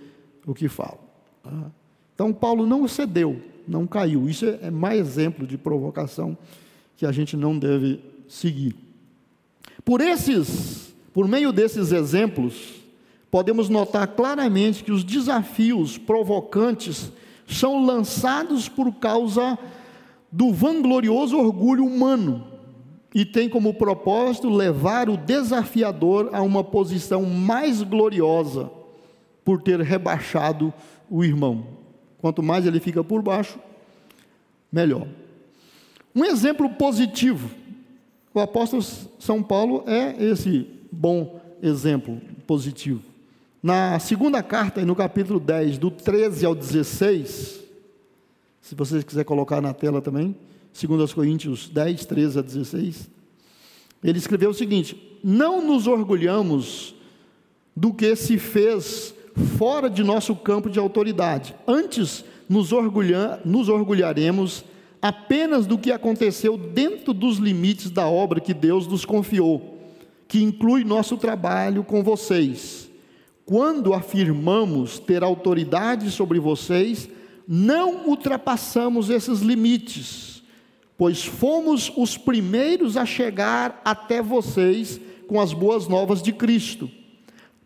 o 0.47 0.53
que 0.53 0.69
falo. 0.69 0.99
Tá? 1.43 1.69
Então, 2.15 2.31
Paulo 2.31 2.65
não 2.65 2.87
cedeu, 2.87 3.41
não 3.67 3.85
caiu. 3.85 4.29
Isso 4.29 4.45
é 4.45 4.71
mais 4.71 4.97
exemplo 4.97 5.45
de 5.45 5.57
provocação 5.57 6.37
que 6.95 7.05
a 7.05 7.11
gente 7.11 7.35
não 7.35 7.59
deve 7.59 7.99
seguir. 8.25 8.73
Por 9.83 9.99
esses 9.99 10.95
por 11.13 11.27
meio 11.27 11.51
desses 11.51 11.91
exemplos, 11.91 12.75
podemos 13.29 13.67
notar 13.67 14.07
claramente 14.07 14.81
que 14.81 14.93
os 14.93 15.03
desafios 15.03 15.97
provocantes 15.97 17.11
são 17.45 17.85
lançados 17.85 18.69
por 18.69 18.93
causa 18.93 19.59
do 20.31 20.53
vanglorioso 20.53 21.37
orgulho 21.37 21.85
humano 21.85 22.50
e 23.13 23.25
tem 23.25 23.49
como 23.49 23.73
propósito 23.73 24.49
levar 24.49 25.09
o 25.09 25.17
desafiador 25.17 26.29
a 26.31 26.41
uma 26.41 26.63
posição 26.63 27.23
mais 27.23 27.81
gloriosa 27.81 28.71
por 29.43 29.61
ter 29.61 29.79
rebaixado 29.81 30.73
o 31.09 31.23
irmão. 31.23 31.65
Quanto 32.19 32.41
mais 32.41 32.65
ele 32.65 32.79
fica 32.79 33.03
por 33.03 33.21
baixo, 33.21 33.59
melhor. 34.71 35.07
Um 36.15 36.23
exemplo 36.23 36.69
positivo, 36.69 37.49
o 38.33 38.39
apóstolo 38.39 38.81
São 39.19 39.43
Paulo 39.43 39.83
é 39.87 40.15
esse 40.23 40.67
bom 40.91 41.41
exemplo 41.61 42.21
positivo. 42.47 43.01
Na 43.61 43.99
segunda 43.99 44.41
carta, 44.41 44.83
no 44.85 44.95
capítulo 44.95 45.39
10, 45.39 45.77
do 45.77 45.91
13 45.91 46.45
ao 46.45 46.55
16, 46.55 47.61
se 48.61 48.75
vocês 48.75 49.03
quiserem 49.03 49.25
colocar 49.25 49.61
na 49.61 49.73
tela 49.73 50.01
também, 50.01 50.35
2 50.73 51.13
Coríntios 51.13 51.69
10, 51.69 52.05
13 52.05 52.39
a 52.39 52.41
16, 52.41 53.09
ele 54.03 54.17
escreveu 54.17 54.49
o 54.49 54.53
seguinte: 54.53 55.19
Não 55.23 55.65
nos 55.65 55.87
orgulhamos 55.87 56.95
do 57.75 57.93
que 57.93 58.15
se 58.15 58.37
fez 58.37 59.13
fora 59.57 59.89
de 59.89 60.03
nosso 60.03 60.35
campo 60.35 60.69
de 60.69 60.79
autoridade, 60.79 61.55
antes 61.67 62.23
nos, 62.47 62.71
orgulha, 62.71 63.39
nos 63.45 63.69
orgulharemos 63.69 64.63
apenas 65.01 65.65
do 65.65 65.77
que 65.77 65.91
aconteceu 65.91 66.57
dentro 66.57 67.13
dos 67.13 67.37
limites 67.37 67.89
da 67.89 68.07
obra 68.07 68.39
que 68.39 68.53
Deus 68.53 68.87
nos 68.87 69.03
confiou, 69.03 69.79
que 70.27 70.41
inclui 70.43 70.83
nosso 70.83 71.17
trabalho 71.17 71.83
com 71.83 72.03
vocês. 72.03 72.89
Quando 73.45 73.93
afirmamos 73.93 74.99
ter 74.99 75.23
autoridade 75.23 76.11
sobre 76.11 76.39
vocês, 76.39 77.09
não 77.47 78.07
ultrapassamos 78.07 79.09
esses 79.09 79.41
limites, 79.41 80.30
pois 81.01 81.25
fomos 81.25 81.91
os 81.97 82.15
primeiros 82.15 82.95
a 82.95 83.07
chegar 83.07 83.81
até 83.83 84.21
vocês 84.21 85.01
com 85.27 85.41
as 85.41 85.51
boas 85.51 85.87
novas 85.87 86.21
de 86.21 86.31
Cristo. 86.31 86.91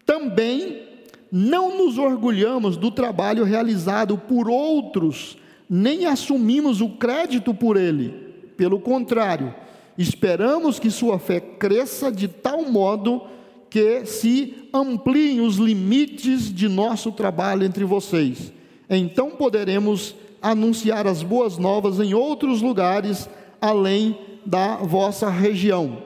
Também 0.06 0.84
não 1.30 1.78
nos 1.78 1.98
orgulhamos 1.98 2.78
do 2.78 2.90
trabalho 2.90 3.44
realizado 3.44 4.18
por 4.18 4.50
outros, 4.50 5.38
nem 5.70 6.06
assumimos 6.06 6.80
o 6.80 6.92
crédito 6.92 7.54
por 7.54 7.76
ele. 7.76 8.12
Pelo 8.56 8.80
contrário, 8.80 9.54
esperamos 9.98 10.80
que 10.80 10.90
sua 10.90 11.20
fé 11.20 11.42
cresça 11.42 12.10
de 12.10 12.30
tal 12.30 12.64
modo 12.64 13.22
que 13.70 14.06
se 14.06 14.70
ampliem 14.74 15.42
os 15.42 15.58
limites 15.58 16.56
de 16.56 16.70
nosso 16.70 17.12
trabalho 17.12 17.66
entre 17.66 17.84
vocês 17.84 18.54
então 18.90 19.32
poderemos 19.32 20.16
anunciar 20.46 21.08
as 21.08 21.24
boas 21.24 21.58
novas 21.58 22.00
em 22.00 22.14
outros 22.14 22.62
lugares 22.62 23.28
além 23.60 24.16
da 24.46 24.76
vossa 24.76 25.28
região, 25.28 26.04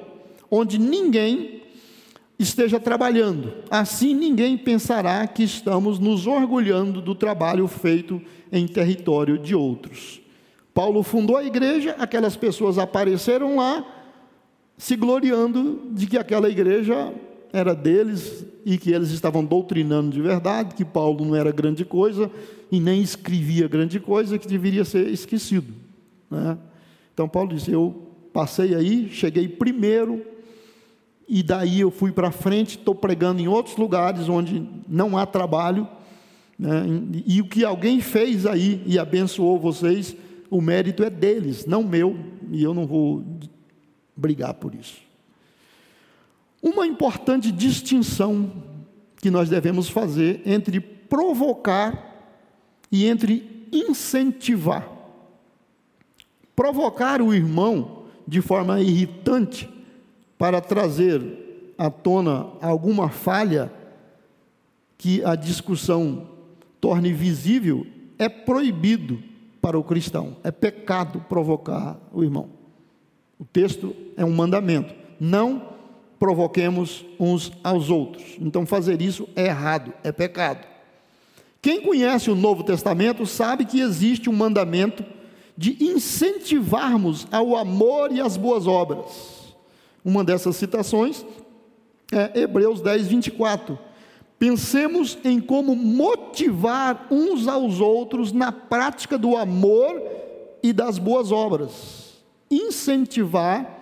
onde 0.49 0.79
ninguém 0.79 1.63
esteja 2.39 2.79
trabalhando. 2.79 3.53
Assim 3.69 4.13
ninguém 4.13 4.57
pensará 4.57 5.27
que 5.27 5.43
estamos 5.43 5.99
nos 5.99 6.25
orgulhando 6.25 7.01
do 7.01 7.13
trabalho 7.13 7.67
feito 7.67 8.21
em 8.49 8.65
território 8.65 9.37
de 9.37 9.53
outros. 9.53 10.21
Paulo 10.73 11.03
fundou 11.03 11.35
a 11.35 11.43
igreja, 11.43 11.97
aquelas 11.99 12.37
pessoas 12.37 12.77
apareceram 12.77 13.57
lá, 13.57 13.85
se 14.77 14.95
gloriando 14.95 15.81
de 15.91 16.07
que 16.07 16.17
aquela 16.17 16.49
igreja 16.49 17.13
era 17.51 17.73
deles 17.73 18.45
e 18.65 18.77
que 18.77 18.91
eles 18.91 19.09
estavam 19.09 19.43
doutrinando 19.43 20.11
de 20.11 20.21
verdade, 20.21 20.75
que 20.75 20.85
Paulo 20.85 21.25
não 21.25 21.35
era 21.35 21.51
grande 21.51 21.83
coisa 21.83 22.29
e 22.71 22.79
nem 22.79 23.01
escrevia 23.01 23.67
grande 23.67 23.99
coisa, 23.99 24.37
que 24.37 24.47
deveria 24.47 24.85
ser 24.85 25.07
esquecido. 25.07 25.73
Né? 26.29 26.57
Então 27.13 27.27
Paulo 27.27 27.55
disse: 27.55 27.71
Eu 27.71 28.09
passei 28.31 28.75
aí, 28.75 29.09
cheguei 29.09 29.47
primeiro, 29.47 30.23
e 31.27 31.41
daí 31.41 31.79
eu 31.79 31.91
fui 31.91 32.11
para 32.11 32.31
frente, 32.31 32.77
estou 32.77 32.95
pregando 32.95 33.41
em 33.41 33.47
outros 33.47 33.75
lugares 33.77 34.29
onde 34.29 34.67
não 34.87 35.17
há 35.17 35.25
trabalho, 35.25 35.87
né? 36.57 36.83
e 37.25 37.41
o 37.41 37.45
que 37.45 37.65
alguém 37.65 38.01
fez 38.01 38.45
aí 38.45 38.81
e 38.85 38.99
abençoou 38.99 39.59
vocês, 39.59 40.15
o 40.49 40.61
mérito 40.61 41.03
é 41.03 41.09
deles, 41.09 41.65
não 41.65 41.83
meu, 41.83 42.17
e 42.51 42.63
eu 42.63 42.73
não 42.73 42.85
vou 42.85 43.23
brigar 44.15 44.53
por 44.55 44.73
isso. 44.75 45.08
Uma 46.61 46.85
importante 46.85 47.51
distinção 47.51 48.51
que 49.17 49.31
nós 49.31 49.49
devemos 49.49 49.89
fazer 49.89 50.41
entre 50.45 50.79
provocar 50.79 52.09
e 52.91 53.05
entre 53.05 53.67
incentivar. 53.71 54.87
Provocar 56.55 57.21
o 57.21 57.33
irmão 57.33 58.03
de 58.27 58.41
forma 58.41 58.81
irritante 58.81 59.69
para 60.37 60.61
trazer 60.61 61.73
à 61.77 61.89
tona 61.89 62.47
alguma 62.61 63.09
falha 63.09 63.71
que 64.97 65.23
a 65.23 65.35
discussão 65.35 66.27
torne 66.81 67.13
visível 67.13 67.87
é 68.17 68.27
proibido 68.27 69.21
para 69.61 69.79
o 69.79 69.83
cristão, 69.83 70.37
é 70.43 70.51
pecado 70.51 71.21
provocar 71.27 71.97
o 72.13 72.23
irmão. 72.23 72.49
O 73.37 73.45
texto 73.45 73.95
é 74.17 74.25
um 74.25 74.33
mandamento. 74.33 74.93
Não 75.19 75.78
provoquemos 76.19 77.05
uns 77.19 77.51
aos 77.63 77.89
outros. 77.89 78.35
Então, 78.39 78.65
fazer 78.65 79.01
isso 79.01 79.27
é 79.35 79.45
errado, 79.45 79.93
é 80.03 80.11
pecado. 80.11 80.67
Quem 81.61 81.81
conhece 81.81 82.29
o 82.29 82.35
Novo 82.35 82.63
Testamento 82.63 83.25
sabe 83.25 83.65
que 83.65 83.79
existe 83.79 84.29
um 84.29 84.33
mandamento 84.33 85.03
de 85.57 85.77
incentivarmos 85.83 87.27
ao 87.31 87.55
amor 87.55 88.11
e 88.11 88.21
às 88.21 88.37
boas 88.37 88.65
obras. 88.67 89.55
Uma 90.03 90.23
dessas 90.23 90.55
citações 90.55 91.25
é 92.11 92.41
Hebreus 92.41 92.81
10, 92.81 93.07
24. 93.07 93.77
Pensemos 94.37 95.17
em 95.23 95.41
como 95.41 95.75
motivar 95.75 97.07
uns 97.11 97.45
aos 97.45 97.81
outros 97.81 98.31
na 98.31 98.53
prática 98.53 99.17
do 99.17 99.35
amor 99.35 100.01
e 100.63 100.71
das 100.71 100.97
boas 100.97 101.29
obras. 101.29 102.13
Incentivar 102.49 103.78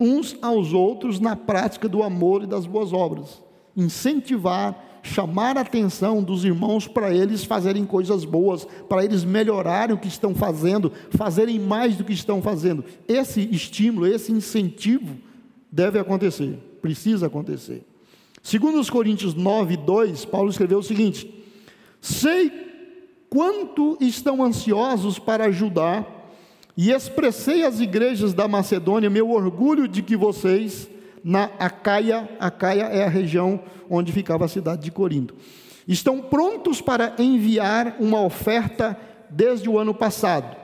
uns 0.00 0.36
aos 0.40 0.72
outros 0.72 1.18
na 1.18 1.34
prática 1.34 1.88
do 1.88 2.02
amor 2.02 2.44
e 2.44 2.46
das 2.46 2.66
boas 2.66 2.92
obras. 2.92 3.42
Incentivar, 3.76 5.00
chamar 5.02 5.56
a 5.56 5.62
atenção 5.62 6.22
dos 6.22 6.44
irmãos 6.44 6.86
para 6.86 7.14
eles 7.14 7.44
fazerem 7.44 7.84
coisas 7.84 8.24
boas, 8.24 8.66
para 8.88 9.04
eles 9.04 9.24
melhorarem 9.24 9.94
o 9.94 9.98
que 9.98 10.08
estão 10.08 10.34
fazendo, 10.34 10.92
fazerem 11.10 11.58
mais 11.58 11.96
do 11.96 12.04
que 12.04 12.12
estão 12.12 12.42
fazendo. 12.42 12.84
Esse 13.06 13.40
estímulo, 13.40 14.06
esse 14.06 14.32
incentivo 14.32 15.16
deve 15.70 15.98
acontecer, 15.98 16.58
precisa 16.80 17.26
acontecer. 17.26 17.84
Segundo 18.42 18.78
os 18.78 18.88
Coríntios 18.88 19.34
9, 19.34 19.76
2, 19.76 20.24
Paulo 20.24 20.50
escreveu 20.50 20.78
o 20.78 20.82
seguinte: 20.82 21.44
Sei 22.00 22.50
quanto 23.28 23.98
estão 24.00 24.42
ansiosos 24.42 25.18
para 25.18 25.46
ajudar 25.46 26.17
e 26.78 26.92
expressei 26.92 27.64
às 27.64 27.80
igrejas 27.80 28.32
da 28.32 28.46
Macedônia 28.46 29.10
meu 29.10 29.32
orgulho 29.32 29.88
de 29.88 30.00
que 30.00 30.16
vocês, 30.16 30.88
na 31.24 31.50
Acaia, 31.58 32.28
Acaia 32.38 32.84
é 32.84 33.02
a 33.02 33.08
região 33.08 33.58
onde 33.90 34.12
ficava 34.12 34.44
a 34.44 34.48
cidade 34.48 34.82
de 34.82 34.92
Corinto, 34.92 35.34
estão 35.88 36.20
prontos 36.20 36.80
para 36.80 37.16
enviar 37.18 37.96
uma 37.98 38.22
oferta 38.22 38.96
desde 39.28 39.68
o 39.68 39.76
ano 39.76 39.92
passado. 39.92 40.56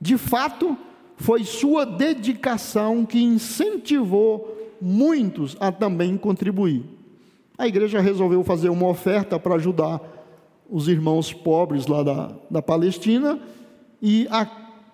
De 0.00 0.18
fato, 0.18 0.76
foi 1.16 1.44
sua 1.44 1.86
dedicação 1.86 3.06
que 3.06 3.22
incentivou 3.22 4.74
muitos 4.80 5.56
a 5.60 5.70
também 5.70 6.16
contribuir. 6.16 6.82
A 7.56 7.68
igreja 7.68 8.00
resolveu 8.00 8.42
fazer 8.42 8.68
uma 8.68 8.88
oferta 8.88 9.38
para 9.38 9.54
ajudar 9.54 10.00
os 10.68 10.88
irmãos 10.88 11.32
pobres 11.32 11.86
lá 11.86 12.02
da, 12.02 12.32
da 12.50 12.60
Palestina, 12.60 13.38
e 14.04 14.26
a 14.28 14.44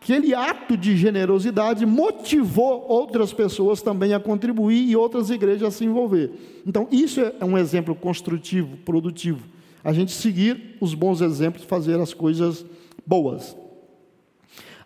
aquele 0.01 0.35
ato 0.35 0.77
de 0.77 0.97
generosidade 0.97 1.85
motivou 1.85 2.87
outras 2.89 3.33
pessoas 3.33 3.83
também 3.83 4.15
a 4.15 4.21
contribuir 4.21 4.89
e 4.89 4.97
outras 4.97 5.29
igrejas 5.29 5.69
a 5.69 5.71
se 5.71 5.85
envolver. 5.85 6.31
Então, 6.67 6.89
isso 6.91 7.21
é 7.21 7.45
um 7.45 7.59
exemplo 7.59 7.95
construtivo, 7.95 8.77
produtivo. 8.79 9.45
A 9.83 9.93
gente 9.93 10.13
seguir 10.13 10.77
os 10.81 10.95
bons 10.95 11.21
exemplos, 11.21 11.65
fazer 11.65 12.01
as 12.01 12.15
coisas 12.15 12.65
boas. 13.07 13.57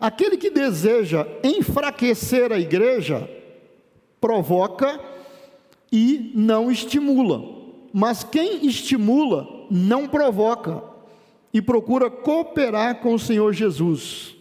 Aquele 0.00 0.36
que 0.36 0.50
deseja 0.50 1.26
enfraquecer 1.44 2.50
a 2.50 2.58
igreja, 2.58 3.28
provoca 4.20 4.98
e 5.92 6.32
não 6.34 6.70
estimula. 6.70 7.42
Mas 7.92 8.24
quem 8.24 8.66
estimula, 8.66 9.66
não 9.70 10.08
provoca 10.08 10.82
e 11.52 11.62
procura 11.62 12.10
cooperar 12.10 13.00
com 13.00 13.14
o 13.14 13.18
Senhor 13.18 13.52
Jesus. 13.52 14.36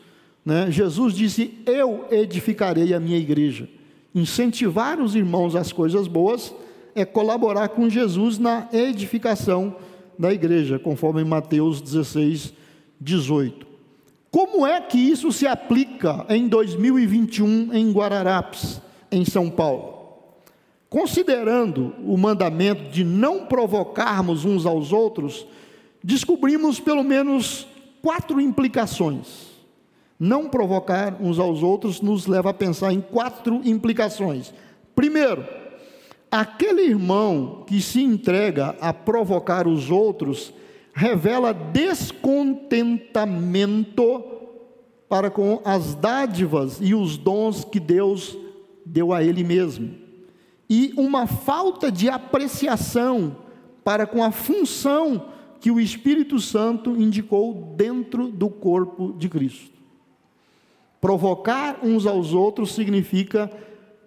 Né? 0.46 0.72
Jesus 0.72 1.14
disse: 1.14 1.60
Eu 1.66 2.08
edificarei 2.12 2.94
a 2.94 3.00
minha 3.00 3.18
igreja. 3.18 3.70
Incentivar 4.14 5.00
os 5.00 5.16
irmãos 5.16 5.56
às 5.56 5.72
coisas 5.72 6.08
boas 6.08 6.54
é 6.94 7.06
colaborar 7.06 7.70
com 7.70 7.90
Jesus 7.90 8.38
na 8.38 8.68
edificação 8.74 9.76
da 10.20 10.34
igreja, 10.34 10.78
conforme 10.78 11.24
Mateus 11.24 11.82
16, 11.82 12.54
18. 13.00 13.66
Como 14.30 14.66
é 14.66 14.80
que 14.82 14.98
isso 14.98 15.32
se 15.32 15.48
aplica 15.48 16.26
em 16.30 16.48
2021 16.48 17.74
em 17.74 17.92
Guararapes? 17.92 18.82
em 19.12 19.26
São 19.26 19.50
Paulo. 19.50 20.00
Considerando 20.90 21.94
o 22.06 22.18
mandamento 22.18 22.90
de 22.92 23.04
não 23.04 23.46
provocarmos 23.46 24.46
uns 24.46 24.66
aos 24.66 24.92
outros, 24.92 25.46
descobrimos 26.04 26.80
pelo 26.80 27.04
menos 27.04 27.68
quatro 28.02 28.42
implicações. 28.42 29.51
Não 30.24 30.48
provocar 30.48 31.18
uns 31.20 31.40
aos 31.40 31.64
outros 31.64 32.00
nos 32.00 32.28
leva 32.28 32.52
a 32.52 32.54
pensar 32.54 32.94
em 32.94 33.02
quatro 33.02 33.60
implicações. 33.66 34.54
Primeiro, 34.94 35.44
aquele 36.30 36.84
irmão 36.84 37.64
que 37.66 37.82
se 37.82 38.04
entrega 38.04 38.76
a 38.80 38.94
provocar 38.94 39.68
os 39.68 39.90
outros 39.90 40.54
revela 40.94 41.52
descontentamento 41.52 44.24
para 45.10 45.32
com 45.32 45.60
as 45.66 45.96
dádivas 45.96 46.78
e 46.80 46.94
os 46.94 47.18
dons 47.18 47.66
que 47.66 47.80
Deus 47.80 48.38
deu 48.86 49.12
a 49.12 49.24
ele 49.24 49.44
mesmo, 49.44 49.96
e 50.70 50.94
uma 50.96 51.26
falta 51.26 51.92
de 51.92 52.12
apreciação 52.12 53.38
para 53.84 54.06
com 54.06 54.24
a 54.24 54.30
função 54.30 55.30
que 55.60 55.72
o 55.72 55.80
Espírito 55.80 56.40
Santo 56.40 56.96
indicou 56.96 57.74
dentro 57.76 58.28
do 58.28 58.52
corpo 58.52 59.16
de 59.18 59.28
Cristo. 59.28 59.81
Provocar 61.02 61.80
uns 61.84 62.06
aos 62.06 62.32
outros 62.32 62.74
significa 62.74 63.52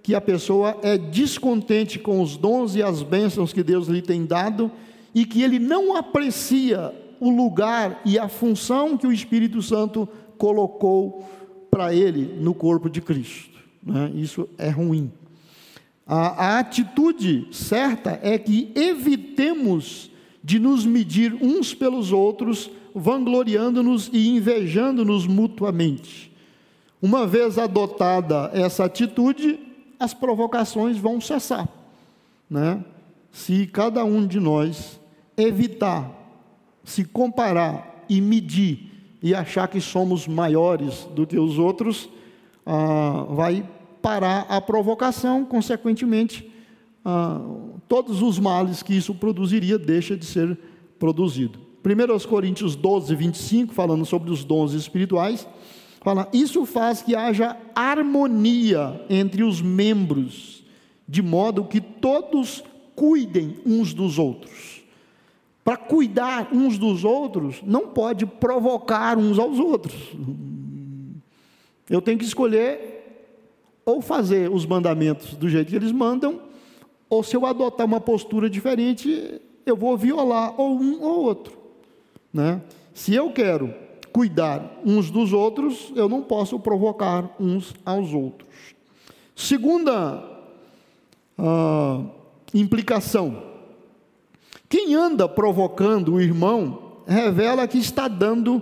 que 0.01 0.15
a 0.15 0.21
pessoa 0.21 0.79
é 0.81 0.97
descontente 0.97 1.99
com 1.99 2.23
os 2.23 2.37
dons 2.37 2.77
e 2.77 2.83
as 2.83 3.03
bênçãos 3.03 3.53
que 3.53 3.65
Deus 3.65 3.89
lhe 3.89 4.01
tem 4.01 4.25
dado 4.25 4.71
e 5.13 5.25
que 5.27 5.43
ele 5.43 5.59
não 5.59 5.97
aprecia 5.97 6.95
o 7.19 7.31
lugar 7.31 8.01
e 8.05 8.19
a 8.19 8.29
função 8.29 8.97
que 8.97 9.07
o 9.07 9.13
Espírito 9.13 9.61
Santo 9.61 10.09
colocou 10.39 11.27
para 11.71 11.93
ele 11.93 12.39
no 12.41 12.55
corpo 12.55 12.89
de 12.89 13.01
Cristo. 13.01 13.59
Né? 13.83 14.13
Isso 14.15 14.49
é 14.57 14.69
ruim. 14.69 15.11
A, 16.07 16.57
a 16.57 16.59
atitude 16.59 17.49
certa 17.51 18.21
é 18.23 18.39
que 18.39 18.71
evitemos 18.75 20.11
de 20.43 20.59
nos 20.59 20.85
medir 20.85 21.35
uns 21.41 21.75
pelos 21.75 22.13
outros, 22.13 22.71
vangloriando-nos 22.95 24.11
e 24.13 24.29
invejando-nos 24.29 25.27
mutuamente. 25.27 26.34
Uma 27.05 27.27
vez 27.27 27.59
adotada 27.59 28.51
essa 28.55 28.87
atitude, 28.87 29.61
as 30.01 30.15
provocações 30.15 30.97
vão 30.97 31.21
cessar. 31.21 31.69
Né? 32.49 32.83
Se 33.31 33.67
cada 33.67 34.03
um 34.07 34.27
de 34.27 34.41
nós 34.41 34.99
evitar 35.37 36.11
se 36.83 37.05
comparar 37.05 38.07
e 38.09 38.23
medir 38.23 38.91
e 39.23 39.35
achar 39.35 39.69
que 39.69 39.83
somos 39.83 40.27
maiores 40.27 41.07
do 41.15 41.27
que 41.27 41.39
os 41.39 41.59
outros, 41.59 42.09
ah, 42.65 43.27
vai 43.29 43.69
parar 44.01 44.47
a 44.49 44.59
provocação, 44.59 45.45
consequentemente, 45.45 46.51
ah, 47.05 47.39
todos 47.87 48.23
os 48.23 48.39
males 48.39 48.83
que 48.83 48.97
isso 48.97 49.15
produziria 49.15 49.79
deixa 49.79 50.17
de 50.17 50.25
ser 50.25 50.59
produzido. 50.99 51.59
1 51.85 52.27
Coríntios 52.27 52.75
12, 52.75 53.15
25, 53.15 53.75
falando 53.75 54.07
sobre 54.07 54.31
os 54.31 54.43
dons 54.43 54.73
espirituais, 54.73 55.47
fala: 56.05 56.29
Isso 56.33 56.65
faz 56.65 57.03
que 57.03 57.17
haja 57.17 57.57
harmonia 57.75 59.05
entre 59.11 59.43
os 59.43 59.61
membros, 59.61 60.63
de 61.09 61.21
modo 61.21 61.65
que 61.65 61.81
todos 61.81 62.63
cuidem 62.95 63.57
uns 63.67 63.93
dos 63.93 64.21
outros 64.21 64.75
para 65.65 65.79
cuidar 65.79 66.49
uns 66.53 66.77
dos 66.77 67.05
outros, 67.05 67.63
não 67.65 67.89
pode 67.89 68.27
provocar 68.27 69.17
uns 69.17 69.39
aos 69.39 69.59
outros. 69.59 69.95
Eu 71.89 72.03
tenho 72.03 72.19
que 72.19 72.25
escolher 72.25 72.93
ou 73.87 74.03
fazer 74.03 74.51
os 74.51 74.67
mandamentos 74.67 75.35
do 75.35 75.49
jeito 75.49 75.71
que 75.71 75.77
eles 75.77 75.91
mandam, 75.91 76.41
ou 77.09 77.23
se 77.23 77.35
eu 77.35 77.47
adotar 77.47 77.87
uma 77.87 78.01
postura 78.01 78.51
diferente, 78.51 79.41
eu 79.65 79.77
vou 79.77 79.97
violar 79.97 80.59
ou 80.61 80.79
um 80.79 81.03
ou 81.03 81.25
outro. 81.25 81.57
Né? 82.33 82.61
Se 82.93 83.15
eu 83.15 83.33
quero 83.33 83.75
cuidar 84.15 84.81
uns 84.87 85.11
dos 85.11 85.35
outros, 85.35 85.93
eu 85.95 86.09
não 86.09 86.23
posso 86.23 86.59
provocar 86.59 87.29
uns 87.39 87.75
aos 87.85 88.15
outros. 88.15 88.49
Segunda 89.35 90.25
uh, 91.37 92.09
implicação 92.55 93.53
quem 94.75 94.93
anda 94.93 95.29
provocando 95.29 96.15
o 96.15 96.21
irmão 96.21 96.95
revela 97.07 97.69
que 97.69 97.79
está 97.79 98.09
dando 98.09 98.61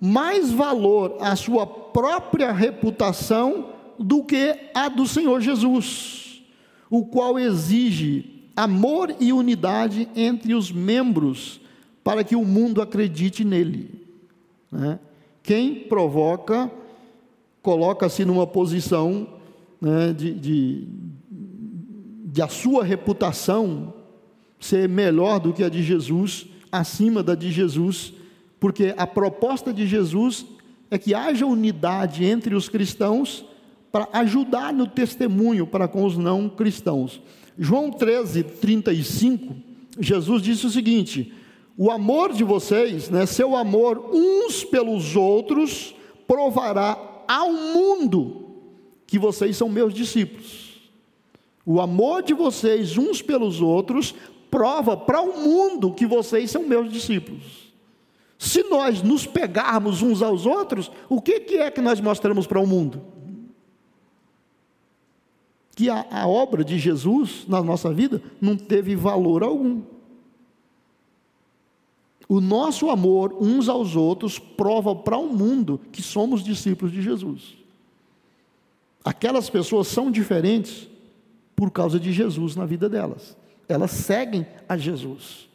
mais 0.00 0.52
valor 0.52 1.16
à 1.20 1.34
sua 1.34 1.66
própria 1.66 2.52
reputação 2.52 3.70
do 3.98 4.22
que 4.22 4.54
a 4.72 4.88
do 4.88 5.04
Senhor 5.04 5.40
Jesus, 5.40 6.44
o 6.88 7.06
qual 7.06 7.40
exige 7.40 8.44
amor 8.54 9.12
e 9.18 9.32
unidade 9.32 10.08
entre 10.14 10.54
os 10.54 10.70
membros 10.70 11.60
para 12.04 12.22
que 12.22 12.36
o 12.36 12.44
mundo 12.44 12.80
acredite 12.80 13.44
nele. 13.44 13.97
Né? 14.70 14.98
Quem 15.42 15.74
provoca, 15.74 16.70
coloca-se 17.62 18.24
numa 18.24 18.46
posição 18.46 19.26
né, 19.80 20.12
de, 20.12 20.34
de, 20.34 20.88
de 22.26 22.42
a 22.42 22.48
sua 22.48 22.84
reputação 22.84 23.94
ser 24.60 24.88
melhor 24.88 25.38
do 25.38 25.52
que 25.52 25.62
a 25.62 25.68
de 25.68 25.82
Jesus, 25.82 26.46
acima 26.70 27.22
da 27.22 27.34
de 27.34 27.50
Jesus, 27.50 28.12
porque 28.60 28.94
a 28.96 29.06
proposta 29.06 29.72
de 29.72 29.86
Jesus 29.86 30.44
é 30.90 30.98
que 30.98 31.14
haja 31.14 31.46
unidade 31.46 32.24
entre 32.24 32.54
os 32.54 32.68
cristãos 32.68 33.44
para 33.90 34.08
ajudar 34.12 34.72
no 34.72 34.86
testemunho 34.86 35.66
para 35.66 35.88
com 35.88 36.04
os 36.04 36.16
não 36.16 36.48
cristãos. 36.48 37.20
João 37.58 37.90
13, 37.90 38.42
35, 38.42 39.56
Jesus 39.98 40.42
disse 40.42 40.66
o 40.66 40.70
seguinte: 40.70 41.32
o 41.80 41.92
amor 41.92 42.32
de 42.32 42.42
vocês, 42.42 43.08
né, 43.08 43.24
seu 43.24 43.54
amor 43.54 44.10
uns 44.12 44.64
pelos 44.64 45.14
outros, 45.14 45.94
provará 46.26 46.98
ao 47.28 47.52
mundo 47.52 48.46
que 49.06 49.16
vocês 49.16 49.56
são 49.56 49.68
meus 49.68 49.94
discípulos. 49.94 50.90
O 51.64 51.80
amor 51.80 52.24
de 52.24 52.34
vocês 52.34 52.98
uns 52.98 53.22
pelos 53.22 53.60
outros 53.60 54.12
prova 54.50 54.96
para 54.96 55.20
o 55.20 55.38
mundo 55.40 55.92
que 55.92 56.04
vocês 56.04 56.50
são 56.50 56.66
meus 56.66 56.92
discípulos. 56.92 57.72
Se 58.36 58.64
nós 58.64 59.00
nos 59.00 59.24
pegarmos 59.24 60.02
uns 60.02 60.20
aos 60.20 60.46
outros, 60.46 60.90
o 61.08 61.22
que, 61.22 61.38
que 61.38 61.58
é 61.58 61.70
que 61.70 61.80
nós 61.80 62.00
mostramos 62.00 62.44
para 62.44 62.60
o 62.60 62.66
mundo? 62.66 63.00
Que 65.76 65.88
a, 65.88 66.04
a 66.10 66.26
obra 66.26 66.64
de 66.64 66.76
Jesus 66.76 67.44
na 67.46 67.62
nossa 67.62 67.92
vida 67.92 68.20
não 68.40 68.56
teve 68.56 68.96
valor 68.96 69.44
algum. 69.44 69.82
O 72.28 72.40
nosso 72.40 72.90
amor 72.90 73.34
uns 73.40 73.68
aos 73.68 73.96
outros 73.96 74.38
prova 74.38 74.94
para 74.94 75.16
o 75.16 75.32
mundo 75.32 75.80
que 75.90 76.02
somos 76.02 76.44
discípulos 76.44 76.92
de 76.92 77.00
Jesus. 77.00 77.56
Aquelas 79.02 79.48
pessoas 79.48 79.88
são 79.88 80.10
diferentes 80.10 80.86
por 81.56 81.70
causa 81.70 81.98
de 81.98 82.12
Jesus 82.12 82.54
na 82.54 82.66
vida 82.66 82.88
delas 82.88 83.36
elas 83.68 83.90
seguem 83.90 84.46
a 84.68 84.76
Jesus. 84.76 85.48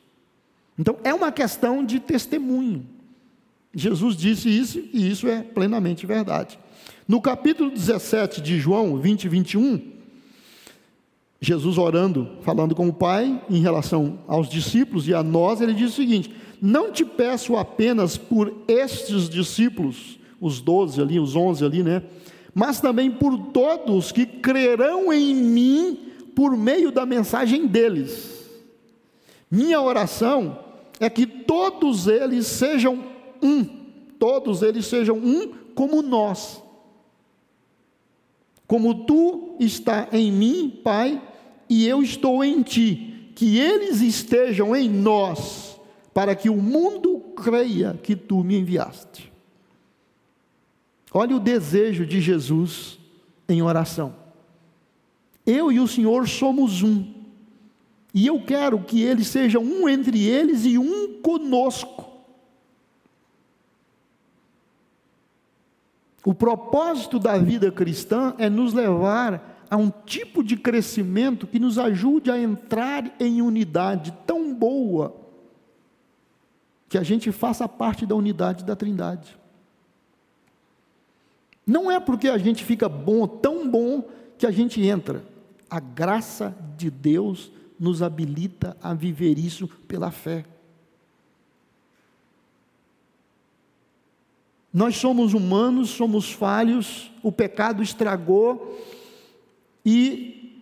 Então 0.77 0.97
é 1.03 1.13
uma 1.13 1.31
questão 1.31 1.83
de 1.83 1.99
testemunho. 1.99 2.85
Jesus 3.73 4.15
disse 4.15 4.49
isso 4.49 4.79
e 4.93 5.09
isso 5.09 5.27
é 5.27 5.41
plenamente 5.41 6.05
verdade. 6.05 6.59
No 7.07 7.19
capítulo 7.19 7.71
17 7.71 8.39
de 8.39 8.59
João 8.59 8.97
20 8.97 9.23
e 9.23 9.29
21, 9.29 9.93
Jesus 11.41 11.77
orando, 11.77 12.37
falando 12.41 12.75
com 12.75 12.87
o 12.87 12.93
Pai 12.93 13.41
em 13.49 13.59
relação 13.59 14.19
aos 14.27 14.47
discípulos 14.47 15.07
e 15.07 15.13
a 15.13 15.23
nós, 15.23 15.59
ele 15.59 15.73
diz 15.73 15.91
o 15.91 15.95
seguinte: 15.95 16.33
Não 16.65 16.93
te 16.93 17.03
peço 17.03 17.57
apenas 17.57 18.15
por 18.15 18.63
estes 18.69 19.27
discípulos, 19.27 20.17
os 20.39 20.61
doze 20.61 21.01
ali, 21.01 21.19
os 21.19 21.35
onze 21.35 21.65
ali, 21.65 21.83
né? 21.83 22.01
Mas 22.55 22.79
também 22.79 23.11
por 23.11 23.37
todos 23.47 24.13
que 24.13 24.25
crerão 24.25 25.11
em 25.11 25.35
mim 25.35 25.99
por 26.33 26.55
meio 26.55 26.89
da 26.89 27.05
mensagem 27.05 27.67
deles. 27.67 28.49
Minha 29.51 29.81
oração 29.81 30.57
é 31.01 31.09
que 31.09 31.27
todos 31.27 32.07
eles 32.07 32.47
sejam 32.47 33.03
um, 33.41 33.65
todos 34.17 34.61
eles 34.61 34.85
sejam 34.85 35.17
um 35.17 35.51
como 35.75 36.01
nós. 36.01 36.63
Como 38.65 39.03
tu 39.03 39.57
está 39.59 40.07
em 40.13 40.31
mim, 40.31 40.79
Pai, 40.81 41.21
e 41.69 41.85
eu 41.85 42.01
estou 42.01 42.41
em 42.41 42.61
ti, 42.61 43.31
que 43.35 43.59
eles 43.59 43.99
estejam 43.99 44.73
em 44.73 44.87
nós, 44.87 45.72
para 46.13 46.35
que 46.35 46.49
o 46.49 46.55
mundo 46.55 47.19
creia 47.35 47.99
que 48.01 48.15
tu 48.15 48.43
me 48.43 48.57
enviaste. 48.57 49.31
Olha 51.11 51.35
o 51.35 51.39
desejo 51.39 52.05
de 52.05 52.21
Jesus 52.21 52.99
em 53.49 53.61
oração. 53.61 54.15
Eu 55.45 55.71
e 55.71 55.79
o 55.79 55.87
Senhor 55.87 56.27
somos 56.27 56.81
um. 56.81 57.13
E 58.13 58.27
eu 58.27 58.39
quero 58.41 58.79
que 58.79 59.01
eles 59.01 59.27
sejam 59.27 59.63
um 59.63 59.89
entre 59.89 60.25
eles 60.25 60.65
e 60.65 60.77
um 60.77 61.19
conosco. 61.21 62.11
O 66.23 66.33
propósito 66.33 67.19
da 67.19 67.37
vida 67.37 67.71
cristã 67.71 68.33
é 68.37 68.49
nos 68.49 68.73
levar 68.73 69.65
a 69.69 69.75
um 69.75 69.89
tipo 69.89 70.43
de 70.43 70.55
crescimento 70.55 71.47
que 71.47 71.59
nos 71.59 71.77
ajude 71.77 72.31
a 72.31 72.39
entrar 72.39 73.13
em 73.19 73.41
unidade 73.41 74.13
tão 74.25 74.53
boa 74.53 75.22
que 76.93 76.97
a 76.99 77.01
gente 77.01 77.31
faça 77.31 77.67
parte 77.67 78.05
da 78.05 78.13
unidade 78.13 78.63
da 78.63 78.75
Trindade. 78.75 79.35
Não 81.65 81.91
é 81.91 81.99
porque 81.99 82.29
a 82.29 82.37
gente 82.37 82.63
fica 82.63 82.87
bom, 82.87 83.25
tão 83.25 83.67
bom, 83.67 84.07
que 84.37 84.45
a 84.45 84.51
gente 84.51 84.79
entra. 84.79 85.25
A 85.67 85.79
graça 85.79 86.55
de 86.77 86.91
Deus 86.91 87.51
nos 87.79 88.03
habilita 88.03 88.77
a 88.79 88.93
viver 88.93 89.39
isso 89.39 89.67
pela 89.87 90.11
fé. 90.11 90.45
Nós 94.71 94.95
somos 94.95 95.33
humanos, 95.33 95.89
somos 95.89 96.31
falhos, 96.31 97.11
o 97.23 97.31
pecado 97.31 97.81
estragou 97.81 98.79
e 99.83 100.61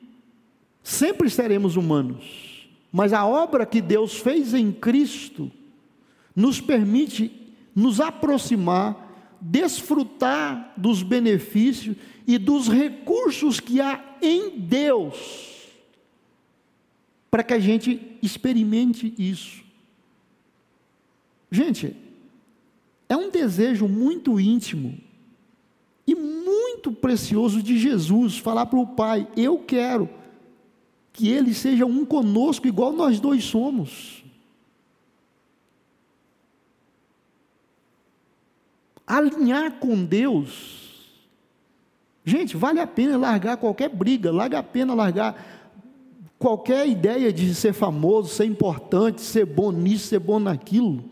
sempre 0.82 1.29
seremos 1.29 1.75
humanos. 1.75 2.69
Mas 2.89 3.11
a 3.11 3.25
obra 3.25 3.65
que 3.65 3.82
Deus 3.82 4.15
fez 4.15 4.53
em 4.53 4.71
Cristo 4.71 5.51
nos 6.36 6.61
permite 6.61 7.32
nos 7.75 7.99
aproximar, 7.99 9.38
desfrutar 9.39 10.73
dos 10.77 11.03
benefícios 11.03 11.95
e 12.27 12.38
dos 12.38 12.67
recursos 12.67 13.59
que 13.59 13.82
há 13.82 14.17
em 14.21 14.59
Deus, 14.59 15.67
para 17.29 17.43
que 17.43 17.53
a 17.53 17.59
gente 17.59 18.17
experimente 18.21 19.13
isso. 19.17 19.63
Gente, 21.49 21.95
é 23.09 23.15
um 23.15 23.29
desejo 23.29 23.88
muito 23.88 24.39
íntimo 24.39 24.97
e 26.07 26.15
muito 26.15 26.91
precioso 26.91 27.61
de 27.61 27.77
Jesus 27.77 28.38
falar 28.38 28.65
para 28.67 28.79
o 28.79 28.88
Pai: 28.88 29.27
Eu 29.36 29.59
quero 29.59 30.09
que 31.11 31.29
Ele 31.29 31.53
seja 31.53 31.86
um 31.86 32.05
conosco, 32.05 32.67
igual 32.67 32.93
nós 32.93 33.19
dois 33.19 33.43
somos. 33.43 34.20
Alinhar 39.12 39.74
com 39.74 40.05
Deus, 40.05 41.20
gente, 42.24 42.55
vale 42.55 42.80
a 42.80 42.88
pena 42.88 43.18
largar 43.18 43.57
qualquer 43.57 43.89
briga, 43.89 44.32
vale 44.32 44.55
a 44.55 44.64
pena 44.64 44.93
largar 44.93 45.70
qualquer 46.39 46.88
ideia 46.88 47.34
de 47.34 47.53
ser 47.53 47.74
famoso, 47.74 48.30
ser 48.30 48.45
importante, 48.45 49.20
ser 49.20 49.45
bom 49.45 49.70
nisso, 49.70 50.07
ser 50.07 50.20
bom 50.20 50.39
naquilo. 50.39 51.03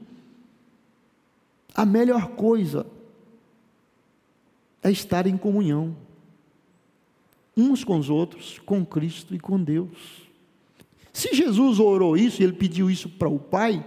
A 1.75 1.85
melhor 1.85 2.29
coisa 2.29 2.85
é 4.81 4.89
estar 4.89 5.27
em 5.27 5.35
comunhão, 5.35 5.93
uns 7.57 7.83
com 7.83 7.97
os 7.97 8.09
outros, 8.09 8.59
com 8.59 8.85
Cristo 8.85 9.35
e 9.35 9.39
com 9.41 9.61
Deus. 9.61 10.21
Se 11.11 11.35
Jesus 11.35 11.81
orou 11.81 12.15
isso 12.15 12.41
e 12.41 12.45
ele 12.45 12.53
pediu 12.53 12.89
isso 12.89 13.09
para 13.09 13.27
o 13.27 13.37
Pai, 13.37 13.85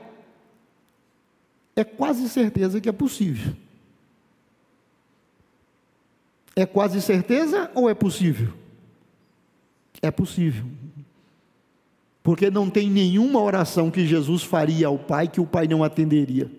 é 1.75 1.83
quase 1.83 2.29
certeza 2.29 2.79
que 2.79 2.91
é 2.91 2.93
possível. 2.93 3.55
É 6.55 6.67
quase 6.67 7.01
certeza 7.01 7.71
ou 7.75 7.89
é 7.89 7.95
possível? 7.95 8.53
É 10.01 10.11
possível. 10.11 10.65
Porque 12.23 12.51
não 12.51 12.71
tem 12.71 12.89
nenhuma 12.91 13.41
oração 13.41 13.91
que 13.91 14.07
Jesus 14.07 14.43
faria 14.43 14.87
ao 14.87 14.99
Pai 14.99 15.27
que 15.27 15.41
o 15.41 15.47
Pai 15.47 15.67
não 15.67 15.83
atenderia. 15.83 16.51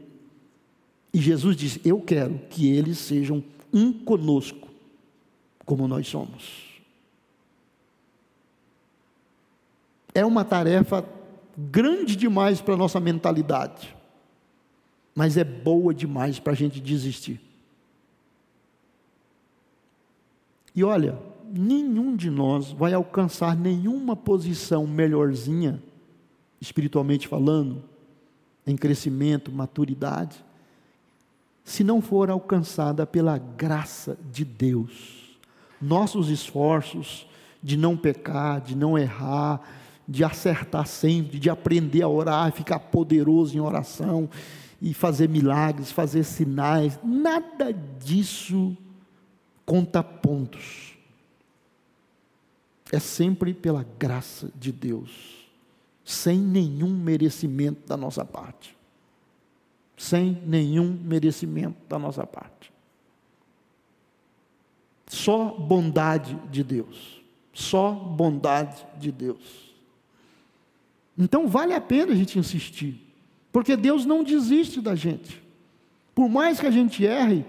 E 1.14 1.20
Jesus 1.20 1.56
disse: 1.56 1.82
Eu 1.86 2.02
quero 2.02 2.40
que 2.50 2.70
eles 2.70 2.98
sejam 2.98 3.44
um 3.72 3.94
conosco, 3.94 4.68
como 5.66 5.88
nós 5.88 6.08
somos. 6.08 6.64
É 10.14 10.26
uma 10.26 10.44
tarefa 10.44 11.06
grande 11.58 12.16
demais 12.16 12.62
para 12.62 12.74
a 12.74 12.78
nossa 12.78 13.00
mentalidade, 13.00 13.96
mas 15.16 15.38
é 15.38 15.44
boa 15.44 15.94
demais 15.94 16.40
para 16.40 16.54
a 16.54 16.56
gente 16.56 16.80
desistir. 16.80 17.40
E 20.76 20.84
olha, 20.84 21.18
nenhum 21.52 22.16
de 22.16 22.30
nós 22.30 22.72
vai 22.72 22.94
alcançar 22.94 23.56
nenhuma 23.56 24.16
posição 24.16 24.88
melhorzinha, 24.88 25.82
espiritualmente 26.60 27.28
falando, 27.28 27.84
em 28.66 28.76
crescimento, 28.76 29.52
maturidade, 29.52 30.44
se 31.64 31.84
não 31.84 32.02
for 32.02 32.30
alcançada 32.30 33.06
pela 33.06 33.38
graça 33.38 34.18
de 34.32 34.44
Deus. 34.44 35.38
Nossos 35.82 36.30
esforços 36.30 37.28
de 37.62 37.78
não 37.78 37.96
pecar, 37.96 38.60
de 38.60 38.76
não 38.76 38.98
errar, 38.98 39.62
de 40.08 40.24
acertar 40.24 40.88
sempre, 40.88 41.40
de 41.40 41.50
aprender 41.50 42.02
a 42.02 42.10
orar, 42.10 42.52
ficar 42.52 42.80
poderoso 42.80 43.56
em 43.56 43.62
oração 43.62 44.30
e 44.82 44.94
fazer 44.94 45.30
milagres, 45.30 45.92
fazer 45.92 46.24
sinais, 46.24 47.00
nada 47.04 47.72
disso 47.72 48.76
conta 49.66 50.04
pontos. 50.04 50.94
É 52.92 53.00
sempre 53.00 53.54
pela 53.54 53.86
graça 53.98 54.52
de 54.56 54.72
Deus, 54.72 55.48
sem 56.06 56.40
nenhum 56.40 56.96
merecimento 56.96 57.88
da 57.88 57.98
nossa 57.98 58.24
parte 58.24 58.76
sem 60.04 60.38
nenhum 60.46 61.00
merecimento 61.04 61.78
da 61.88 61.98
nossa 61.98 62.26
parte. 62.26 62.72
Só 65.08 65.52
bondade 65.52 66.38
de 66.52 66.64
Deus. 66.64 67.22
Só 67.54 67.92
bondade 67.92 68.86
de 69.00 69.12
Deus. 69.12 69.74
Então 71.18 71.48
vale 71.48 71.74
a 71.74 71.82
pena 71.82 72.12
a 72.12 72.16
gente 72.16 72.40
insistir, 72.40 73.00
porque 73.52 73.78
Deus 73.78 74.06
não 74.06 74.24
desiste 74.24 74.82
da 74.82 74.96
gente. 74.96 75.42
Por 76.16 76.28
mais 76.28 76.60
que 76.60 76.66
a 76.66 76.72
gente 76.72 77.06
erre, 77.06 77.46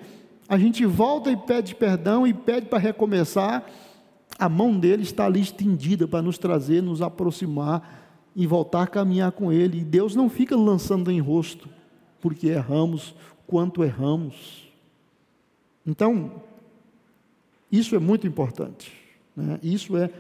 a 0.49 0.59
gente 0.59 0.85
volta 0.85 1.31
e 1.31 1.37
pede 1.37 1.75
perdão 1.75 2.27
e 2.27 2.35
pede 2.35 2.67
para 2.67 2.79
recomeçar, 2.79 3.65
a 4.39 4.49
mão 4.49 4.79
dele 4.79 5.03
está 5.03 5.27
ali 5.27 5.41
estendida 5.41 6.07
para 6.07 6.23
nos 6.23 6.39
trazer, 6.39 6.83
nos 6.83 7.01
aproximar 7.01 8.03
e 8.35 8.47
voltar 8.47 8.83
a 8.83 8.87
caminhar 8.87 9.33
com 9.33 9.53
ele. 9.53 9.79
E 9.79 9.85
Deus 9.85 10.15
não 10.15 10.29
fica 10.29 10.57
lançando 10.57 11.11
em 11.11 11.21
rosto 11.21 11.69
porque 12.21 12.49
erramos 12.49 13.15
quanto 13.47 13.85
erramos. 13.85 14.69
Então, 15.87 16.43
isso 17.71 17.95
é 17.95 17.99
muito 17.99 18.27
importante. 18.27 18.93
Né? 19.37 19.59
Isso 19.63 19.97
é 19.97 20.11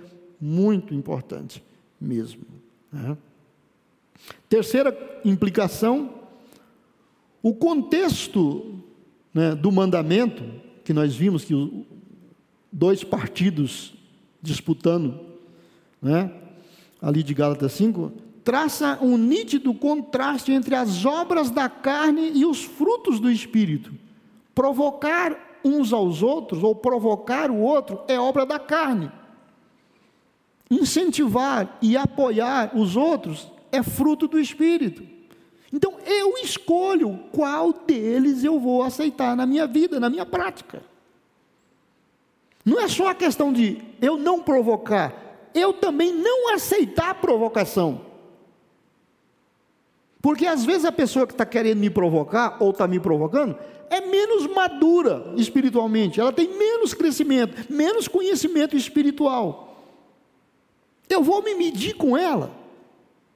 muito 0.40 0.94
importante 0.94 1.62
mesmo. 2.00 2.42
Né? 2.92 3.16
Terceira 4.48 4.96
implicação, 5.24 6.14
o 7.42 7.54
contexto 7.54 8.82
né, 9.34 9.54
do 9.54 9.72
mandamento, 9.72 10.44
que 10.84 10.92
nós 10.92 11.14
vimos 11.16 11.44
que 11.44 11.86
dois 12.70 13.02
partidos 13.02 13.94
disputando, 14.40 15.18
né, 16.00 16.30
ali 17.02 17.22
de 17.22 17.34
Gálatas 17.34 17.72
5, 17.72 18.12
traça 18.44 18.98
um 19.02 19.16
nítido 19.18 19.74
contraste 19.74 20.52
entre 20.52 20.74
as 20.74 21.04
obras 21.04 21.50
da 21.50 21.68
carne 21.68 22.30
e 22.34 22.46
os 22.46 22.62
frutos 22.62 23.18
do 23.18 23.30
espírito. 23.30 23.92
Provocar 24.54 25.58
uns 25.64 25.92
aos 25.92 26.22
outros 26.22 26.62
ou 26.62 26.74
provocar 26.74 27.50
o 27.50 27.58
outro 27.58 28.00
é 28.06 28.18
obra 28.20 28.44
da 28.44 28.58
carne. 28.58 29.10
Incentivar 30.70 31.78
e 31.80 31.96
apoiar 31.96 32.76
os 32.76 32.96
outros 32.96 33.50
é 33.72 33.82
fruto 33.82 34.28
do 34.28 34.38
espírito. 34.38 35.13
Então 35.74 35.98
eu 36.06 36.38
escolho 36.38 37.18
qual 37.32 37.72
deles 37.72 38.44
eu 38.44 38.60
vou 38.60 38.84
aceitar 38.84 39.34
na 39.34 39.44
minha 39.44 39.66
vida, 39.66 39.98
na 39.98 40.08
minha 40.08 40.24
prática. 40.24 40.80
Não 42.64 42.80
é 42.80 42.86
só 42.86 43.08
a 43.08 43.14
questão 43.14 43.52
de 43.52 43.82
eu 44.00 44.16
não 44.16 44.40
provocar, 44.40 45.50
eu 45.52 45.72
também 45.72 46.12
não 46.14 46.54
aceitar 46.54 47.10
a 47.10 47.14
provocação. 47.14 48.02
Porque 50.22 50.46
às 50.46 50.64
vezes 50.64 50.84
a 50.84 50.92
pessoa 50.92 51.26
que 51.26 51.34
está 51.34 51.44
querendo 51.44 51.80
me 51.80 51.90
provocar, 51.90 52.56
ou 52.60 52.70
está 52.70 52.86
me 52.86 53.00
provocando, 53.00 53.58
é 53.90 54.00
menos 54.00 54.46
madura 54.46 55.34
espiritualmente, 55.36 56.20
ela 56.20 56.32
tem 56.32 56.56
menos 56.56 56.94
crescimento, 56.94 57.70
menos 57.70 58.06
conhecimento 58.06 58.76
espiritual. 58.76 59.76
Eu 61.08 61.20
vou 61.20 61.42
me 61.42 61.54
medir 61.56 61.94
com 61.94 62.16
ela. 62.16 62.63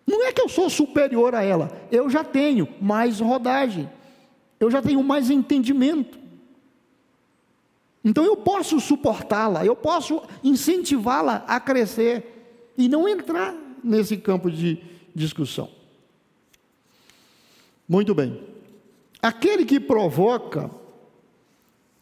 Não 0.09 0.25
é 0.25 0.33
que 0.33 0.41
eu 0.41 0.49
sou 0.49 0.71
superior 0.71 1.35
a 1.35 1.43
ela, 1.43 1.71
eu 1.93 2.09
já 2.09 2.25
tenho 2.25 2.67
mais 2.81 3.21
rodagem, 3.21 3.87
eu 4.59 4.71
já 4.71 4.81
tenho 4.81 5.03
mais 5.03 5.29
entendimento. 5.29 6.19
Então 8.03 8.25
eu 8.25 8.39
posso 8.39 8.81
suportá-la, 8.81 9.67
eu 9.67 9.77
posso 9.77 10.23
incentivá-la 10.43 11.45
a 11.47 11.61
crescer 11.61 12.73
e 12.79 12.89
não 12.89 13.07
entrar 13.07 13.55
nesse 13.85 14.17
campo 14.17 14.51
de 14.51 14.83
discussão. 15.15 15.69
Muito 17.87 18.15
bem. 18.15 18.41
Aquele 19.21 19.67
que 19.67 19.79
provoca 19.79 20.71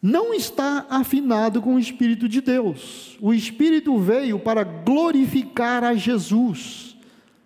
não 0.01 0.33
está 0.33 0.85
afinado 0.89 1.61
com 1.61 1.75
o 1.75 1.79
Espírito 1.79 2.29
de 2.29 2.39
Deus. 2.39 3.17
O 3.19 3.33
Espírito 3.33 3.97
veio 3.97 4.39
para 4.39 4.63
glorificar 4.63 5.83
a 5.83 5.93
Jesus, 5.93 6.96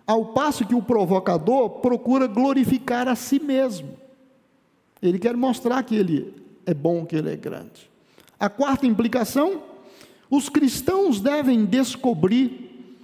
ao 0.06 0.26
passo 0.26 0.66
que 0.66 0.74
o 0.74 0.82
provocador 0.82 1.80
procura 1.80 2.26
glorificar 2.26 3.08
a 3.08 3.14
si 3.14 3.40
mesmo. 3.40 3.96
Ele 5.00 5.18
quer 5.18 5.36
mostrar 5.36 5.82
que 5.82 5.96
ele 5.96 6.34
é 6.66 6.74
bom, 6.74 7.04
que 7.04 7.16
ele 7.16 7.30
é 7.30 7.36
grande. 7.36 7.90
A 8.38 8.48
quarta 8.48 8.86
implicação: 8.86 9.62
os 10.30 10.48
cristãos 10.48 11.20
devem 11.20 11.64
descobrir, 11.64 12.96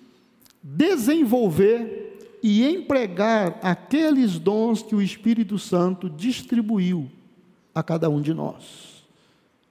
desenvolver 0.62 2.09
e 2.43 2.65
empregar 2.65 3.59
aqueles 3.62 4.39
dons 4.39 4.83
que 4.83 4.95
o 4.95 5.03
Espírito 5.03 5.59
Santo 5.59 6.09
distribuiu 6.09 7.11
a 7.75 7.83
cada 7.83 8.09
um 8.09 8.20
de 8.20 8.33
nós. 8.33 9.05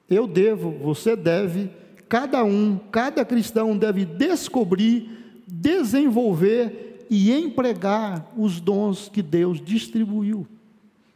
Eu 0.10 0.28
devo, 0.28 0.72
você 0.72 1.16
deve, 1.16 1.70
cada 2.08 2.44
um, 2.44 2.78
cada 2.92 3.26
cristão 3.26 3.78
deve 3.78 4.06
descobrir, 4.06 5.44
desenvolver 5.46 6.87
e 7.10 7.32
empregar 7.32 8.32
os 8.38 8.60
dons 8.60 9.10
que 9.10 9.22
Deus 9.22 9.62
distribuiu. 9.62 10.48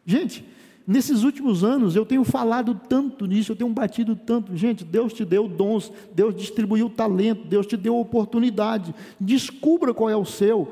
Gente, 0.05 0.45
Nesses 0.91 1.23
últimos 1.23 1.63
anos 1.63 1.95
eu 1.95 2.05
tenho 2.05 2.23
falado 2.23 2.79
tanto 2.89 3.25
nisso, 3.25 3.51
eu 3.51 3.55
tenho 3.55 3.69
batido 3.69 4.15
tanto. 4.15 4.57
Gente, 4.57 4.83
Deus 4.83 5.13
te 5.13 5.23
deu 5.23 5.47
dons, 5.47 5.91
Deus 6.13 6.35
distribuiu 6.35 6.89
talento, 6.89 7.47
Deus 7.47 7.67
te 7.67 7.77
deu 7.77 7.97
oportunidade. 7.97 8.93
Descubra 9.19 9.93
qual 9.93 10.09
é 10.09 10.17
o 10.17 10.25
seu. 10.25 10.67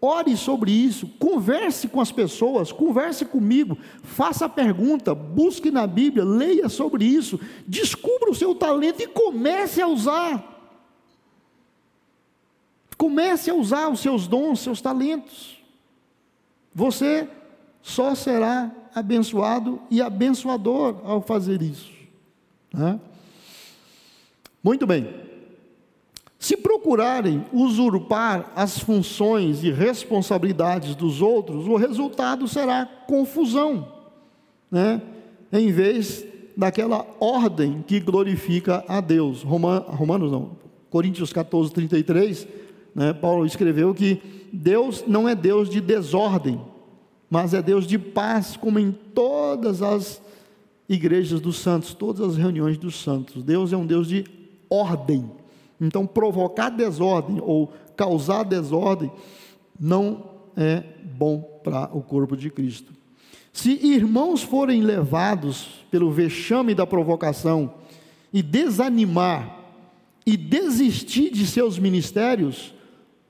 Ore 0.00 0.36
sobre 0.36 0.70
isso, 0.70 1.08
converse 1.18 1.88
com 1.88 2.00
as 2.00 2.12
pessoas, 2.12 2.70
converse 2.70 3.24
comigo, 3.24 3.76
faça 4.02 4.44
a 4.44 4.48
pergunta, 4.48 5.12
busque 5.12 5.72
na 5.72 5.86
Bíblia, 5.88 6.24
leia 6.24 6.68
sobre 6.68 7.04
isso, 7.04 7.40
descubra 7.66 8.30
o 8.30 8.34
seu 8.34 8.54
talento 8.54 9.02
e 9.02 9.08
comece 9.08 9.80
a 9.82 9.88
usar. 9.88 10.57
Comece 12.98 13.48
a 13.48 13.54
usar 13.54 13.88
os 13.88 14.00
seus 14.00 14.26
dons, 14.26 14.58
seus 14.58 14.80
talentos. 14.80 15.56
Você 16.74 17.28
só 17.80 18.14
será 18.14 18.72
abençoado 18.92 19.80
e 19.88 20.02
abençoador 20.02 20.96
ao 21.04 21.22
fazer 21.22 21.62
isso. 21.62 21.92
Né? 22.74 23.00
Muito 24.62 24.84
bem. 24.86 25.08
Se 26.38 26.56
procurarem 26.56 27.44
usurpar 27.52 28.52
as 28.54 28.78
funções 28.78 29.62
e 29.62 29.70
responsabilidades 29.70 30.94
dos 30.94 31.22
outros, 31.22 31.66
o 31.66 31.76
resultado 31.76 32.46
será 32.46 32.86
confusão, 33.06 33.92
né? 34.70 35.00
em 35.52 35.70
vez 35.72 36.24
daquela 36.56 37.06
ordem 37.20 37.84
que 37.86 38.00
glorifica 38.00 38.84
a 38.88 39.00
Deus. 39.00 39.42
Romanos 39.42 40.32
não, 40.32 40.56
Coríntios 40.90 41.32
14, 41.32 41.72
33, 41.72 42.46
né? 42.98 43.12
Paulo 43.12 43.46
escreveu 43.46 43.94
que 43.94 44.20
Deus 44.52 45.04
não 45.06 45.28
é 45.28 45.34
Deus 45.36 45.70
de 45.70 45.80
desordem, 45.80 46.60
mas 47.30 47.54
é 47.54 47.62
Deus 47.62 47.86
de 47.86 47.96
paz, 47.96 48.56
como 48.56 48.76
em 48.76 48.90
todas 48.90 49.82
as 49.82 50.20
igrejas 50.88 51.40
dos 51.40 51.58
santos, 51.60 51.94
todas 51.94 52.30
as 52.30 52.36
reuniões 52.36 52.76
dos 52.76 53.00
santos. 53.00 53.44
Deus 53.44 53.72
é 53.72 53.76
um 53.76 53.86
Deus 53.86 54.08
de 54.08 54.24
ordem. 54.68 55.30
Então, 55.80 56.04
provocar 56.08 56.70
desordem 56.70 57.40
ou 57.40 57.72
causar 57.96 58.42
desordem 58.42 59.12
não 59.78 60.24
é 60.56 60.82
bom 61.16 61.60
para 61.62 61.88
o 61.96 62.02
corpo 62.02 62.36
de 62.36 62.50
Cristo. 62.50 62.92
Se 63.52 63.78
irmãos 63.86 64.42
forem 64.42 64.82
levados 64.82 65.84
pelo 65.88 66.10
vexame 66.10 66.74
da 66.74 66.84
provocação 66.84 67.74
e 68.32 68.42
desanimar 68.42 69.56
e 70.26 70.36
desistir 70.36 71.30
de 71.30 71.46
seus 71.46 71.78
ministérios, 71.78 72.76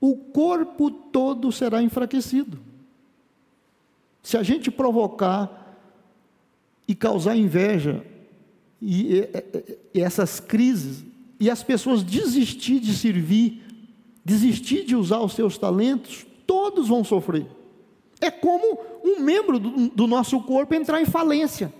o 0.01 0.15
corpo 0.15 0.89
todo 0.89 1.51
será 1.51 1.81
enfraquecido. 1.81 2.59
Se 4.23 4.37
a 4.37 4.43
gente 4.43 4.71
provocar 4.71 5.77
e 6.87 6.95
causar 6.95 7.35
inveja 7.35 8.03
e, 8.81 9.13
e, 9.13 9.77
e 9.93 10.01
essas 10.01 10.39
crises, 10.39 11.05
e 11.39 11.49
as 11.49 11.63
pessoas 11.63 12.03
desistir 12.03 12.79
de 12.79 12.93
servir, 12.93 13.63
desistir 14.23 14.85
de 14.85 14.95
usar 14.95 15.19
os 15.19 15.33
seus 15.33 15.57
talentos, 15.57 16.25
todos 16.45 16.87
vão 16.87 17.03
sofrer. 17.03 17.45
É 18.21 18.29
como 18.29 18.79
um 19.03 19.19
membro 19.21 19.59
do, 19.59 19.89
do 19.89 20.07
nosso 20.07 20.41
corpo 20.41 20.75
entrar 20.75 21.01
em 21.01 21.05
falência. 21.05 21.73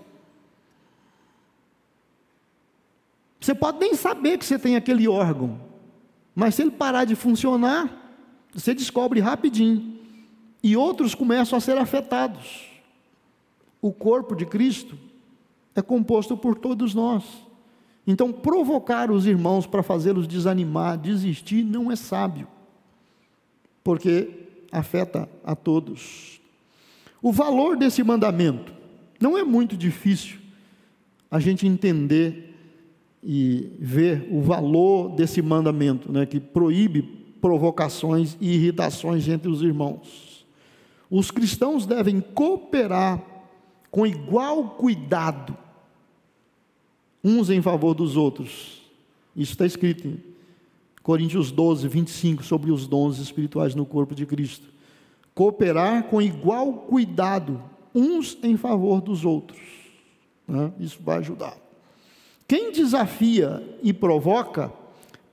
Você 3.39 3.55
pode 3.55 3.79
nem 3.79 3.93
saber 3.95 4.37
que 4.37 4.45
você 4.45 4.59
tem 4.59 4.75
aquele 4.75 5.07
órgão, 5.07 5.59
mas 6.35 6.55
se 6.55 6.61
ele 6.61 6.71
parar 6.71 7.05
de 7.05 7.15
funcionar, 7.15 8.08
você 8.53 8.73
descobre 8.73 9.19
rapidinho 9.19 9.99
e 10.63 10.75
outros 10.75 11.15
começam 11.15 11.57
a 11.57 11.61
ser 11.61 11.77
afetados. 11.77 12.65
O 13.81 13.91
corpo 13.91 14.35
de 14.35 14.45
Cristo 14.45 14.97
é 15.75 15.81
composto 15.81 16.35
por 16.35 16.55
todos 16.55 16.93
nós. 16.93 17.23
Então, 18.05 18.31
provocar 18.31 19.11
os 19.11 19.25
irmãos 19.25 19.67
para 19.67 19.83
fazê-los 19.83 20.27
desanimar, 20.27 20.97
desistir, 20.97 21.63
não 21.63 21.91
é 21.91 21.95
sábio, 21.95 22.47
porque 23.83 24.47
afeta 24.71 25.29
a 25.43 25.55
todos. 25.55 26.41
O 27.21 27.31
valor 27.31 27.77
desse 27.77 28.03
mandamento 28.03 28.73
não 29.19 29.37
é 29.37 29.43
muito 29.43 29.77
difícil 29.77 30.39
a 31.29 31.39
gente 31.39 31.67
entender 31.67 32.55
e 33.23 33.71
ver 33.77 34.27
o 34.31 34.41
valor 34.41 35.09
desse 35.09 35.41
mandamento, 35.41 36.11
né, 36.11 36.25
que 36.25 36.39
proíbe 36.39 37.18
provocações 37.41 38.37
e 38.39 38.53
irritações 38.53 39.27
entre 39.27 39.49
os 39.49 39.61
irmãos. 39.61 40.45
Os 41.09 41.31
cristãos 41.31 41.85
devem 41.85 42.21
cooperar 42.21 43.21
com 43.89 44.05
igual 44.05 44.71
cuidado, 44.71 45.57
uns 47.23 47.49
em 47.49 47.61
favor 47.61 47.93
dos 47.93 48.15
outros. 48.15 48.81
Isso 49.35 49.53
está 49.53 49.65
escrito 49.65 50.07
em 50.07 50.21
Coríntios 51.01 51.51
12, 51.51 51.87
25, 51.87 52.43
sobre 52.43 52.71
os 52.71 52.85
dons 52.85 53.17
espirituais 53.19 53.73
no 53.73 53.85
corpo 53.85 54.13
de 54.13 54.25
Cristo. 54.25 54.67
Cooperar 55.33 56.03
com 56.03 56.21
igual 56.21 56.73
cuidado, 56.73 57.61
uns 57.95 58.37
em 58.43 58.57
favor 58.57 59.01
dos 59.01 59.25
outros. 59.25 59.59
Né? 60.47 60.71
Isso 60.79 60.99
vai 61.01 61.17
ajudar. 61.17 61.57
Quem 62.47 62.71
desafia 62.71 63.63
e 63.81 63.93
provoca, 63.93 64.73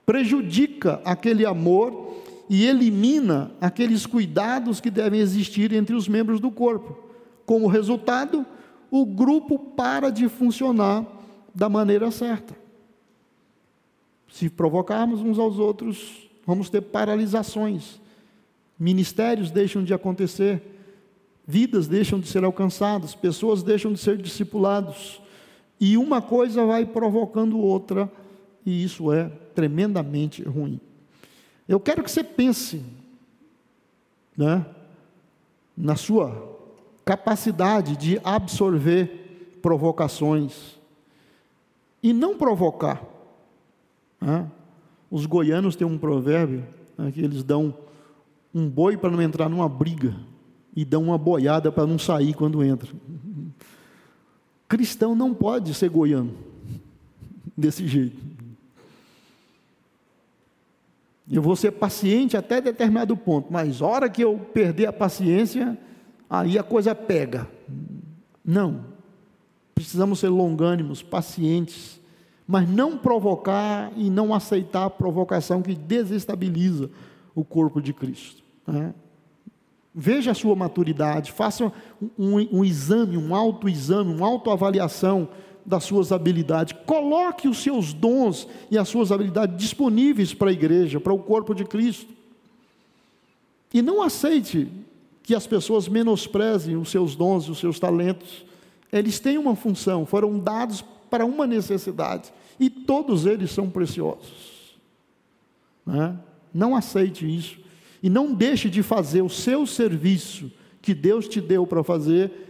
prejudica 0.07 1.03
aquele 1.05 1.45
amor 1.45 2.23
e 2.49 2.65
elimina 2.65 3.51
aqueles 3.61 4.07
cuidados 4.07 4.81
que 4.81 4.89
devem 4.89 5.20
existir 5.20 5.73
entre 5.73 5.97
os 5.97 6.07
membros 6.07 6.39
do 6.39 6.51
corpo. 6.51 6.97
Como 7.45 7.66
resultado, 7.66 8.47
o 8.89 9.05
grupo 9.05 9.59
para 9.59 10.11
de 10.11 10.28
funcionar 10.28 11.05
da 11.53 11.69
maneira 11.69 12.11
certa. 12.12 12.55
Se 14.28 14.49
provocarmos 14.49 15.20
uns 15.20 15.39
aos 15.39 15.59
outros, 15.59 16.28
vamos 16.47 16.70
ter 16.70 16.83
paralisações. 16.83 18.01
Ministérios 18.78 19.51
deixam 19.51 19.83
de 19.83 19.93
acontecer, 19.93 20.62
vidas 21.45 21.89
deixam 21.89 22.20
de 22.20 22.28
ser 22.28 22.45
alcançadas, 22.45 23.15
pessoas 23.15 23.62
deixam 23.62 23.93
de 23.93 23.99
ser 23.99 24.19
discipulados. 24.19 25.20
E 25.81 25.97
uma 25.97 26.23
coisa 26.23 26.65
vai 26.65 26.85
provocando 26.85 27.59
outra, 27.59 28.11
e 28.65 28.85
isso 28.85 29.12
é 29.12 29.31
tremendamente 29.57 30.43
ruim. 30.43 30.78
Eu 31.66 31.81
quero 31.81 32.05
que 32.05 32.11
você 32.11 32.23
pense 32.23 32.85
né, 34.37 34.65
na 35.74 35.97
sua 35.97 36.55
capacidade 37.05 37.97
de 37.97 38.20
absorver 38.23 39.59
provocações 39.62 40.77
e 42.03 42.12
não 42.12 42.37
provocar. 42.37 43.03
Né? 44.20 44.49
Os 45.11 45.24
goianos 45.24 45.74
têm 45.74 45.87
um 45.87 45.99
provérbio 45.99 46.65
né, 46.99 47.11
que 47.11 47.23
eles 47.23 47.43
dão 47.43 47.74
um 48.55 48.69
boi 48.69 48.97
para 48.97 49.11
não 49.11 49.23
entrar 49.23 49.49
numa 49.49 49.69
briga 49.69 50.15
e 50.74 50.85
dão 50.85 51.05
uma 51.05 51.16
boiada 51.16 51.73
para 51.73 51.87
não 51.87 51.99
sair 51.99 52.35
quando 52.35 52.62
entra. 52.62 52.93
Cristão 54.69 55.15
não 55.15 55.33
pode 55.33 55.73
ser 55.73 55.89
goiano 55.89 56.35
desse 57.57 57.87
jeito. 57.87 58.35
Eu 61.31 61.43
vou 61.43 61.57
ser 61.57 61.73
paciente 61.73 62.36
até 62.36 62.61
determinado 62.61 63.16
ponto, 63.16 63.53
mas 63.53 63.82
hora 63.82 64.09
que 64.09 64.23
eu 64.23 64.39
perder 64.39 64.86
a 64.86 64.93
paciência, 64.93 65.77
aí 66.31 66.59
a 66.59 66.62
coisa 66.62 66.94
pega. 66.94 67.48
Não. 68.44 68.85
Precisamos 69.74 70.20
ser 70.20 70.28
longânimos, 70.28 71.03
pacientes, 71.03 72.01
mas 72.47 72.69
não 72.69 72.97
provocar 72.97 73.93
e 73.97 74.09
não 74.09 74.32
aceitar 74.32 74.85
a 74.85 74.90
provocação 74.90 75.62
que 75.62 75.74
desestabiliza 75.74 76.89
o 77.35 77.44
corpo 77.44 77.81
de 77.81 77.93
Cristo. 77.93 78.43
Né? 78.66 78.94
Veja 79.93 80.31
a 80.31 80.35
sua 80.35 80.55
maturidade, 80.55 81.32
faça 81.32 81.73
um, 82.19 82.59
um 82.59 82.65
exame, 82.65 83.16
um 83.16 83.35
autoexame, 83.35 84.15
uma 84.15 84.27
autoavaliação 84.27 85.28
das 85.66 85.84
suas 85.84 86.12
habilidades. 86.12 86.74
Coloque 86.86 87.48
os 87.48 87.59
seus 87.59 87.93
dons 87.93 88.47
e 88.70 88.78
as 88.78 88.88
suas 88.88 89.10
habilidades 89.10 89.56
disponíveis 89.56 90.32
para 90.32 90.51
a 90.51 90.52
igreja, 90.52 91.01
para 91.01 91.12
o 91.12 91.18
corpo 91.18 91.55
de 91.55 91.64
Cristo. 91.64 92.14
E 93.74 93.82
não 93.82 94.01
aceite 94.01 94.68
que 95.22 95.34
as 95.34 95.47
pessoas 95.47 95.88
menosprezem 95.88 96.76
os 96.76 96.88
seus 96.88 97.16
dons 97.16 97.47
e 97.47 97.51
os 97.51 97.59
seus 97.59 97.80
talentos. 97.80 98.44
Eles 98.93 99.18
têm 99.18 99.36
uma 99.36 99.56
função, 99.56 100.06
foram 100.06 100.38
dados 100.38 100.84
para 101.10 101.26
uma 101.26 101.47
necessidade, 101.47 102.32
e 102.59 102.70
todos 102.70 103.26
eles 103.26 103.51
são 103.51 103.68
preciosos. 103.68 104.76
Né? 105.84 106.16
Não 106.55 106.76
aceite 106.76 107.26
isso. 107.26 107.59
E 108.02 108.09
não 108.09 108.32
deixe 108.32 108.70
de 108.70 108.82
fazer 108.82 109.22
o 109.22 109.28
seu 109.28 109.66
serviço 109.66 110.51
que 110.80 110.94
Deus 110.94 111.26
te 111.26 111.40
deu 111.40 111.66
para 111.66 111.82
fazer, 111.82 112.45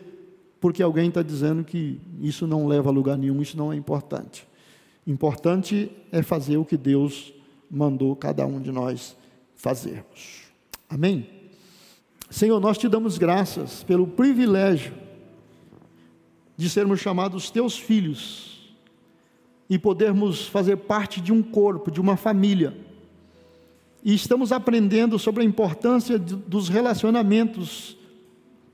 porque 0.67 0.83
alguém 0.83 1.07
está 1.07 1.23
dizendo 1.23 1.63
que 1.63 2.01
isso 2.21 2.45
não 2.45 2.67
leva 2.67 2.91
a 2.91 2.93
lugar 2.93 3.17
nenhum, 3.17 3.41
isso 3.41 3.57
não 3.57 3.73
é 3.73 3.77
importante. 3.77 4.49
Importante 5.07 5.89
é 6.11 6.25
fazer 6.25 6.57
o 6.57 6.65
que 6.65 6.77
Deus 6.77 7.33
mandou 7.71 8.17
cada 8.17 8.45
um 8.45 8.61
de 8.61 8.73
nós 8.73 9.17
fazermos. 9.55 10.43
Amém? 10.89 11.29
Senhor, 12.29 12.59
nós 12.59 12.77
te 12.79 12.89
damos 12.89 13.17
graças 13.17 13.85
pelo 13.85 14.09
privilégio 14.09 14.93
de 16.57 16.69
sermos 16.69 16.99
chamados 16.99 17.49
teus 17.49 17.79
filhos 17.79 18.77
e 19.71 19.79
podermos 19.79 20.49
fazer 20.49 20.79
parte 20.79 21.21
de 21.21 21.33
um 21.33 21.45
corpo, 21.45 21.93
de 21.93 22.01
uma 22.01 22.17
família 22.17 22.77
e 24.03 24.17
estamos 24.17 24.51
aprendendo 24.51 25.17
sobre 25.17 25.45
a 25.45 25.47
importância 25.47 26.19
dos 26.19 26.69
relacionamentos 26.69 27.97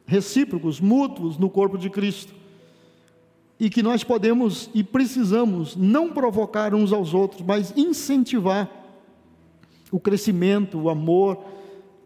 recíprocos, 0.07 0.81
mútuos 0.81 1.39
no 1.39 1.49
corpo 1.49 1.79
de 1.79 1.89
Cristo. 1.89 2.35
E 3.59 3.71
que 3.71 3.83
nós 3.83 4.03
podemos 4.03 4.69
e 4.75 4.83
precisamos 4.83 5.77
não 5.77 6.13
provocar 6.13 6.75
uns 6.75 6.93
aos 6.93 7.15
outros, 7.15 7.43
mas 7.47 7.73
incentivar 7.77 8.71
o 9.91 10.01
crescimento, 10.01 10.79
o 10.79 10.91
amor, 10.91 11.45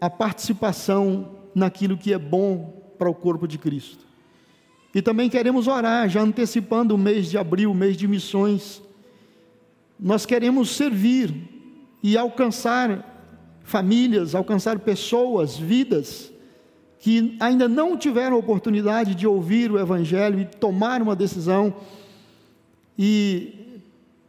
a 0.01 0.11
participação 0.11 1.31
naquilo 1.55 1.97
que 1.97 2.13
é 2.13 2.19
bom 2.19 2.83
para 2.99 3.09
o 3.09 3.15
corpo 3.15 3.47
de 3.49 3.59
Cristo. 3.59 4.05
E 4.95 5.01
também 5.01 5.29
queremos 5.29 5.67
orar, 5.67 6.09
já 6.09 6.21
antecipando 6.21 6.95
o 6.95 6.99
mês 6.99 7.31
de 7.31 7.39
abril, 7.39 7.71
o 7.71 7.75
mês 7.75 7.97
de 7.97 8.09
missões. 8.09 8.83
Nós 9.99 10.27
queremos 10.27 10.71
servir 10.71 11.35
e 12.03 12.17
alcançar 12.17 13.59
famílias, 13.63 14.35
alcançar 14.35 14.79
pessoas, 14.79 15.57
vidas 15.57 16.33
que 16.99 17.37
ainda 17.41 17.69
não 17.69 17.97
tiveram 17.97 18.39
oportunidade 18.39 19.15
de 19.15 19.27
ouvir 19.27 19.71
o 19.71 19.79
Evangelho 19.79 20.41
e 20.41 20.45
tomar 20.45 21.03
uma 21.03 21.15
decisão. 21.15 21.75
E 22.99 23.81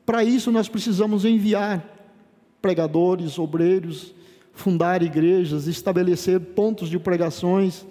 para 0.05 0.23
isso 0.23 0.51
nós 0.51 0.69
precisamos 0.69 1.25
enviar 1.25 1.83
pregadores, 2.61 3.39
obreiros, 3.39 4.13
fundar 4.53 5.01
igrejas, 5.01 5.67
estabelecer 5.67 6.39
pontos 6.39 6.89
de 6.89 6.99
pregações. 6.99 7.85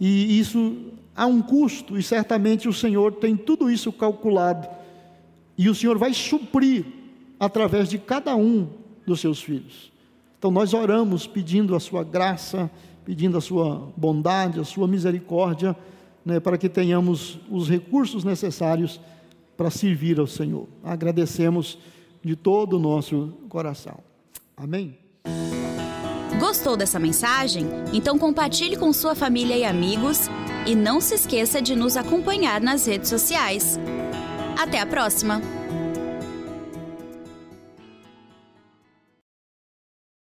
E 0.00 0.38
isso 0.38 0.76
há 1.16 1.26
um 1.26 1.42
custo, 1.42 1.98
e 1.98 2.02
certamente 2.02 2.68
o 2.68 2.72
Senhor 2.72 3.14
tem 3.14 3.36
tudo 3.36 3.70
isso 3.70 3.92
calculado. 3.92 4.68
E 5.56 5.68
o 5.68 5.74
Senhor 5.74 5.98
vai 5.98 6.14
suprir 6.14 6.86
através 7.40 7.88
de 7.88 7.98
cada 7.98 8.36
um 8.36 8.68
dos 9.06 9.20
seus 9.20 9.42
filhos. 9.42 9.90
Então 10.38 10.50
nós 10.50 10.72
oramos 10.72 11.26
pedindo 11.26 11.74
a 11.74 11.80
sua 11.80 12.04
graça, 12.04 12.70
pedindo 13.08 13.38
a 13.38 13.40
sua 13.40 13.90
bondade, 13.96 14.60
a 14.60 14.64
sua 14.64 14.86
misericórdia, 14.86 15.74
né, 16.22 16.38
para 16.38 16.58
que 16.58 16.68
tenhamos 16.68 17.38
os 17.50 17.66
recursos 17.66 18.22
necessários 18.22 19.00
para 19.56 19.70
servir 19.70 20.20
ao 20.20 20.26
Senhor. 20.26 20.68
Agradecemos 20.84 21.78
de 22.22 22.36
todo 22.36 22.76
o 22.76 22.78
nosso 22.78 23.32
coração. 23.48 24.00
Amém. 24.54 24.94
Gostou 26.38 26.76
dessa 26.76 26.98
mensagem? 26.98 27.64
Então 27.94 28.18
compartilhe 28.18 28.76
com 28.76 28.92
sua 28.92 29.14
família 29.14 29.56
e 29.56 29.64
amigos 29.64 30.28
e 30.66 30.74
não 30.74 31.00
se 31.00 31.14
esqueça 31.14 31.62
de 31.62 31.74
nos 31.74 31.96
acompanhar 31.96 32.60
nas 32.60 32.84
redes 32.84 33.08
sociais. 33.08 33.80
Até 34.60 34.82
a 34.82 34.86
próxima! 34.86 35.57